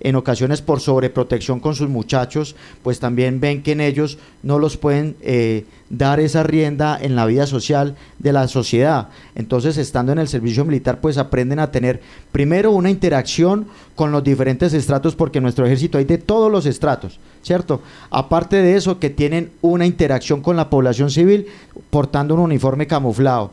en 0.00 0.16
ocasiones 0.16 0.62
por 0.62 0.80
sobreprotección 0.80 1.60
con 1.60 1.74
sus 1.74 1.88
muchachos, 1.88 2.54
pues 2.82 3.00
también 3.00 3.40
ven 3.40 3.62
que 3.62 3.72
en 3.72 3.80
ellos 3.80 4.18
no 4.42 4.58
los 4.58 4.76
pueden 4.76 5.16
eh, 5.22 5.64
dar 5.90 6.20
esa 6.20 6.42
rienda 6.42 6.98
en 7.00 7.16
la 7.16 7.26
vida 7.26 7.46
social 7.46 7.96
de 8.18 8.32
la 8.32 8.46
sociedad. 8.46 9.08
Entonces, 9.34 9.76
estando 9.76 10.12
en 10.12 10.18
el 10.18 10.28
servicio 10.28 10.64
militar, 10.64 11.00
pues 11.00 11.18
aprenden 11.18 11.58
a 11.58 11.70
tener 11.70 12.00
primero 12.30 12.70
una 12.70 12.90
interacción 12.90 13.66
con 13.96 14.12
los 14.12 14.22
diferentes 14.22 14.72
estratos, 14.74 15.16
porque 15.16 15.38
en 15.38 15.44
nuestro 15.44 15.66
ejército 15.66 15.98
hay 15.98 16.04
de 16.04 16.18
todos 16.18 16.52
los 16.52 16.66
estratos, 16.66 17.18
¿cierto? 17.42 17.82
Aparte 18.10 18.56
de 18.56 18.76
eso, 18.76 19.00
que 19.00 19.10
tienen 19.10 19.50
una 19.62 19.86
interacción 19.86 20.40
con 20.40 20.56
la 20.56 20.70
población 20.70 21.10
civil 21.10 21.46
portando 21.90 22.34
un 22.34 22.40
uniforme 22.40 22.86
camuflado. 22.86 23.50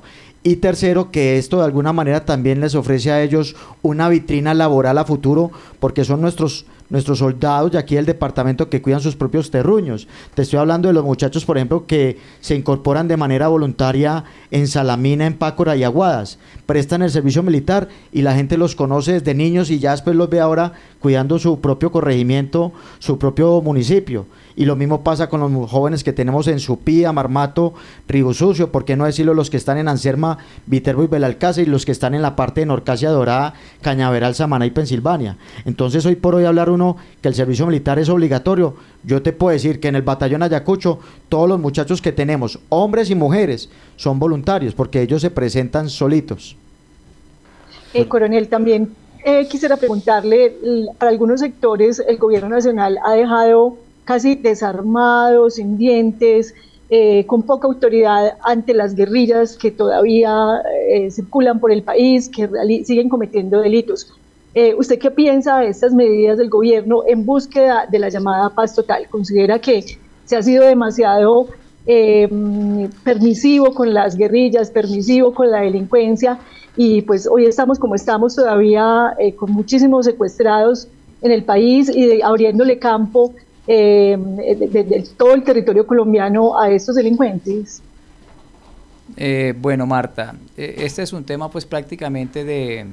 Y 0.48 0.58
tercero, 0.58 1.10
que 1.10 1.40
esto 1.40 1.58
de 1.58 1.66
alguna 1.66 1.92
manera 1.92 2.24
también 2.24 2.62
les 2.62 2.76
ofrece 2.76 3.12
a 3.12 3.24
ellos 3.24 3.56
una 3.82 4.10
vitrina 4.10 4.54
laboral 4.54 5.00
a 5.00 5.04
futuro, 5.04 5.50
porque 5.80 6.06
son 6.06 6.22
nuestros 6.22 6.68
nuestros 6.90 7.20
soldados 7.20 7.72
de 7.72 7.78
aquí 7.78 7.96
del 7.96 8.06
departamento 8.06 8.70
que 8.70 8.82
cuidan 8.82 9.02
sus 9.02 9.16
propios 9.16 9.52
terruños. 9.52 10.08
Te 10.34 10.44
estoy 10.44 10.60
hablando 10.60 10.88
de 10.88 10.94
los 10.94 11.04
muchachos, 11.04 11.46
por 11.46 11.58
ejemplo, 11.58 11.86
que 11.86 12.20
se 12.42 12.56
incorporan 12.56 13.08
de 13.08 13.18
manera 13.18 13.48
voluntaria 13.48 14.24
en 14.52 14.68
Salamina, 14.68 15.26
en 15.26 15.38
Pácora 15.38 15.76
y 15.76 15.84
Aguadas. 15.84 16.38
Prestan 16.66 17.02
el 17.02 17.12
servicio 17.12 17.44
militar 17.44 17.88
y 18.12 18.22
la 18.22 18.36
gente 18.36 18.58
los 18.58 18.76
conoce 18.76 19.14
desde 19.14 19.34
niños 19.34 19.70
y 19.70 19.80
ya 19.80 19.92
después 19.92 20.16
los 20.16 20.30
ve 20.30 20.40
ahora 20.40 20.74
cuidando 21.00 21.40
su 21.40 21.60
propio 21.60 21.92
corregimiento, 21.92 22.72
su 23.00 23.18
propio 23.18 23.62
municipio. 23.62 24.26
Y 24.56 24.66
lo 24.66 24.76
mismo 24.76 25.04
pasa 25.04 25.28
con 25.28 25.42
los 25.42 25.70
jóvenes 25.70 26.04
que 26.04 26.14
tenemos 26.14 26.48
en 26.48 26.60
Supía, 26.60 27.12
Marmato, 27.12 27.74
Río 28.08 28.32
por 28.72 28.86
qué 28.86 28.96
no 28.96 29.06
decirlo 29.06 29.34
los 29.34 29.50
que 29.50 29.58
están 29.58 29.78
en 29.78 29.88
Anserma, 29.88 30.38
Viterbo 30.66 31.04
y 31.04 31.08
Belalcázar 31.08 31.64
y 31.64 31.68
los 31.68 31.86
que 31.86 31.92
están 31.92 32.16
en 32.16 32.22
la 32.22 32.36
parte 32.36 32.62
de 32.62 32.66
Norcasia 32.68 33.10
Dorada, 33.10 33.54
Cañaveral, 33.82 34.34
Samaná 34.34 34.66
y 34.66 34.72
Pensilvania. 34.72 35.38
Entonces 35.66 36.06
hoy 36.06 36.16
por 36.16 36.36
hoy 36.36 36.46
hablar 36.46 36.70
uno 36.70 36.85
que 37.22 37.28
el 37.28 37.36
servicio 37.36 37.66
militar 37.66 38.00
es 38.00 38.10
obligatorio, 38.10 38.76
yo 39.04 39.22
te 39.22 39.34
puedo 39.34 39.54
decir 39.54 39.80
que 39.80 39.88
en 39.88 39.96
el 39.96 40.02
batallón 40.02 40.44
Ayacucho 40.44 41.00
todos 41.30 41.50
los 41.50 41.60
muchachos 41.60 42.02
que 42.02 42.12
tenemos, 42.12 42.60
hombres 42.70 43.10
y 43.10 43.16
mujeres, 43.16 43.70
son 43.96 44.20
voluntarios 44.20 44.74
porque 44.74 45.02
ellos 45.02 45.22
se 45.22 45.32
presentan 45.32 45.90
solitos. 45.90 46.56
Eh, 47.94 48.08
coronel, 48.08 48.50
también 48.50 48.94
eh, 49.24 49.48
quisiera 49.48 49.78
preguntarle, 49.78 50.54
para 50.98 51.12
algunos 51.12 51.40
sectores 51.40 52.04
el 52.06 52.18
gobierno 52.18 52.50
nacional 52.50 53.00
ha 53.06 53.14
dejado 53.14 53.78
casi 54.04 54.36
desarmados, 54.36 55.56
sin 55.56 55.78
dientes, 55.78 56.54
eh, 56.90 57.26
con 57.26 57.44
poca 57.44 57.68
autoridad 57.68 58.38
ante 58.44 58.74
las 58.74 58.96
guerrillas 58.96 59.58
que 59.58 59.72
todavía 59.72 60.62
circulan 61.10 61.60
por 61.60 61.72
el 61.72 61.84
país, 61.84 62.30
que 62.30 62.48
siguen 62.84 63.10
cometiendo 63.10 63.62
delitos. 63.62 64.14
Eh, 64.56 64.74
¿Usted 64.74 64.98
qué 64.98 65.12
piensa 65.12 65.60
de 65.60 65.68
estas 65.68 65.94
medidas 65.94 66.38
del 66.38 66.50
gobierno 66.50 67.04
en 67.08 67.26
búsqueda 67.26 67.86
de 67.92 68.00
la 68.00 68.10
llamada 68.10 68.50
paz 68.50 68.74
total? 68.74 69.08
¿Considera 69.10 69.60
que 69.60 69.98
se 70.26 70.36
ha 70.36 70.42
sido 70.42 70.66
demasiado 70.66 71.48
permisivo 73.04 73.76
con 73.76 73.94
las 73.94 74.16
guerrillas, 74.18 74.72
permisivo 74.72 75.34
con 75.34 75.52
la 75.52 75.62
delincuencia? 75.62 76.40
Y 76.76 77.04
pues 77.04 77.28
hoy 77.28 77.46
estamos 77.46 77.78
como 77.78 77.94
estamos 77.94 78.36
todavía 78.36 79.16
con 79.36 79.52
muchísimos 79.52 80.06
secuestrados 80.06 80.88
en 81.22 81.32
el 81.32 81.44
país 81.44 81.90
y 81.96 82.22
abriéndole 82.22 82.80
campo 82.80 83.34
eh, 83.68 84.16
de, 84.18 85.08
todo 85.18 85.34
el 85.34 85.44
territorio 85.44 85.88
colombiano 85.88 86.60
a 86.60 86.70
estos 86.70 86.96
delincuentes? 86.96 87.82
Eh, 89.18 89.56
bueno, 89.60 89.88
Marta, 89.88 90.36
eh, 90.56 90.76
este 90.80 91.02
es 91.02 91.14
un 91.14 91.24
tema 91.24 91.50
pues 91.50 91.66
prácticamente 91.66 92.44
de, 92.44 92.86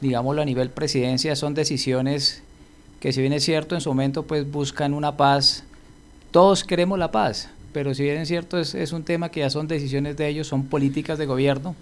digámoslo 0.00 0.42
a 0.42 0.44
nivel 0.44 0.70
presidencia, 0.70 1.36
son 1.36 1.54
decisiones 1.54 2.42
que 3.00 3.12
si 3.12 3.20
bien 3.20 3.32
es 3.32 3.44
cierto 3.44 3.74
en 3.74 3.80
su 3.80 3.90
momento 3.90 4.24
pues 4.24 4.50
buscan 4.50 4.94
una 4.94 5.16
paz, 5.16 5.64
todos 6.30 6.64
queremos 6.64 6.98
la 6.98 7.10
paz, 7.10 7.50
pero 7.72 7.94
si 7.94 8.02
bien 8.02 8.18
es 8.18 8.28
cierto 8.28 8.58
es, 8.58 8.74
es 8.74 8.92
un 8.92 9.04
tema 9.04 9.30
que 9.30 9.40
ya 9.40 9.50
son 9.50 9.68
decisiones 9.68 10.16
de 10.16 10.28
ellos, 10.28 10.46
son 10.46 10.64
políticas 10.66 11.18
de 11.18 11.26
gobierno, 11.26 11.74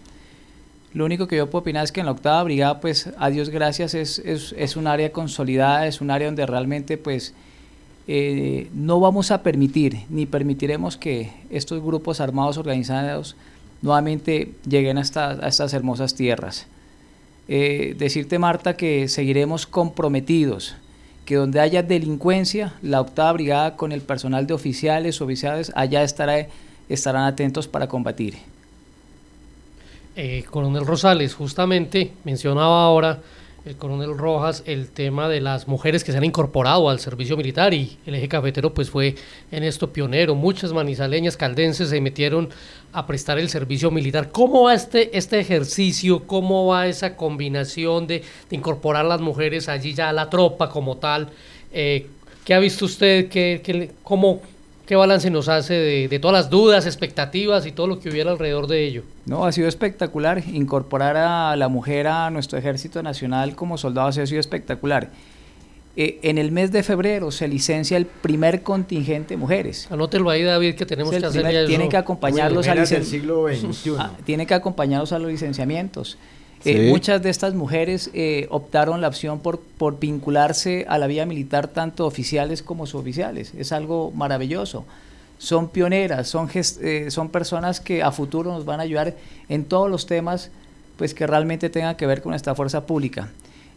lo 0.94 1.06
único 1.06 1.26
que 1.26 1.36
yo 1.36 1.48
puedo 1.48 1.60
opinar 1.60 1.84
es 1.84 1.92
que 1.92 2.00
en 2.00 2.06
la 2.06 2.12
octava 2.12 2.42
brigada, 2.42 2.80
pues 2.80 3.08
a 3.18 3.30
Dios 3.30 3.48
gracias, 3.48 3.94
es, 3.94 4.18
es, 4.18 4.54
es 4.58 4.76
un 4.76 4.86
área 4.86 5.10
consolidada, 5.10 5.86
es 5.86 6.00
un 6.02 6.10
área 6.10 6.28
donde 6.28 6.44
realmente 6.44 6.98
pues 6.98 7.32
eh, 8.08 8.68
no 8.74 9.00
vamos 9.00 9.30
a 9.30 9.42
permitir 9.42 10.00
ni 10.10 10.26
permitiremos 10.26 10.96
que 10.96 11.32
estos 11.50 11.82
grupos 11.82 12.20
armados 12.20 12.58
organizados 12.58 13.36
nuevamente 13.80 14.52
lleguen 14.68 14.98
a 14.98 15.00
estas 15.02 15.72
hermosas 15.72 16.14
tierras. 16.14 16.66
Eh, 17.55 17.94
decirte 17.98 18.38
Marta 18.38 18.78
que 18.78 19.09
seguiremos 19.09 19.66
comprometidos, 19.66 20.74
que 21.26 21.34
donde 21.34 21.61
haya 21.61 21.82
delincuencia, 21.82 22.72
la 22.80 23.03
octava 23.03 23.30
brigada 23.34 23.76
con 23.76 23.92
el 23.92 24.00
personal 24.00 24.46
de 24.46 24.55
oficiales, 24.55 25.20
oficiales, 25.20 25.70
allá 25.74 26.03
estará, 26.03 26.46
estarán 26.88 27.24
atentos 27.24 27.68
para 27.68 27.88
combatir. 27.88 28.38
Eh, 30.16 30.44
coronel 30.50 30.86
Rosales, 30.86 31.34
justamente 31.34 32.12
mencionaba 32.24 32.84
ahora 32.84 33.20
el 33.64 33.76
coronel 33.76 34.16
Rojas 34.16 34.64
el 34.66 34.88
tema 34.88 35.28
de 35.28 35.40
las 35.40 35.68
mujeres 35.68 36.02
que 36.02 36.10
se 36.10 36.18
han 36.18 36.24
incorporado 36.24 36.88
al 36.88 36.98
servicio 36.98 37.36
militar 37.36 37.72
y 37.72 37.96
el 38.06 38.16
eje 38.16 38.28
cafetero 38.28 38.74
pues 38.74 38.90
fue 38.90 39.14
en 39.50 39.62
esto 39.62 39.92
pionero. 39.92 40.34
Muchas 40.34 40.72
manizaleñas 40.72 41.36
caldenses 41.36 41.90
se 41.90 42.00
metieron 42.00 42.50
a 42.92 43.06
prestar 43.06 43.38
el 43.38 43.48
servicio 43.48 43.90
militar. 43.90 44.30
¿Cómo 44.30 44.64
va 44.64 44.74
este, 44.74 45.16
este 45.16 45.38
ejercicio? 45.38 46.26
¿Cómo 46.26 46.66
va 46.66 46.88
esa 46.88 47.16
combinación 47.16 48.06
de, 48.06 48.22
incorporar 48.50 49.04
las 49.04 49.20
mujeres 49.20 49.68
allí 49.68 49.94
ya 49.94 50.08
a 50.08 50.12
la 50.12 50.28
tropa 50.28 50.68
como 50.68 50.96
tal? 50.96 51.30
Eh, 51.72 52.06
¿Qué 52.44 52.54
ha 52.54 52.58
visto 52.58 52.86
usted? 52.86 53.28
¿Qué, 53.28 53.60
qué, 53.62 53.92
cómo, 54.02 54.42
¿Qué 54.93 54.97
balance 54.97 55.30
nos 55.30 55.49
hace 55.49 55.72
de, 56.07 56.18
todas 56.18 56.34
las 56.34 56.51
dudas, 56.51 56.84
expectativas 56.84 57.64
y 57.64 57.72
todo 57.72 57.86
lo 57.86 57.99
que 57.99 58.11
hubiera 58.11 58.30
alrededor 58.30 58.66
de 58.66 58.84
ello? 58.84 59.05
No, 59.24 59.47
ha 59.47 59.51
sido 59.51 59.66
espectacular. 59.66 60.43
Incorporar 60.53 61.16
a 61.16 61.57
la 61.57 61.68
mujer 61.68 62.07
a 62.07 62.28
nuestro 62.28 62.59
ejército 62.59 63.03
nacional 63.03 63.57
como 63.57 63.78
soldado 63.78 64.09
ha 64.09 64.12
sido 64.12 64.38
espectacular. 64.38 65.09
Eh, 65.97 66.18
en 66.20 66.36
el 66.36 66.53
mes 66.53 66.72
de 66.72 66.82
febrero 66.82 67.30
se 67.30 67.49
licencia 67.49 67.97
el 67.97 68.05
primer 68.05 68.62
contingente 68.62 69.32
de 69.32 69.38
mujeres. 69.38 69.88
Anótelo 69.90 70.28
ahí, 70.28 70.43
David, 70.43 70.74
que 70.74 70.84
tenemos 70.84 71.11
que 71.11 71.24
hacer 71.24 71.66
Tienen 71.66 71.88
que 71.88 71.97
acompañarlos 71.97 72.68
a 72.68 72.74
ah, 73.99 74.11
tienen 74.26 74.47
que 74.47 74.53
acompañarlos 74.53 75.12
a 75.12 75.18
los 75.18 75.30
licenciamientos. 75.30 76.18
Eh, 76.64 76.90
muchas 76.90 77.22
de 77.22 77.30
estas 77.30 77.54
mujeres 77.54 78.10
eh, 78.14 78.46
optaron 78.50 79.00
la 79.00 79.08
opción 79.08 79.40
por, 79.40 79.58
por 79.60 79.98
vincularse 79.98 80.86
a 80.88 80.98
la 80.98 81.06
vía 81.06 81.26
militar, 81.26 81.68
tanto 81.68 82.06
oficiales 82.06 82.62
como 82.62 82.86
suboficiales. 82.86 83.52
Es 83.54 83.72
algo 83.72 84.12
maravilloso. 84.12 84.84
Son 85.38 85.68
pioneras, 85.68 86.28
son, 86.28 86.48
eh, 86.54 87.06
son 87.10 87.28
personas 87.30 87.80
que 87.80 88.02
a 88.02 88.12
futuro 88.12 88.52
nos 88.52 88.64
van 88.64 88.78
a 88.78 88.84
ayudar 88.84 89.14
en 89.48 89.64
todos 89.64 89.90
los 89.90 90.06
temas 90.06 90.50
pues, 90.96 91.14
que 91.14 91.26
realmente 91.26 91.68
tengan 91.68 91.96
que 91.96 92.06
ver 92.06 92.22
con 92.22 92.32
esta 92.32 92.54
fuerza 92.54 92.86
pública. 92.86 93.30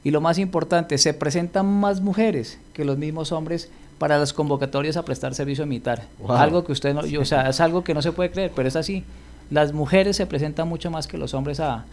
Y 0.04 0.12
lo 0.12 0.22
más 0.22 0.38
importante, 0.38 1.00
se 1.00 1.16
presentan 1.16 1.66
más 1.66 2.02
mujeres 2.02 2.60
que 2.74 2.86
los 2.86 3.00
mismos 3.00 3.32
hombres 3.32 3.70
para 3.98 4.20
las 4.20 4.34
convocatorias 4.34 4.98
a 4.98 5.06
prestar 5.06 5.34
servicio 5.34 5.66
militar. 5.66 6.04
Algo 6.30 6.64
que 6.64 6.74
usted 6.74 6.94
no, 6.94 7.02
o 7.20 7.26
sea, 7.26 7.50
es 7.50 7.60
algo 7.60 7.84
que 7.84 7.96
no 7.96 8.04
se 8.04 8.12
puede 8.12 8.30
creer, 8.30 8.52
pero 8.56 8.68
es 8.68 8.76
así. 8.76 9.04
Las 9.50 9.74
mujeres 9.74 10.18
se 10.18 10.28
presentan 10.28 10.68
mucho 10.68 10.92
más 10.92 11.08
que 11.08 11.18
los 11.18 11.34
hombres 11.34 11.60
a, 11.60 11.86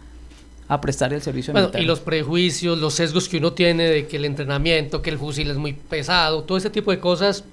a 0.67 0.81
prestar 0.81 1.13
el 1.13 1.21
servicio 1.21 1.53
militar. 1.53 1.81
Y 1.81 1.85
los 1.85 1.99
prejuicios, 1.99 2.77
los 2.77 2.93
sesgos 2.93 3.27
que 3.27 3.37
uno 3.37 3.53
tiene 3.53 3.83
de 3.83 4.07
que 4.07 4.17
el 4.17 4.25
entrenamiento, 4.25 5.01
que 5.01 5.09
el 5.09 5.17
fusil 5.17 5.49
es 5.51 5.57
muy 5.57 5.73
pesado, 5.73 6.43
todo 6.43 6.57
ese 6.57 6.69
tipo 6.69 6.91
de 6.91 6.99
cosas 6.99 7.43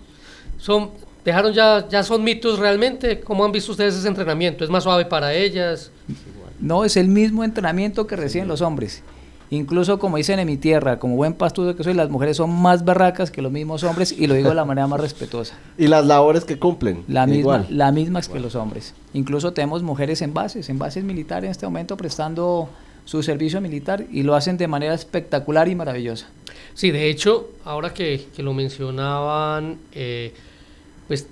son 0.59 0.91
dejaron 1.25 1.53
ya 1.53 1.87
ya 1.89 2.03
son 2.03 2.25
mitos 2.25 2.59
realmente. 2.59 3.21
¿Cómo 3.21 3.45
han 3.45 3.53
visto 3.53 3.73
ustedes 3.73 3.95
ese 3.95 4.09
entrenamiento? 4.09 4.65
¿Es 4.65 4.71
más 4.71 4.85
suave 4.85 5.05
para 5.05 5.35
ellas? 5.35 5.91
No, 6.61 6.85
es 6.85 6.97
el 6.97 7.09
mismo 7.09 7.43
entrenamiento 7.45 8.07
que 8.07 8.17
reciben 8.17 8.49
los 8.49 8.61
hombres. 8.61 9.03
Incluso 9.53 9.99
como 9.99 10.17
dicen 10.17 10.39
en 10.39 10.47
mi 10.47 10.57
tierra, 10.57 11.01
como 11.01 11.17
buen 11.17 11.33
pastudo 11.35 11.75
que 11.75 11.83
soy, 11.83 11.95
las 11.95 12.09
mujeres 12.09 12.37
son 12.37 12.51
más 12.51 12.85
barracas 12.85 13.33
que 13.33 13.43
los 13.43 13.51
mismos 13.51 13.83
hombres 13.83 14.13
y 14.13 14.29
lo 14.29 14.35
digo 14.35 14.51
de 14.51 14.55
la 14.55 14.65
manera 14.65 14.87
más 14.87 15.01
respetuosa. 15.01 15.57
¿Y 15.77 15.89
las 15.89 16.07
labores 16.07 16.45
que 16.45 16.57
cumplen? 16.57 17.03
La 17.09 17.27
misma, 17.27 17.67
la 17.69 17.91
misma 17.91 18.21
que 18.23 18.39
los 18.39 18.55
hombres. 18.55 18.95
Incluso 19.13 19.53
tenemos 19.53 19.83
mujeres 19.83 20.23
en 20.23 20.33
bases, 20.33 20.69
en 20.69 20.79
bases 20.79 21.03
militares 21.03 21.47
en 21.49 21.51
este 21.51 21.67
momento 21.67 21.97
prestando 21.97 22.69
su 23.11 23.25
servicio 23.25 23.61
militar 23.61 24.07
y 24.13 24.23
lo 24.23 24.37
hacen 24.37 24.57
de 24.57 24.69
manera 24.69 24.95
espectacular 24.95 25.67
y 25.67 25.75
maravillosa. 25.75 26.29
Sí, 26.75 26.93
de 26.93 27.11
hecho, 27.11 27.51
ahora 27.65 27.93
que, 27.93 28.29
lo 28.39 28.55
mencionaban, 28.55 29.79
eh, 29.93 30.33
pues 31.09 31.27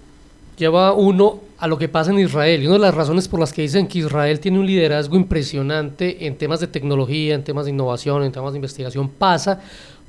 lleva 0.56 0.92
uno 0.92 1.38
a 1.56 1.68
lo 1.68 1.78
que 1.78 1.88
pasa 1.88 2.10
en 2.10 2.18
Israel. 2.18 2.64
Y 2.64 2.66
una 2.66 2.74
de 2.74 2.80
las 2.80 2.96
razones 2.96 3.28
por 3.28 3.38
las 3.38 3.52
que 3.52 3.62
dicen 3.62 3.86
que 3.86 4.00
Israel 4.00 4.40
tiene 4.40 4.58
un 4.58 4.66
liderazgo 4.66 5.14
impresionante 5.14 6.26
en 6.26 6.36
temas 6.36 6.58
de 6.58 6.66
tecnología, 6.66 7.36
en 7.36 7.44
temas 7.44 7.66
de 7.66 7.70
innovación, 7.70 8.24
en 8.24 8.32
temas 8.32 8.54
de 8.54 8.58
investigación, 8.58 9.08
pasa 9.08 9.62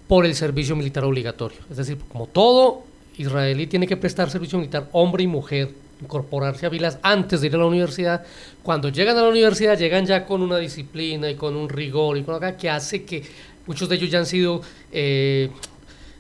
por 0.08 0.26
el 0.26 0.34
servicio 0.34 0.76
militar 0.76 1.04
obligatorio. 1.04 1.60
Es 1.70 1.78
decir, 1.78 2.00
como 2.12 2.26
todo 2.26 2.82
israelí 3.20 3.68
tiene 3.68 3.86
que 3.86 3.96
prestar 3.96 4.32
servicio 4.32 4.58
militar, 4.58 4.90
hombre 4.92 5.22
y 5.24 5.28
mujer, 5.28 5.70
incorporarse 6.02 6.66
a 6.66 6.70
Vilas 6.70 7.00
antes 7.02 7.42
de 7.42 7.48
ir 7.48 7.56
a 7.56 7.58
la 7.58 7.66
universidad. 7.66 8.24
Cuando 8.64 8.90
llegan 8.90 9.18
a 9.18 9.22
la 9.22 9.30
universidad 9.30 9.78
llegan 9.78 10.06
ya 10.06 10.26
con 10.26 10.42
una 10.42 10.58
disciplina 10.58 11.30
y 11.30 11.36
con 11.36 11.56
un 11.56 11.70
rigor 11.70 12.18
y 12.18 12.24
con 12.24 12.36
acá 12.36 12.58
que 12.58 12.70
hace 12.70 13.04
que 13.04 13.24
muchos 13.66 13.90
de 13.90 13.96
ellos 13.96 14.10
ya 14.10 14.20
han 14.20 14.26
sido, 14.26 14.62
eh, 14.92 15.50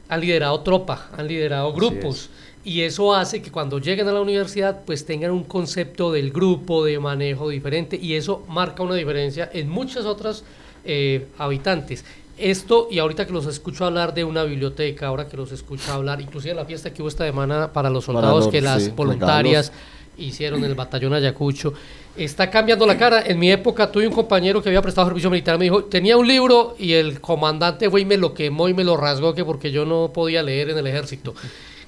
han 0.07 0.21
liderado 0.21 0.59
tropa, 0.61 1.09
han 1.17 1.27
liderado 1.27 1.73
grupos. 1.73 2.29
Y 2.63 2.81
eso 2.81 3.15
hace 3.15 3.41
que 3.41 3.51
cuando 3.51 3.79
lleguen 3.79 4.07
a 4.09 4.11
la 4.11 4.21
universidad 4.21 4.81
pues 4.85 5.05
tengan 5.05 5.31
un 5.31 5.45
concepto 5.45 6.11
del 6.11 6.31
grupo, 6.31 6.83
de 6.83 6.99
manejo 6.99 7.49
diferente 7.49 7.97
y 7.99 8.15
eso 8.15 8.43
marca 8.49 8.83
una 8.83 8.95
diferencia 8.95 9.49
en 9.53 9.69
muchas 9.69 10.05
otras 10.05 10.43
eh, 10.83 11.27
habitantes. 11.37 12.03
Esto, 12.39 12.87
y 12.89 12.99
ahorita 12.99 13.27
que 13.27 13.33
los 13.33 13.45
escucho 13.45 13.85
hablar 13.85 14.13
de 14.13 14.23
una 14.23 14.43
biblioteca, 14.43 15.07
ahora 15.07 15.27
que 15.27 15.35
los 15.35 15.51
escucho 15.51 15.91
hablar, 15.91 16.21
inclusive 16.21 16.53
la 16.55 16.65
fiesta 16.65 16.93
que 16.93 17.01
hubo 17.01 17.09
esta 17.09 17.25
semana 17.25 17.73
para 17.73 17.89
los 17.89 18.05
soldados 18.05 18.47
que 18.47 18.61
las 18.61 18.95
voluntarias 18.95 19.71
hicieron 20.17 20.59
en 20.63 20.69
el 20.69 20.75
batallón 20.75 21.13
Ayacucho, 21.13 21.73
está 22.15 22.49
cambiando 22.49 22.85
la 22.85 22.97
cara. 22.97 23.23
En 23.25 23.39
mi 23.39 23.51
época 23.51 23.91
tuve 23.91 24.07
un 24.07 24.13
compañero 24.13 24.61
que 24.61 24.69
había 24.69 24.81
prestado 24.81 25.07
servicio 25.07 25.29
militar, 25.29 25.57
me 25.57 25.65
dijo, 25.65 25.83
tenía 25.85 26.17
un 26.17 26.27
libro 26.27 26.75
y 26.79 26.93
el 26.93 27.19
comandante 27.19 27.89
fue 27.89 28.01
y 28.01 28.05
me 28.05 28.17
lo 28.17 28.33
quemó 28.33 28.69
y 28.69 28.73
me 28.73 28.83
lo 28.83 28.95
rasgó 28.95 29.33
que 29.33 29.43
porque 29.43 29.71
yo 29.71 29.85
no 29.85 30.11
podía 30.13 30.41
leer 30.41 30.69
en 30.69 30.77
el 30.77 30.87
ejército. 30.87 31.33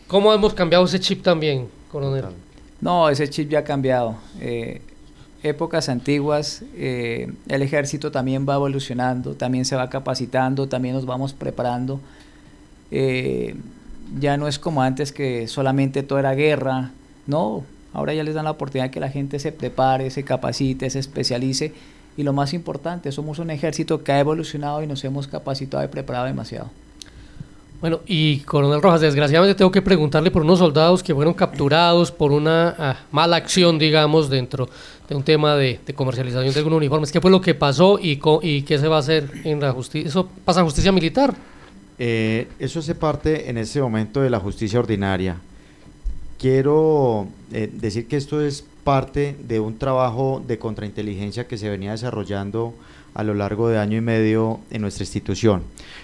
¿Cómo 0.08 0.34
hemos 0.34 0.54
cambiado 0.54 0.84
ese 0.84 1.00
chip 1.00 1.24
también, 1.24 1.70
coronel? 1.90 2.26
No, 2.82 3.10
ese 3.10 3.30
chip 3.30 3.50
ya 3.50 3.60
ha 3.60 3.64
cambiado. 3.64 4.18
Eh, 4.40 4.82
épocas 5.44 5.90
antiguas, 5.90 6.64
eh, 6.76 7.32
el 7.48 7.62
ejército 7.62 8.12
también 8.12 8.48
va 8.48 8.56
evolucionando, 8.56 9.34
también 9.34 9.66
se 9.66 9.76
va 9.76 9.90
capacitando, 9.90 10.68
también 10.68 10.96
nos 10.96 11.06
vamos 11.06 11.34
preparando. 11.34 12.00
Eh, 12.92 13.56
ya 14.20 14.38
no 14.38 14.48
es 14.48 14.60
como 14.60 14.82
antes 14.82 15.12
que 15.12 15.48
solamente 15.48 16.04
todo 16.04 16.20
era 16.20 16.34
guerra, 16.34 16.92
no, 17.28 17.64
ahora 17.94 18.14
ya 18.14 18.24
les 18.24 18.36
dan 18.36 18.46
la 18.46 18.52
oportunidad 18.52 18.92
que 18.92 19.00
la 19.00 19.10
gente 19.10 19.40
se 19.40 19.52
prepare, 19.52 20.10
se 20.12 20.24
capacite, 20.24 20.90
se 20.90 21.00
especialice 21.00 21.74
y 22.18 22.24
lo 22.24 22.34
más 22.34 22.54
importante, 22.54 23.12
somos 23.12 23.40
un 23.40 23.52
ejército 23.52 24.04
que 24.04 24.12
ha 24.12 24.20
evolucionado 24.20 24.84
y 24.84 24.88
nos 24.88 25.04
hemos 25.04 25.28
capacitado 25.28 25.84
y 25.84 25.88
preparado 25.88 26.26
demasiado. 26.26 26.70
Bueno, 27.80 28.02
y 28.06 28.42
Coronel 28.42 28.80
Rojas, 28.80 29.02
desgraciadamente 29.02 29.58
tengo 29.58 29.72
que 29.72 29.82
preguntarle 29.82 30.30
por 30.30 30.44
unos 30.44 30.60
soldados 30.60 31.02
que 31.02 31.16
fueron 31.16 31.34
capturados 31.34 32.12
por 32.12 32.32
una 32.32 32.76
ah, 32.78 32.96
mala 33.12 33.38
acción, 33.38 33.80
digamos, 33.80 34.30
dentro 34.30 34.70
de 35.12 35.18
un 35.18 35.24
tema 35.24 35.58
de, 35.58 35.78
comercialización 35.94 36.54
de 36.54 36.60
algunos 36.60 36.78
uniformes. 36.78 37.12
¿Qué 37.12 37.20
fue 37.20 37.30
lo 37.30 37.42
que 37.42 37.54
pasó 37.54 38.00
y, 38.02 38.22
y 38.44 38.62
qué 38.62 38.78
se 38.78 38.88
va 38.88 38.96
a 38.96 39.00
hacer 39.00 39.30
en 39.44 39.60
la 39.60 39.74
justicia? 39.74 40.08
¿Eso 40.08 40.30
pasa 40.46 40.62
en 40.62 40.66
justicia 40.66 40.94
militar? 40.94 41.36
Eh, 42.00 42.48
eso 42.60 42.80
hace 42.80 42.96
parte 42.96 43.50
en 43.50 43.58
ese 43.58 43.82
momento 43.82 44.22
de 44.22 44.30
la 44.30 44.40
justicia 44.40 44.80
ordinaria. 44.80 45.36
Quiero 46.40 47.28
eh, 47.52 47.70
decir 47.74 48.08
que 48.08 48.16
esto 48.16 48.40
es 48.40 48.64
parte 48.86 49.36
de 49.44 49.60
un 49.60 49.78
trabajo 49.78 50.42
de 50.48 50.58
contrainteligencia 50.58 51.46
que 51.46 51.58
se 51.58 51.70
venía 51.70 51.92
desarrollando 51.92 52.74
a 53.14 53.24
lo 53.24 53.34
largo 53.34 53.70
de 53.70 53.78
año 53.78 53.98
y 53.98 54.02
medio 54.02 54.60
en 54.72 54.82
nuestra 54.82 55.04
institución. 55.04 55.64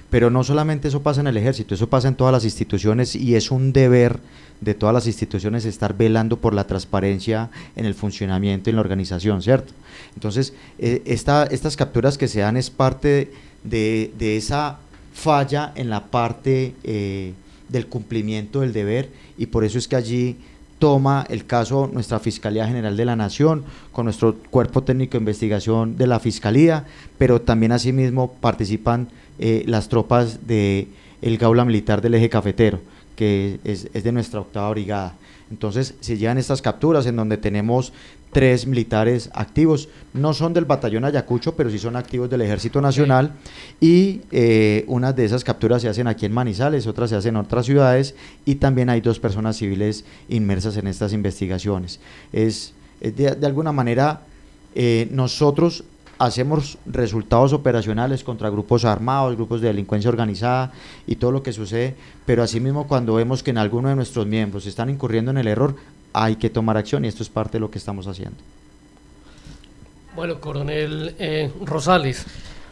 Pero 0.10 0.30
no 0.30 0.44
solamente 0.44 0.88
eso 0.88 1.02
pasa 1.02 1.22
en 1.22 1.28
el 1.28 1.38
ejército, 1.38 1.76
eso 1.76 1.90
pasa 1.90 2.08
en 2.08 2.16
todas 2.16 2.32
las 2.32 2.46
instituciones 2.46 3.16
y 3.16 3.36
es 3.36 3.52
un 3.52 3.74
deber 3.74 4.20
de 4.62 4.74
todas 4.74 4.94
las 4.94 5.08
instituciones 5.08 5.66
estar 5.66 5.96
velando 5.96 6.38
por 6.38 6.54
la 6.54 6.66
transparencia 6.66 7.50
en 7.76 7.86
el 7.86 7.94
funcionamiento 7.94 8.70
y 8.70 8.72
en 8.72 8.76
la 8.78 8.82
organización, 8.82 9.42
¿cierto? 9.42 9.74
Entonces, 10.16 10.54
eh, 10.80 11.02
estas 11.06 11.78
capturas 11.78 12.18
que 12.18 12.28
se 12.28 12.40
dan 12.40 12.58
es 12.58 12.70
parte 12.70 13.32
de, 13.64 14.38
esa 14.38 14.80
falla 15.14 15.74
en 15.76 15.90
la 15.90 16.06
parte 16.06 16.74
eh, 16.84 17.34
del 17.70 17.88
cumplimiento 17.88 18.62
del 18.62 18.74
deber 18.74 19.10
y 19.38 19.48
por 19.48 19.64
eso 19.64 19.78
es 19.78 19.88
que 19.88 19.96
allí 19.96 20.38
toma 20.80 21.26
el 21.30 21.46
caso 21.46 21.90
nuestra 21.92 22.20
Fiscalía 22.20 22.68
General 22.68 22.96
de 22.96 23.06
la 23.06 23.16
Nación, 23.16 23.64
con 23.92 24.06
nuestro 24.06 24.36
cuerpo 24.50 24.84
técnico 24.84 25.14
de 25.14 25.20
investigación 25.20 25.98
de 25.98 26.08
la 26.08 26.20
Fiscalía, 26.20 26.86
pero 27.18 27.42
también 27.42 27.72
asimismo 27.72 28.34
participan 28.34 29.08
eh, 29.40 29.64
las 29.68 29.90
tropas 29.90 30.48
del 30.48 30.88
el 31.22 31.38
Gaula 31.38 31.66
Militar 31.66 32.02
del 32.02 32.16
Eje 32.16 32.30
Cafetero, 32.30 32.80
que 33.16 33.60
es, 33.64 33.90
es 33.94 34.04
de 34.04 34.12
nuestra 34.12 34.40
octava 34.40 34.70
brigada. 34.70 35.16
Entonces 35.50 35.96
se 36.02 36.18
llevan 36.18 36.38
estas 36.38 36.62
capturas 36.62 37.06
en 37.06 37.16
donde 37.16 37.38
tenemos 37.38 37.94
tres 38.32 38.68
militares 38.68 39.30
activos. 39.34 39.90
No 40.14 40.34
son 40.34 40.54
del 40.54 40.66
batallón 40.66 41.06
Ayacucho, 41.06 41.56
pero 41.56 41.70
sí 41.70 41.80
son 41.80 41.96
activos 41.96 42.30
del 42.30 42.42
Ejército 42.42 42.82
Nacional. 42.82 43.34
Y 43.80 44.22
eh, 44.32 44.84
unas 44.88 45.16
de 45.16 45.26
esas 45.26 45.44
capturas 45.44 45.82
se 45.82 45.90
hacen 45.90 46.08
aquí 46.08 46.26
en 46.26 46.34
Manizales, 46.34 46.88
otras 46.88 47.10
se 47.10 47.16
hacen 47.16 47.36
en 47.36 47.42
otras 47.42 47.66
ciudades. 47.66 48.16
Y 48.46 48.56
también 48.56 48.90
hay 48.90 49.02
dos 49.02 49.20
personas 49.20 49.58
civiles 49.58 50.06
inmersas 50.30 50.78
en 50.78 50.88
estas 50.88 51.14
investigaciones. 51.14 52.00
Es, 52.32 52.74
de, 53.02 53.46
alguna 53.46 53.72
manera, 53.72 54.22
eh, 54.76 55.08
nosotros 55.12 55.84
hacemos 56.20 56.78
resultados 56.86 57.54
operacionales 57.54 58.24
contra 58.24 58.50
grupos 58.50 58.86
armados, 58.86 59.36
grupos 59.36 59.62
de 59.62 59.68
delincuencia 59.68 60.10
organizada 60.10 60.72
y 61.06 61.18
todo 61.18 61.32
lo 61.32 61.44
que 61.44 61.54
sucede, 61.54 61.96
pero 62.26 62.44
asimismo 62.44 62.88
cuando 62.88 63.16
vemos 63.16 63.44
que 63.44 63.52
en 63.52 63.58
alguno 63.58 63.90
de 63.90 63.96
nuestros 63.96 64.26
miembros 64.26 64.66
están 64.66 64.90
incurriendo 64.90 65.32
en 65.32 65.38
el 65.38 65.48
error, 65.48 65.76
hay 66.14 66.36
que 66.36 66.50
tomar 66.50 66.78
acción 66.78 67.06
y 67.06 67.08
esto 67.08 67.24
es 67.24 67.30
parte 67.30 67.54
de 67.54 67.60
lo 67.60 67.72
que 67.72 67.78
estamos 67.78 68.08
haciendo. 68.08 68.38
Bueno, 70.16 70.40
coronel 70.40 71.16
eh, 71.20 71.52
Rosales, 71.64 72.26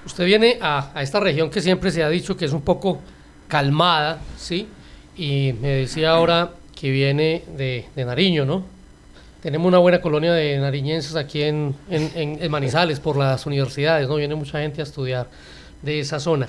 usted 0.06 0.26
viene 0.26 0.58
a, 0.62 0.92
esta 1.02 1.20
región 1.20 1.50
que 1.50 1.62
siempre 1.62 1.92
se 1.92 2.04
ha 2.04 2.10
dicho 2.10 2.36
que 2.36 2.46
es 2.46 2.54
un 2.54 2.62
poco 2.62 3.00
calmada, 3.48 4.20
¿sí? 4.36 4.68
Y 5.16 5.54
me 5.62 5.70
decía 5.70 6.12
ahora 6.12 6.54
que 6.74 6.90
viene 6.90 7.44
de, 7.56 7.86
Nariño, 7.96 8.46
¿no? 8.46 8.64
Tenemos 9.42 9.68
una 9.68 9.78
buena 9.78 10.02
colonia 10.02 10.34
de 10.34 10.58
nariñenses 10.58 11.16
aquí 11.16 11.44
en, 11.44 11.76
en, 11.88 12.50
Manizales 12.50 13.00
por 13.00 13.16
las 13.16 13.46
universidades, 13.46 14.10
¿no? 14.10 14.16
Viene 14.16 14.34
mucha 14.34 14.60
gente 14.60 14.82
a 14.82 14.84
estudiar 14.84 15.30
de 15.84 16.00
esa 16.00 16.20
zona. 16.20 16.48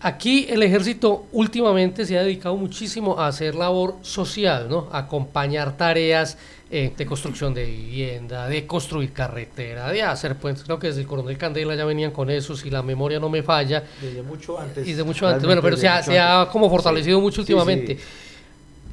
Aquí 0.00 0.46
el 0.50 0.62
ejército 0.62 1.26
últimamente 1.32 2.04
se 2.04 2.18
ha 2.18 2.22
dedicado 2.22 2.54
muchísimo 2.56 3.18
a 3.18 3.28
hacer 3.28 3.54
labor 3.54 3.96
social, 4.02 4.68
¿no? 4.68 4.88
A 4.92 4.98
acompañar 4.98 5.76
tareas 5.76 6.36
eh, 6.70 6.92
de 6.94 7.06
construcción 7.06 7.54
de 7.54 7.64
vivienda, 7.64 8.46
de 8.46 8.66
construir 8.66 9.12
carretera, 9.12 9.90
de 9.90 10.02
hacer 10.02 10.36
puentes. 10.36 10.64
Creo 10.64 10.78
que 10.78 10.88
desde 10.88 11.00
el 11.00 11.06
coronel 11.06 11.38
Candela 11.38 11.74
ya 11.74 11.86
venían 11.86 12.10
con 12.10 12.28
eso, 12.28 12.54
si 12.56 12.68
la 12.68 12.82
memoria 12.82 13.18
no 13.18 13.30
me 13.30 13.42
falla. 13.42 13.84
Desde 14.00 14.22
mucho 14.22 14.60
antes. 14.60 14.86
Y 14.86 14.92
de 14.92 15.02
mucho 15.02 15.26
antes. 15.26 15.44
Bueno, 15.44 15.62
pero 15.62 15.76
se 15.76 15.88
ha, 15.88 16.48
como 16.52 16.68
fortalecido 16.68 17.18
mucho 17.18 17.40
últimamente. 17.40 17.96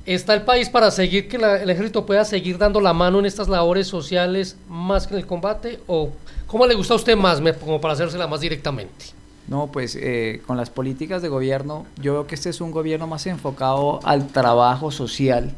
¿Está 0.05 0.33
el 0.33 0.43
país 0.43 0.69
para 0.69 0.89
seguir 0.91 1.27
que 1.27 1.37
el 1.37 1.69
ejército 1.69 2.05
pueda 2.05 2.23
seguir 2.25 2.57
dando 2.57 2.79
la 2.79 2.93
mano 2.93 3.19
en 3.19 3.25
estas 3.25 3.49
labores 3.49 3.87
sociales 3.87 4.55
más 4.69 5.07
que 5.07 5.15
en 5.15 5.19
el 5.19 5.25
combate? 5.25 5.79
¿O 5.87 6.11
cómo 6.47 6.65
le 6.65 6.75
gusta 6.75 6.93
a 6.93 6.97
usted 6.97 7.17
más, 7.17 7.41
como 7.59 7.81
para 7.81 7.93
hacérsela 7.93 8.27
más 8.27 8.39
directamente? 8.39 9.22
No, 9.53 9.67
pues 9.67 9.95
eh, 10.01 10.41
con 10.47 10.57
las 10.57 10.71
políticas 10.71 11.21
de 11.21 11.29
gobierno, 11.29 11.85
yo 12.01 12.13
veo 12.13 12.25
que 12.25 12.33
este 12.33 12.49
es 12.49 12.59
un 12.59 12.71
gobierno 12.71 13.05
más 13.05 13.27
enfocado 13.27 13.99
al 14.03 14.29
trabajo 14.29 14.89
social, 14.89 15.51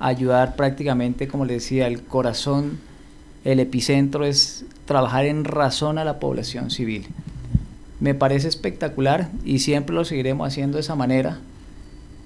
ayudar 0.00 0.56
prácticamente, 0.56 1.28
como 1.28 1.44
le 1.44 1.54
decía, 1.54 1.86
el 1.86 2.02
corazón, 2.02 2.80
el 3.44 3.60
epicentro 3.60 4.24
es 4.24 4.64
trabajar 4.84 5.26
en 5.26 5.44
razón 5.44 5.96
a 5.98 6.04
la 6.04 6.18
población 6.18 6.72
civil. 6.72 7.06
Me 8.00 8.14
parece 8.14 8.48
espectacular 8.48 9.30
y 9.44 9.60
siempre 9.60 9.94
lo 9.94 10.04
seguiremos 10.04 10.48
haciendo 10.48 10.74
de 10.74 10.80
esa 10.80 10.96
manera. 10.96 11.38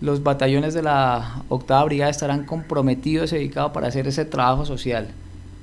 Los 0.00 0.22
batallones 0.22 0.72
de 0.72 0.80
la 0.80 1.42
octava 1.50 1.84
brigada 1.84 2.10
estarán 2.10 2.46
comprometidos 2.46 3.34
y 3.34 3.36
dedicados 3.36 3.72
para 3.72 3.88
hacer 3.88 4.08
ese 4.08 4.24
trabajo 4.24 4.64
social 4.64 5.08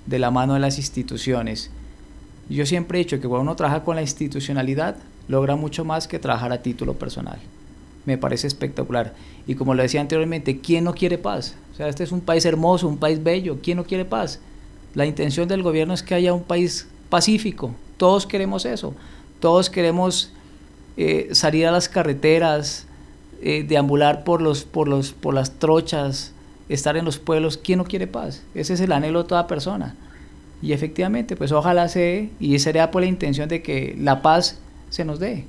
de 0.05 0.19
la 0.19 0.29
mano 0.29 0.53
de 0.53 0.59
las 0.59 0.77
instituciones 0.77 1.71
yo 2.55 2.65
siempre 2.65 2.99
he 2.99 3.03
dicho 3.03 3.19
que 3.19 3.27
cuando 3.27 3.43
uno 3.43 3.55
trabaja 3.55 3.83
con 3.83 3.95
la 3.95 4.01
institucionalidad, 4.01 4.95
logra 5.27 5.55
mucho 5.55 5.85
más 5.85 6.07
que 6.07 6.19
trabajar 6.19 6.51
a 6.51 6.61
título 6.61 6.95
personal. 6.95 7.37
Me 8.05 8.17
parece 8.17 8.47
espectacular. 8.47 9.13
Y 9.45 9.55
como 9.55 9.75
lo 9.75 9.83
decía 9.83 10.01
anteriormente, 10.01 10.59
¿quién 10.59 10.83
no 10.83 10.95
quiere 10.95 11.17
paz? 11.17 11.55
O 11.71 11.75
sea, 11.75 11.87
este 11.87 12.03
es 12.03 12.11
un 12.11 12.21
país 12.21 12.45
hermoso, 12.45 12.87
un 12.87 12.97
país 12.97 13.23
bello. 13.23 13.59
¿Quién 13.61 13.77
no 13.77 13.83
quiere 13.83 14.05
paz? 14.05 14.39
La 14.95 15.05
intención 15.05 15.47
del 15.47 15.61
gobierno 15.61 15.93
es 15.93 16.01
que 16.01 16.15
haya 16.15 16.33
un 16.33 16.43
país 16.43 16.87
pacífico. 17.09 17.75
Todos 17.97 18.25
queremos 18.25 18.65
eso. 18.65 18.95
Todos 19.39 19.69
queremos 19.69 20.31
eh, 20.97 21.29
salir 21.33 21.67
a 21.67 21.71
las 21.71 21.87
carreteras, 21.87 22.87
eh, 23.41 23.63
deambular 23.67 24.23
por, 24.23 24.41
los, 24.41 24.63
por, 24.63 24.87
los, 24.87 25.13
por 25.13 25.35
las 25.35 25.51
trochas, 25.59 26.33
estar 26.67 26.97
en 26.97 27.05
los 27.05 27.19
pueblos. 27.19 27.57
¿Quién 27.57 27.77
no 27.77 27.85
quiere 27.85 28.07
paz? 28.07 28.41
Ese 28.55 28.73
es 28.73 28.81
el 28.81 28.91
anhelo 28.91 29.21
de 29.23 29.29
toda 29.29 29.45
persona. 29.45 29.95
Y 30.61 30.73
efectivamente, 30.73 31.35
pues 31.35 31.51
ojalá 31.51 31.87
se 31.87 31.99
dé, 31.99 32.29
y 32.39 32.57
sería 32.59 32.91
por 32.91 33.01
la 33.01 33.07
intención 33.07 33.47
de 33.47 33.61
que 33.61 33.95
la 33.97 34.21
paz 34.21 34.57
se 34.89 35.05
nos 35.05 35.19
dé. 35.19 35.45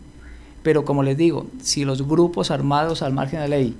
Pero 0.62 0.84
como 0.84 1.02
les 1.02 1.16
digo, 1.16 1.46
si 1.62 1.84
los 1.84 2.06
grupos 2.06 2.50
armados 2.50 3.02
al 3.02 3.12
margen 3.12 3.40
de 3.40 3.48
ley 3.48 3.76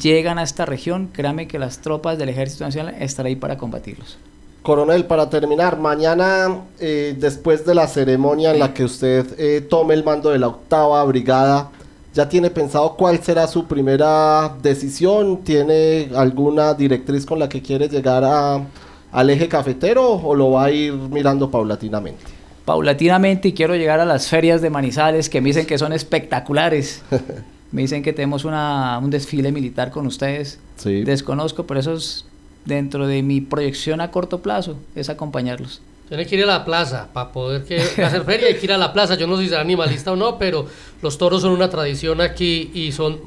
llegan 0.00 0.38
a 0.38 0.42
esta 0.42 0.64
región, 0.64 1.10
créanme 1.12 1.48
que 1.48 1.58
las 1.58 1.78
tropas 1.78 2.18
del 2.18 2.28
Ejército 2.28 2.64
Nacional 2.64 2.94
estarán 2.98 3.28
ahí 3.28 3.36
para 3.36 3.58
combatirlos. 3.58 4.16
Coronel, 4.62 5.04
para 5.04 5.28
terminar, 5.28 5.78
mañana, 5.78 6.62
eh, 6.80 7.14
después 7.18 7.66
de 7.66 7.74
la 7.74 7.86
ceremonia 7.86 8.52
en 8.52 8.60
la 8.60 8.72
que 8.72 8.84
usted 8.84 9.26
eh, 9.38 9.60
tome 9.60 9.92
el 9.92 10.04
mando 10.04 10.30
de 10.30 10.38
la 10.38 10.48
octava 10.48 11.04
brigada, 11.04 11.70
¿ya 12.14 12.30
tiene 12.30 12.48
pensado 12.48 12.96
cuál 12.96 13.22
será 13.22 13.46
su 13.46 13.66
primera 13.66 14.56
decisión? 14.62 15.44
¿Tiene 15.44 16.08
alguna 16.16 16.72
directriz 16.72 17.26
con 17.26 17.38
la 17.38 17.50
que 17.50 17.60
quiere 17.60 17.90
llegar 17.90 18.24
a, 18.24 18.64
al 19.14 19.30
eje 19.30 19.48
cafetero 19.48 20.12
o 20.12 20.34
lo 20.34 20.50
va 20.50 20.64
a 20.64 20.70
ir 20.70 20.92
mirando 20.92 21.50
paulatinamente? 21.50 22.34
paulatinamente 22.64 23.48
y 23.48 23.52
quiero 23.52 23.76
llegar 23.76 24.00
a 24.00 24.04
las 24.04 24.28
ferias 24.28 24.62
de 24.62 24.70
Manizales 24.70 25.28
que 25.28 25.40
me 25.40 25.50
dicen 25.50 25.66
que 25.66 25.78
son 25.78 25.92
espectaculares. 25.92 27.02
me 27.72 27.82
dicen 27.82 28.02
que 28.02 28.12
tenemos 28.12 28.44
una, 28.44 28.98
un 29.02 29.10
desfile 29.10 29.52
militar 29.52 29.90
con 29.90 30.06
ustedes. 30.06 30.58
Desconozco, 30.84 31.66
pero 31.66 31.80
eso 31.80 31.94
es 31.94 32.24
dentro 32.64 33.06
de 33.06 33.22
mi 33.22 33.40
proyección 33.40 34.00
a 34.00 34.10
corto 34.10 34.40
plazo, 34.40 34.76
es 34.94 35.10
acompañarlos. 35.10 35.82
Tiene 36.08 36.26
que 36.26 36.36
ir 36.36 36.44
a 36.44 36.46
la 36.46 36.64
plaza 36.64 37.08
para 37.12 37.32
poder 37.32 37.64
que, 37.64 37.80
hacer 38.02 38.24
feria, 38.24 38.48
hay 38.48 38.56
que 38.56 38.66
ir 38.66 38.72
a 38.72 38.78
la 38.78 38.92
plaza. 38.92 39.16
Yo 39.16 39.26
no 39.26 39.36
sé 39.36 39.44
si 39.44 39.48
será 39.48 39.62
animalista 39.62 40.12
o 40.12 40.16
no, 40.16 40.38
pero 40.38 40.66
los 41.02 41.18
toros 41.18 41.42
son 41.42 41.52
una 41.52 41.70
tradición 41.70 42.20
aquí 42.20 42.70
y 42.74 42.92
son 42.92 43.20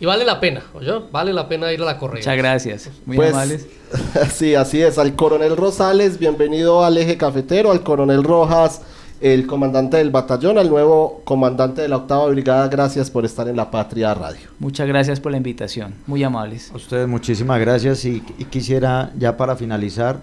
y 0.00 0.06
vale 0.06 0.24
la 0.24 0.40
pena, 0.40 0.62
oye, 0.74 0.90
vale 1.12 1.32
la 1.32 1.46
pena 1.48 1.72
ir 1.72 1.82
a 1.82 1.84
la 1.84 1.98
correa. 1.98 2.20
Muchas 2.20 2.36
gracias, 2.36 2.90
muy 3.04 3.16
Pues, 3.16 3.32
amables. 3.32 3.66
Sí, 4.32 4.54
así 4.54 4.80
es. 4.80 4.98
Al 4.98 5.14
coronel 5.14 5.56
Rosales, 5.56 6.18
bienvenido 6.18 6.84
al 6.84 6.96
eje 6.96 7.16
cafetero. 7.16 7.70
Al 7.70 7.82
coronel 7.82 8.24
Rojas, 8.24 8.82
el 9.20 9.46
comandante 9.46 9.98
del 9.98 10.10
batallón. 10.10 10.58
Al 10.58 10.70
nuevo 10.70 11.20
comandante 11.24 11.82
de 11.82 11.88
la 11.88 11.96
octava 11.98 12.26
brigada, 12.28 12.68
gracias 12.68 13.10
por 13.10 13.24
estar 13.24 13.46
en 13.48 13.56
la 13.56 13.70
Patria 13.70 14.14
Radio. 14.14 14.48
Muchas 14.58 14.88
gracias 14.88 15.20
por 15.20 15.32
la 15.32 15.38
invitación, 15.38 15.94
muy 16.06 16.22
amables. 16.24 16.70
A 16.72 16.76
ustedes 16.76 17.06
muchísimas 17.06 17.60
gracias 17.60 18.04
y, 18.04 18.22
y 18.38 18.44
quisiera 18.44 19.10
ya 19.18 19.36
para 19.36 19.54
finalizar 19.56 20.20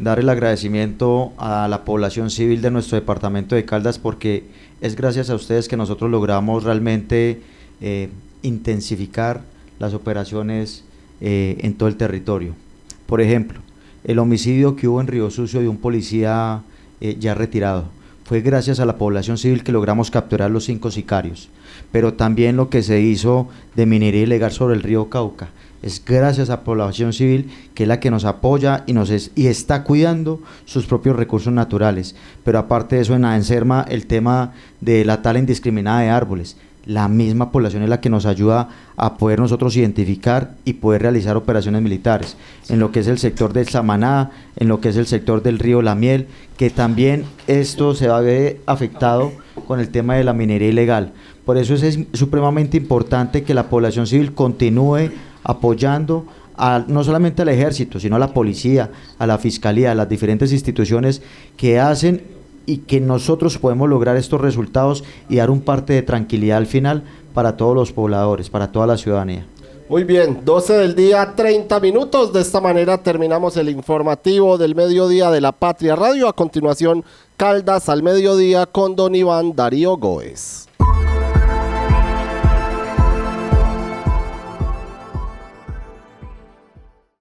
dar 0.00 0.18
el 0.18 0.28
agradecimiento 0.30 1.32
a 1.36 1.68
la 1.68 1.84
población 1.84 2.30
civil 2.30 2.62
de 2.62 2.70
nuestro 2.70 2.96
departamento 2.96 3.54
de 3.54 3.64
Caldas 3.66 3.98
porque 3.98 4.44
es 4.80 4.96
gracias 4.96 5.28
a 5.28 5.34
ustedes 5.34 5.68
que 5.68 5.76
nosotros 5.76 6.10
logramos 6.10 6.64
realmente 6.64 7.42
eh, 7.82 8.08
intensificar 8.42 9.42
las 9.78 9.94
operaciones 9.94 10.84
eh, 11.20 11.58
en 11.60 11.74
todo 11.74 11.88
el 11.88 11.96
territorio. 11.96 12.54
Por 13.06 13.20
ejemplo, 13.20 13.60
el 14.04 14.18
homicidio 14.18 14.76
que 14.76 14.88
hubo 14.88 15.00
en 15.00 15.06
Río 15.06 15.30
Sucio 15.30 15.60
de 15.60 15.68
un 15.68 15.76
policía 15.78 16.62
eh, 17.00 17.16
ya 17.18 17.34
retirado. 17.34 17.84
Fue 18.24 18.40
gracias 18.42 18.78
a 18.78 18.86
la 18.86 18.96
población 18.96 19.38
civil 19.38 19.64
que 19.64 19.72
logramos 19.72 20.10
capturar 20.10 20.50
los 20.50 20.64
cinco 20.64 20.90
sicarios. 20.90 21.48
Pero 21.90 22.14
también 22.14 22.56
lo 22.56 22.70
que 22.70 22.82
se 22.82 23.00
hizo 23.00 23.48
de 23.74 23.86
minería 23.86 24.22
ilegal 24.22 24.52
sobre 24.52 24.76
el 24.76 24.82
río 24.82 25.10
Cauca. 25.10 25.48
Es 25.82 26.04
gracias 26.04 26.48
a 26.50 26.56
la 26.56 26.60
población 26.60 27.12
civil 27.12 27.50
que 27.74 27.84
es 27.84 27.88
la 27.88 27.98
que 28.00 28.10
nos 28.10 28.24
apoya 28.26 28.84
y, 28.86 28.92
nos 28.92 29.10
es- 29.10 29.30
y 29.34 29.46
está 29.46 29.82
cuidando 29.82 30.40
sus 30.66 30.86
propios 30.86 31.16
recursos 31.16 31.52
naturales. 31.52 32.14
Pero 32.44 32.58
aparte 32.58 32.96
de 32.96 33.02
eso, 33.02 33.16
en 33.16 33.24
Aenserma, 33.24 33.84
el 33.88 34.06
tema 34.06 34.52
de 34.80 35.04
la 35.04 35.22
tala 35.22 35.38
indiscriminada 35.38 36.00
de 36.00 36.10
árboles 36.10 36.56
la 36.90 37.06
misma 37.08 37.52
población 37.52 37.84
es 37.84 37.88
la 37.88 38.00
que 38.00 38.10
nos 38.10 38.26
ayuda 38.26 38.68
a 38.96 39.16
poder 39.16 39.38
nosotros 39.38 39.76
identificar 39.76 40.54
y 40.64 40.72
poder 40.74 41.02
realizar 41.02 41.36
operaciones 41.36 41.82
militares 41.82 42.36
en 42.68 42.80
lo 42.80 42.90
que 42.90 42.98
es 43.00 43.06
el 43.06 43.18
sector 43.18 43.52
del 43.52 43.68
Samaná, 43.68 44.30
en 44.56 44.66
lo 44.66 44.80
que 44.80 44.88
es 44.88 44.96
el 44.96 45.06
sector 45.06 45.40
del 45.42 45.60
río 45.60 45.82
La 45.82 45.94
Miel, 45.94 46.26
que 46.56 46.68
también 46.70 47.24
esto 47.46 47.94
se 47.94 48.08
va 48.08 48.18
a 48.18 48.22
ver 48.22 48.60
afectado 48.66 49.30
con 49.68 49.78
el 49.78 49.90
tema 49.90 50.16
de 50.16 50.24
la 50.24 50.32
minería 50.32 50.68
ilegal. 50.68 51.12
Por 51.44 51.58
eso 51.58 51.74
es, 51.74 51.82
es 51.84 51.98
supremamente 52.12 52.76
importante 52.76 53.44
que 53.44 53.54
la 53.54 53.68
población 53.68 54.08
civil 54.08 54.34
continúe 54.34 55.10
apoyando 55.44 56.26
a- 56.56 56.84
no 56.88 57.04
solamente 57.04 57.42
al 57.42 57.48
ejército, 57.50 58.00
sino 58.00 58.16
a 58.16 58.18
la 58.18 58.34
policía, 58.34 58.90
a 59.18 59.26
la 59.28 59.38
fiscalía, 59.38 59.92
a 59.92 59.94
las 59.94 60.08
diferentes 60.08 60.52
instituciones 60.52 61.22
que 61.56 61.78
hacen 61.78 62.22
y 62.70 62.76
que 62.78 63.00
nosotros 63.00 63.58
podemos 63.58 63.88
lograr 63.88 64.16
estos 64.16 64.40
resultados 64.40 65.02
y 65.28 65.36
dar 65.36 65.50
un 65.50 65.60
parte 65.60 65.92
de 65.92 66.02
tranquilidad 66.02 66.58
al 66.58 66.66
final 66.66 67.02
para 67.34 67.56
todos 67.56 67.74
los 67.74 67.92
pobladores, 67.92 68.48
para 68.48 68.70
toda 68.70 68.86
la 68.86 68.96
ciudadanía. 68.96 69.44
Muy 69.88 70.04
bien, 70.04 70.42
12 70.44 70.74
del 70.74 70.94
día, 70.94 71.32
30 71.34 71.80
minutos. 71.80 72.32
De 72.32 72.40
esta 72.40 72.60
manera 72.60 73.02
terminamos 73.02 73.56
el 73.56 73.70
informativo 73.70 74.56
del 74.56 74.76
mediodía 74.76 75.32
de 75.32 75.40
la 75.40 75.50
Patria 75.50 75.96
Radio. 75.96 76.28
A 76.28 76.32
continuación, 76.32 77.04
Caldas 77.36 77.88
al 77.88 78.04
mediodía 78.04 78.66
con 78.66 78.94
don 78.94 79.16
Iván 79.16 79.56
Darío 79.56 79.96
Góez. 79.96 80.69